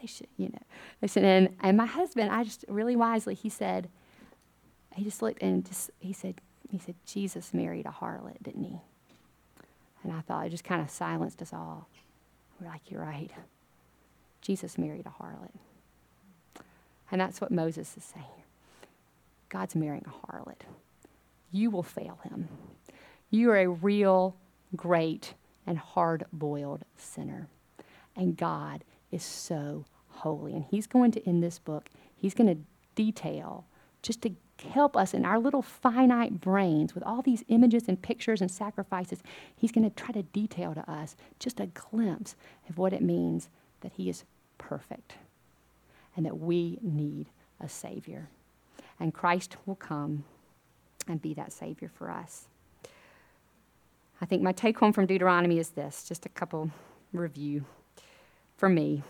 they 0.00 0.06
should, 0.06 0.28
you 0.38 0.48
know. 0.48 0.62
Listen, 1.02 1.24
and 1.24 1.54
and 1.60 1.76
my 1.76 1.86
husband, 1.86 2.30
I 2.30 2.44
just 2.44 2.64
really 2.68 2.96
wisely, 2.96 3.34
he 3.34 3.50
said, 3.50 3.90
he 4.94 5.04
just 5.04 5.20
looked 5.20 5.42
and 5.42 5.66
just 5.66 5.90
he 5.98 6.12
said, 6.12 6.40
he 6.70 6.78
said, 6.78 6.94
Jesus 7.04 7.52
married 7.52 7.84
a 7.84 7.90
harlot, 7.90 8.42
didn't 8.42 8.64
he? 8.64 8.80
And 10.04 10.12
I 10.12 10.20
thought 10.20 10.46
it 10.46 10.50
just 10.50 10.64
kind 10.64 10.80
of 10.80 10.90
silenced 10.90 11.42
us 11.42 11.52
all. 11.52 11.88
We're 12.60 12.68
like, 12.68 12.90
you're 12.90 13.02
right. 13.02 13.30
Jesus 14.40 14.78
married 14.78 15.06
a 15.06 15.22
harlot. 15.22 15.50
And 17.10 17.20
that's 17.20 17.40
what 17.40 17.50
Moses 17.50 17.96
is 17.96 18.04
saying. 18.04 18.26
God's 19.48 19.74
marrying 19.74 20.04
a 20.06 20.26
harlot. 20.26 20.60
You 21.50 21.70
will 21.70 21.82
fail 21.82 22.18
him. 22.22 22.48
You 23.30 23.50
are 23.50 23.58
a 23.58 23.68
real, 23.68 24.36
great, 24.76 25.34
and 25.66 25.78
hard 25.78 26.24
boiled 26.32 26.84
sinner. 26.96 27.48
And 28.14 28.36
God 28.36 28.84
is 29.10 29.22
so 29.22 29.86
holy. 30.08 30.52
And 30.54 30.64
He's 30.70 30.86
going 30.86 31.10
to, 31.12 31.28
in 31.28 31.40
this 31.40 31.58
book, 31.58 31.88
He's 32.16 32.34
going 32.34 32.54
to 32.54 32.62
detail, 32.94 33.64
just 34.02 34.22
to 34.22 34.32
help 34.64 34.96
us 34.96 35.14
in 35.14 35.24
our 35.24 35.38
little 35.38 35.62
finite 35.62 36.40
brains 36.40 36.94
with 36.94 37.04
all 37.04 37.22
these 37.22 37.44
images 37.48 37.88
and 37.88 38.00
pictures 38.00 38.40
and 38.40 38.50
sacrifices. 38.50 39.22
He's 39.54 39.72
going 39.72 39.88
to 39.88 39.94
try 39.94 40.12
to 40.12 40.22
detail 40.22 40.74
to 40.74 40.90
us 40.90 41.16
just 41.38 41.60
a 41.60 41.66
glimpse 41.66 42.34
of 42.68 42.78
what 42.78 42.92
it 42.92 43.02
means 43.02 43.48
that 43.80 43.92
He 43.92 44.08
is 44.08 44.24
perfect 44.58 45.14
and 46.16 46.24
that 46.26 46.38
we 46.38 46.78
need 46.82 47.26
a 47.60 47.68
Savior. 47.68 48.28
And 49.00 49.12
Christ 49.12 49.56
will 49.66 49.74
come 49.74 50.24
and 51.08 51.20
be 51.20 51.34
that 51.34 51.52
Savior 51.52 51.90
for 51.92 52.10
us. 52.10 52.46
I 54.20 54.26
think 54.26 54.42
my 54.42 54.52
take 54.52 54.78
home 54.78 54.92
from 54.92 55.06
Deuteronomy 55.06 55.58
is 55.58 55.70
this 55.70 56.04
just 56.04 56.24
a 56.24 56.30
couple 56.30 56.70
review 57.12 57.64
for 58.56 58.68
me. 58.68 59.02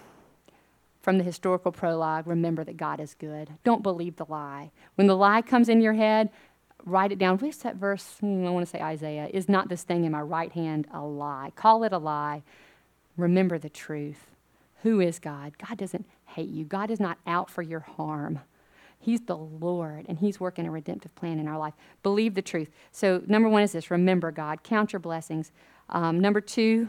From 1.05 1.19
the 1.19 1.25
historical 1.25 1.71
prologue, 1.71 2.27
remember 2.27 2.65
that 2.65 2.79
God 2.79 2.99
is 2.99 3.15
good. 3.15 3.51
Don't 3.63 3.83
believe 3.83 4.17
the 4.17 4.25
lie. 4.27 4.71
When 4.95 5.07
the 5.07 5.15
lie 5.15 5.43
comes 5.43 5.69
in 5.69 5.83
your 5.83 5.93
head, 5.93 6.31
write 6.87 7.13
it 7.13 7.19
down. 7.19 7.37
What's 7.37 7.59
that 7.59 7.77
verse? 7.77 8.17
Hmm, 8.21 8.47
I 8.47 8.51
want 8.51 8.67
to 8.67 8.71
say 8.71 8.81
Isaiah. 8.81 9.29
Is 9.31 9.47
not 9.47 9.69
this 9.69 9.83
thing 9.83 10.05
in 10.05 10.13
my 10.13 10.23
right 10.23 10.51
hand 10.51 10.87
a 10.93 11.05
lie? 11.05 11.53
Call 11.57 11.85
it 11.85 11.93
a 11.93 11.99
lie. 11.99 12.43
Remember 13.19 13.59
the 13.59 13.69
truth. 13.69 14.31
Who 14.83 14.99
is 14.99 15.19
God? 15.19 15.59
God 15.59 15.77
doesn't 15.77 16.07
hate 16.25 16.49
you, 16.49 16.65
God 16.65 16.91
is 16.91 16.99
not 16.99 17.19
out 17.27 17.51
for 17.51 17.63
your 17.63 17.81
harm. 17.81 18.41
He's 18.99 19.21
the 19.21 19.37
Lord, 19.37 20.07
and 20.09 20.19
He's 20.19 20.41
working 20.41 20.67
a 20.67 20.71
redemptive 20.71 21.15
plan 21.15 21.39
in 21.39 21.47
our 21.47 21.59
life. 21.59 21.75
Believe 22.03 22.33
the 22.33 22.41
truth. 22.41 22.71
So, 22.91 23.23
number 23.27 23.51
one 23.51 23.63
is 23.63 23.73
this 23.73 23.91
remember 23.91 24.31
God, 24.31 24.63
count 24.63 24.95
your 24.95 25.01
blessings. 25.01 25.53
Um, 25.91 26.19
number 26.19 26.41
two, 26.41 26.89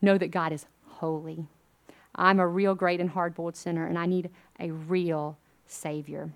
know 0.00 0.16
that 0.16 0.30
God 0.30 0.52
is 0.52 0.64
holy. 0.86 1.46
I'm 2.14 2.40
a 2.40 2.46
real 2.46 2.74
great 2.74 3.00
and 3.00 3.10
hard 3.10 3.34
boiled 3.34 3.56
sinner, 3.56 3.86
and 3.86 3.98
I 3.98 4.06
need 4.06 4.30
a 4.60 4.70
real 4.70 5.36
Savior. 5.66 6.30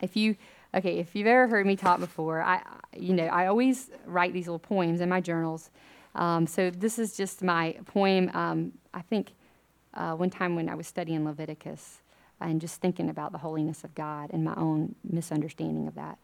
If 0.00 0.16
you 0.16 0.36
okay, 0.74 0.98
if 0.98 1.14
you've 1.14 1.26
ever 1.26 1.48
heard 1.48 1.66
me 1.66 1.76
talk 1.76 2.00
before, 2.00 2.42
I 2.42 2.62
you 2.96 3.14
know 3.14 3.24
I 3.24 3.46
always 3.46 3.90
write 4.06 4.32
these 4.32 4.46
little 4.46 4.58
poems 4.58 5.00
in 5.00 5.08
my 5.08 5.20
journals. 5.20 5.70
Um, 6.14 6.46
so 6.46 6.70
this 6.70 6.98
is 6.98 7.16
just 7.16 7.42
my 7.42 7.76
poem. 7.86 8.30
Um, 8.34 8.72
I 8.92 9.00
think 9.02 9.32
uh, 9.94 10.14
one 10.14 10.30
time 10.30 10.56
when 10.56 10.68
I 10.68 10.74
was 10.74 10.86
studying 10.86 11.24
Leviticus 11.24 12.00
and 12.40 12.60
just 12.60 12.80
thinking 12.80 13.08
about 13.08 13.32
the 13.32 13.38
holiness 13.38 13.84
of 13.84 13.94
God 13.94 14.30
and 14.32 14.44
my 14.44 14.54
own 14.56 14.94
misunderstanding 15.04 15.86
of 15.86 15.94
that. 15.94 16.18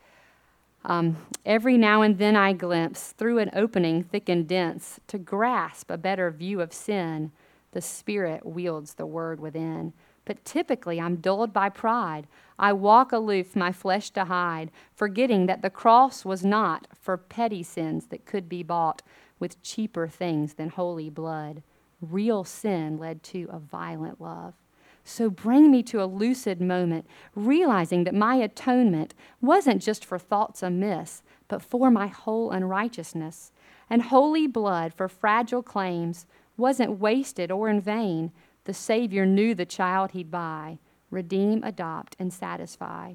Um, 0.85 1.17
every 1.45 1.77
now 1.77 2.03
and 2.03 2.19
then 2.19 2.37
I 2.37 2.53
glimpse 2.53 3.13
through 3.13 3.39
an 3.39 3.51
opening 3.55 4.03
thick 4.03 4.29
and 4.29 4.47
dense 4.47 5.01
to 5.09 5.19
grasp 5.19 5.91
a 5.91 5.97
better 5.97 6.31
view 6.31 6.61
of 6.61 6.73
sin 6.73 7.33
the 7.73 7.81
Spirit 7.81 8.45
wields 8.47 8.95
the 8.95 9.07
word 9.07 9.41
within. 9.41 9.93
But 10.25 10.45
typically, 10.45 11.01
I'm 11.01 11.17
dulled 11.17 11.53
by 11.53 11.71
pride. 11.71 12.27
I 12.59 12.73
walk 12.73 13.13
aloof, 13.13 13.57
my 13.57 13.73
flesh 13.73 14.11
to 14.11 14.27
hide, 14.27 14.71
forgetting 14.95 15.47
that 15.47 15.63
the 15.63 15.71
cross 15.71 16.25
was 16.25 16.45
not 16.45 16.87
for 17.01 17.17
petty 17.17 17.63
sins 17.63 18.07
that 18.07 18.27
could 18.27 18.49
be 18.49 18.63
bought 18.63 19.03
with 19.39 19.63
cheaper 19.63 20.07
things 20.07 20.55
than 20.55 20.69
holy 20.69 21.09
blood. 21.09 21.63
Real 22.01 22.45
sin 22.45 22.99
led 22.99 23.23
to 23.25 23.49
a 23.51 23.59
violent 23.59 24.21
love. 24.21 24.55
So 25.03 25.31
bring 25.31 25.71
me 25.71 25.83
to 25.85 26.03
a 26.03 26.05
lucid 26.05 26.61
moment, 26.61 27.07
realizing 27.35 28.05
that 28.05 28.15
my 28.15 28.35
atonement 28.35 29.15
wasn't 29.41 29.81
just 29.81 30.05
for 30.05 30.19
thoughts 30.19 30.63
amiss, 30.63 31.23
but 31.49 31.63
for 31.63 31.91
my 31.91 32.09
whole 32.09 32.51
unrighteousness. 32.51 33.53
And 33.89 34.03
holy 34.03 34.47
blood 34.47 34.93
for 34.93 35.09
fragile 35.09 35.63
claims 35.63 36.27
wasn't 36.59 36.99
wasted 36.99 37.51
or 37.51 37.71
in 37.71 37.81
vain. 37.81 38.33
The 38.65 38.75
Savior 38.75 39.25
knew 39.25 39.55
the 39.55 39.65
child 39.65 40.11
he'd 40.11 40.31
buy, 40.31 40.79
redeem, 41.11 41.63
adopt, 41.65 42.17
and 42.19 42.33
satisfy. 42.33 43.15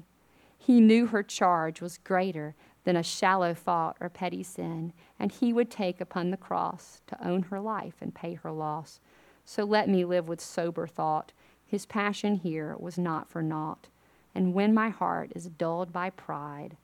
He 0.58 0.80
knew 0.80 1.06
her 1.06 1.22
charge 1.22 1.80
was 1.80 1.98
greater 1.98 2.54
than 2.84 2.96
a 2.96 3.02
shallow 3.02 3.54
fault 3.54 3.96
or 4.00 4.08
petty 4.08 4.42
sin, 4.42 4.92
and 5.18 5.30
he 5.30 5.52
would 5.52 5.70
take 5.70 6.00
upon 6.00 6.30
the 6.30 6.36
cross 6.36 7.02
to 7.06 7.26
own 7.26 7.42
her 7.44 7.60
life 7.60 7.94
and 8.00 8.14
pay 8.14 8.34
her 8.34 8.50
loss. 8.50 8.98
So 9.44 9.64
let 9.64 9.88
me 9.88 10.04
live 10.04 10.26
with 10.26 10.40
sober 10.40 10.86
thought. 10.86 11.32
His 11.66 11.86
passion 11.86 12.36
here 12.36 12.74
was 12.78 12.98
not 12.98 13.28
for 13.28 13.42
naught. 13.42 13.88
And 14.34 14.54
when 14.54 14.74
my 14.74 14.88
heart 14.88 15.32
is 15.34 15.46
dulled 15.46 15.92
by 15.92 16.10
pride, 16.10 16.76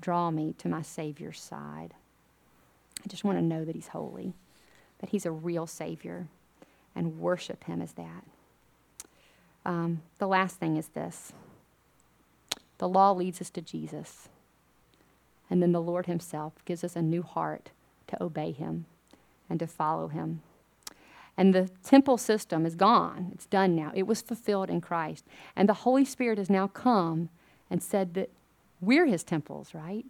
draw 0.00 0.30
me 0.30 0.54
to 0.58 0.68
my 0.68 0.82
Savior's 0.82 1.40
side. 1.40 1.94
I 3.04 3.08
just 3.08 3.24
want 3.24 3.38
to 3.38 3.42
know 3.42 3.64
that 3.64 3.76
He's 3.76 3.88
holy 3.88 4.34
that 4.98 5.10
He's 5.10 5.26
a 5.26 5.30
real 5.30 5.66
Savior 5.66 6.26
and 6.94 7.18
worship 7.18 7.64
Him 7.64 7.80
as 7.80 7.92
that. 7.92 8.24
Um, 9.64 10.02
the 10.18 10.28
last 10.28 10.56
thing 10.56 10.76
is 10.76 10.88
this 10.88 11.32
the 12.78 12.88
law 12.88 13.12
leads 13.12 13.40
us 13.40 13.50
to 13.50 13.60
Jesus. 13.60 14.28
And 15.50 15.62
then 15.62 15.72
the 15.72 15.80
Lord 15.80 16.06
Himself 16.06 16.52
gives 16.64 16.84
us 16.84 16.96
a 16.96 17.02
new 17.02 17.22
heart 17.22 17.70
to 18.08 18.22
obey 18.22 18.52
Him 18.52 18.86
and 19.48 19.58
to 19.60 19.66
follow 19.66 20.08
Him. 20.08 20.42
And 21.36 21.54
the 21.54 21.70
temple 21.84 22.18
system 22.18 22.66
is 22.66 22.74
gone. 22.74 23.30
It's 23.32 23.46
done 23.46 23.74
now. 23.76 23.92
It 23.94 24.06
was 24.06 24.20
fulfilled 24.20 24.70
in 24.70 24.80
Christ. 24.80 25.24
And 25.54 25.68
the 25.68 25.74
Holy 25.74 26.04
Spirit 26.04 26.38
has 26.38 26.50
now 26.50 26.66
come 26.66 27.28
and 27.70 27.82
said 27.82 28.14
that 28.14 28.30
we're 28.80 29.06
His 29.06 29.24
temples, 29.24 29.74
right? 29.74 30.04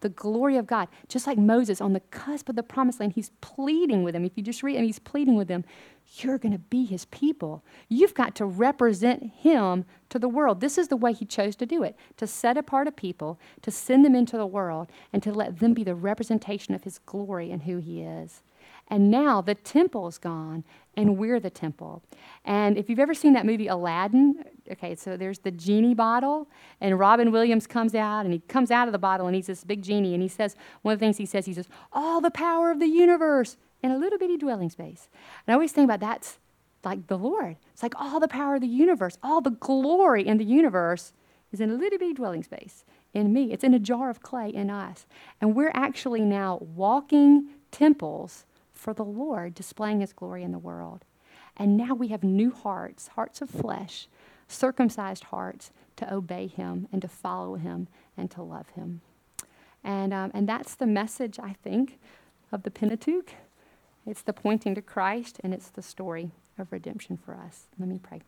The 0.00 0.08
glory 0.08 0.56
of 0.56 0.66
God. 0.66 0.88
Just 1.08 1.26
like 1.26 1.38
Moses 1.38 1.80
on 1.80 1.92
the 1.92 2.00
cusp 2.00 2.48
of 2.48 2.56
the 2.56 2.62
promised 2.62 3.00
land, 3.00 3.12
he's 3.12 3.30
pleading 3.40 4.02
with 4.02 4.14
them. 4.14 4.24
If 4.24 4.32
you 4.36 4.42
just 4.42 4.62
read 4.62 4.76
him, 4.76 4.84
he's 4.84 4.98
pleading 4.98 5.36
with 5.36 5.48
them, 5.48 5.64
you're 6.16 6.38
going 6.38 6.52
to 6.52 6.58
be 6.58 6.84
his 6.84 7.04
people. 7.06 7.62
You've 7.88 8.14
got 8.14 8.34
to 8.36 8.46
represent 8.46 9.32
him 9.34 9.84
to 10.08 10.18
the 10.18 10.28
world. 10.28 10.60
This 10.60 10.78
is 10.78 10.88
the 10.88 10.96
way 10.96 11.12
he 11.12 11.24
chose 11.24 11.54
to 11.56 11.66
do 11.66 11.82
it 11.82 11.96
to 12.16 12.26
set 12.26 12.56
apart 12.56 12.88
a 12.88 12.92
people, 12.92 13.38
to 13.62 13.70
send 13.70 14.04
them 14.04 14.14
into 14.14 14.36
the 14.36 14.46
world, 14.46 14.88
and 15.12 15.22
to 15.22 15.32
let 15.32 15.58
them 15.58 15.74
be 15.74 15.84
the 15.84 15.94
representation 15.94 16.74
of 16.74 16.84
his 16.84 16.98
glory 17.00 17.50
and 17.50 17.62
who 17.64 17.78
he 17.78 18.02
is. 18.02 18.42
And 18.88 19.10
now 19.10 19.40
the 19.40 19.54
temple 19.54 20.08
is 20.08 20.18
gone, 20.18 20.64
and 20.96 21.18
we're 21.18 21.40
the 21.40 21.50
temple. 21.50 22.02
And 22.44 22.78
if 22.78 22.88
you've 22.88 22.98
ever 22.98 23.14
seen 23.14 23.34
that 23.34 23.44
movie 23.44 23.66
Aladdin, 23.66 24.42
okay, 24.72 24.94
so 24.94 25.16
there's 25.16 25.40
the 25.40 25.50
genie 25.50 25.94
bottle, 25.94 26.48
and 26.80 26.98
Robin 26.98 27.30
Williams 27.30 27.66
comes 27.66 27.94
out, 27.94 28.24
and 28.24 28.32
he 28.32 28.40
comes 28.40 28.70
out 28.70 28.88
of 28.88 28.92
the 28.92 28.98
bottle, 28.98 29.26
and 29.26 29.36
he's 29.36 29.46
this 29.46 29.62
big 29.62 29.82
genie, 29.82 30.14
and 30.14 30.22
he 30.22 30.28
says, 30.28 30.56
one 30.82 30.94
of 30.94 30.98
the 30.98 31.04
things 31.04 31.18
he 31.18 31.26
says, 31.26 31.44
he 31.44 31.52
says, 31.52 31.68
all 31.92 32.20
the 32.20 32.30
power 32.30 32.70
of 32.70 32.80
the 32.80 32.86
universe 32.86 33.58
in 33.82 33.90
a 33.90 33.98
little 33.98 34.18
bitty 34.18 34.36
dwelling 34.36 34.70
space. 34.70 35.08
And 35.46 35.52
I 35.52 35.54
always 35.54 35.72
think 35.72 35.84
about 35.84 36.00
that's 36.00 36.38
like 36.84 37.06
the 37.08 37.18
Lord. 37.18 37.56
It's 37.72 37.82
like 37.82 37.94
all 38.00 38.20
the 38.20 38.28
power 38.28 38.54
of 38.54 38.60
the 38.60 38.66
universe, 38.66 39.18
all 39.22 39.40
the 39.40 39.50
glory 39.50 40.26
in 40.26 40.38
the 40.38 40.44
universe 40.44 41.12
is 41.52 41.60
in 41.60 41.70
a 41.70 41.74
little 41.74 41.98
bitty 41.98 42.14
dwelling 42.14 42.42
space 42.42 42.84
in 43.14 43.32
me. 43.32 43.52
It's 43.52 43.64
in 43.64 43.74
a 43.74 43.78
jar 43.78 44.10
of 44.10 44.22
clay 44.22 44.50
in 44.50 44.70
us. 44.70 45.06
And 45.40 45.54
we're 45.54 45.72
actually 45.74 46.22
now 46.22 46.58
walking 46.60 47.48
temples 47.70 48.44
for 48.78 48.94
the 48.94 49.04
Lord, 49.04 49.54
displaying 49.54 50.00
his 50.00 50.12
glory 50.12 50.42
in 50.42 50.52
the 50.52 50.58
world. 50.58 51.04
And 51.56 51.76
now 51.76 51.94
we 51.94 52.08
have 52.08 52.22
new 52.22 52.52
hearts, 52.52 53.08
hearts 53.08 53.42
of 53.42 53.50
flesh, 53.50 54.06
circumcised 54.46 55.24
hearts 55.24 55.72
to 55.96 56.12
obey 56.12 56.46
him 56.46 56.86
and 56.92 57.02
to 57.02 57.08
follow 57.08 57.56
him 57.56 57.88
and 58.16 58.30
to 58.30 58.42
love 58.42 58.70
him. 58.70 59.00
And, 59.82 60.14
um, 60.14 60.30
and 60.32 60.48
that's 60.48 60.74
the 60.76 60.86
message, 60.86 61.38
I 61.40 61.54
think, 61.62 61.98
of 62.52 62.62
the 62.62 62.70
Pentateuch. 62.70 63.32
It's 64.06 64.22
the 64.22 64.32
pointing 64.32 64.74
to 64.76 64.82
Christ 64.82 65.40
and 65.42 65.52
it's 65.52 65.68
the 65.68 65.82
story 65.82 66.30
of 66.56 66.72
redemption 66.72 67.16
for 67.16 67.34
us. 67.34 67.64
Let 67.78 67.88
me 67.88 67.98
pray. 68.00 68.22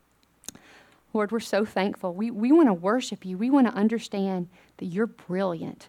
Lord, 1.13 1.33
we're 1.33 1.41
so 1.41 1.65
thankful. 1.65 2.13
We, 2.13 2.31
we 2.31 2.53
want 2.53 2.69
to 2.69 2.75
worship 2.75 3.25
you. 3.25 3.39
We 3.39 3.51
want 3.51 3.67
to 3.69 3.75
understand 3.75 4.49
that 4.79 4.87
you're 4.87 5.07
brilliant 5.07 5.89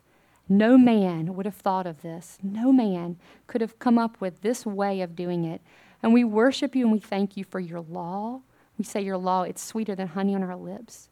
no 0.49 0.77
man 0.77 1.35
would 1.35 1.45
have 1.45 1.55
thought 1.55 1.87
of 1.87 2.01
this. 2.01 2.37
No 2.43 2.71
man 2.71 3.17
could 3.47 3.61
have 3.61 3.79
come 3.79 3.97
up 3.97 4.19
with 4.19 4.41
this 4.41 4.65
way 4.65 5.01
of 5.01 5.15
doing 5.15 5.45
it. 5.45 5.61
And 6.03 6.13
we 6.13 6.23
worship 6.23 6.75
you 6.75 6.83
and 6.83 6.91
we 6.91 6.99
thank 6.99 7.37
you 7.37 7.43
for 7.43 7.59
your 7.59 7.81
law. 7.81 8.41
We 8.77 8.83
say 8.83 9.01
your 9.01 9.17
law, 9.17 9.43
it's 9.43 9.63
sweeter 9.63 9.95
than 9.95 10.09
honey 10.09 10.35
on 10.35 10.43
our 10.43 10.55
lips. 10.55 11.09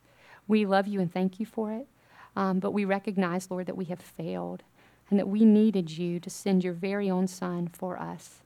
We 0.48 0.66
love 0.66 0.88
you 0.88 1.00
and 1.00 1.14
thank 1.14 1.40
you 1.40 1.46
for 1.46 1.72
it. 1.72 1.88
Um, 2.36 2.60
but 2.60 2.72
we 2.72 2.86
recognize, 2.86 3.50
Lord, 3.52 3.68
that 3.68 3.78
we 3.78 3.86
have 3.86 4.00
failed 4.00 4.64
and 5.10 5.20
that 5.20 5.28
we 5.28 5.46
needed 5.46 5.98
you 5.98 6.20
to 6.20 6.30
send 6.30 6.64
your 6.64 6.74
very 6.74 7.10
own 7.10 7.28
Son 7.28 7.68
for 7.68 7.98
us. 8.00 8.40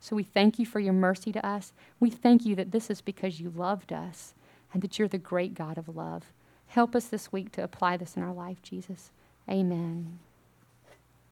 So 0.00 0.16
we 0.16 0.22
thank 0.22 0.58
you 0.58 0.64
for 0.64 0.80
your 0.80 0.94
mercy 0.94 1.30
to 1.32 1.46
us. 1.46 1.72
We 1.98 2.10
thank 2.10 2.46
you 2.46 2.54
that 2.56 2.72
this 2.72 2.90
is 2.90 3.00
because 3.00 3.40
you 3.40 3.50
loved 3.50 3.92
us 3.92 4.34
and 4.72 4.82
that 4.82 4.98
you're 4.98 5.08
the 5.08 5.18
great 5.18 5.54
God 5.54 5.76
of 5.76 5.94
love. 5.94 6.32
Help 6.68 6.94
us 6.94 7.06
this 7.06 7.32
week 7.32 7.52
to 7.52 7.62
apply 7.62 7.96
this 7.96 8.16
in 8.16 8.22
our 8.22 8.32
life, 8.32 8.62
Jesus. 8.62 9.10
Amen. 9.48 10.20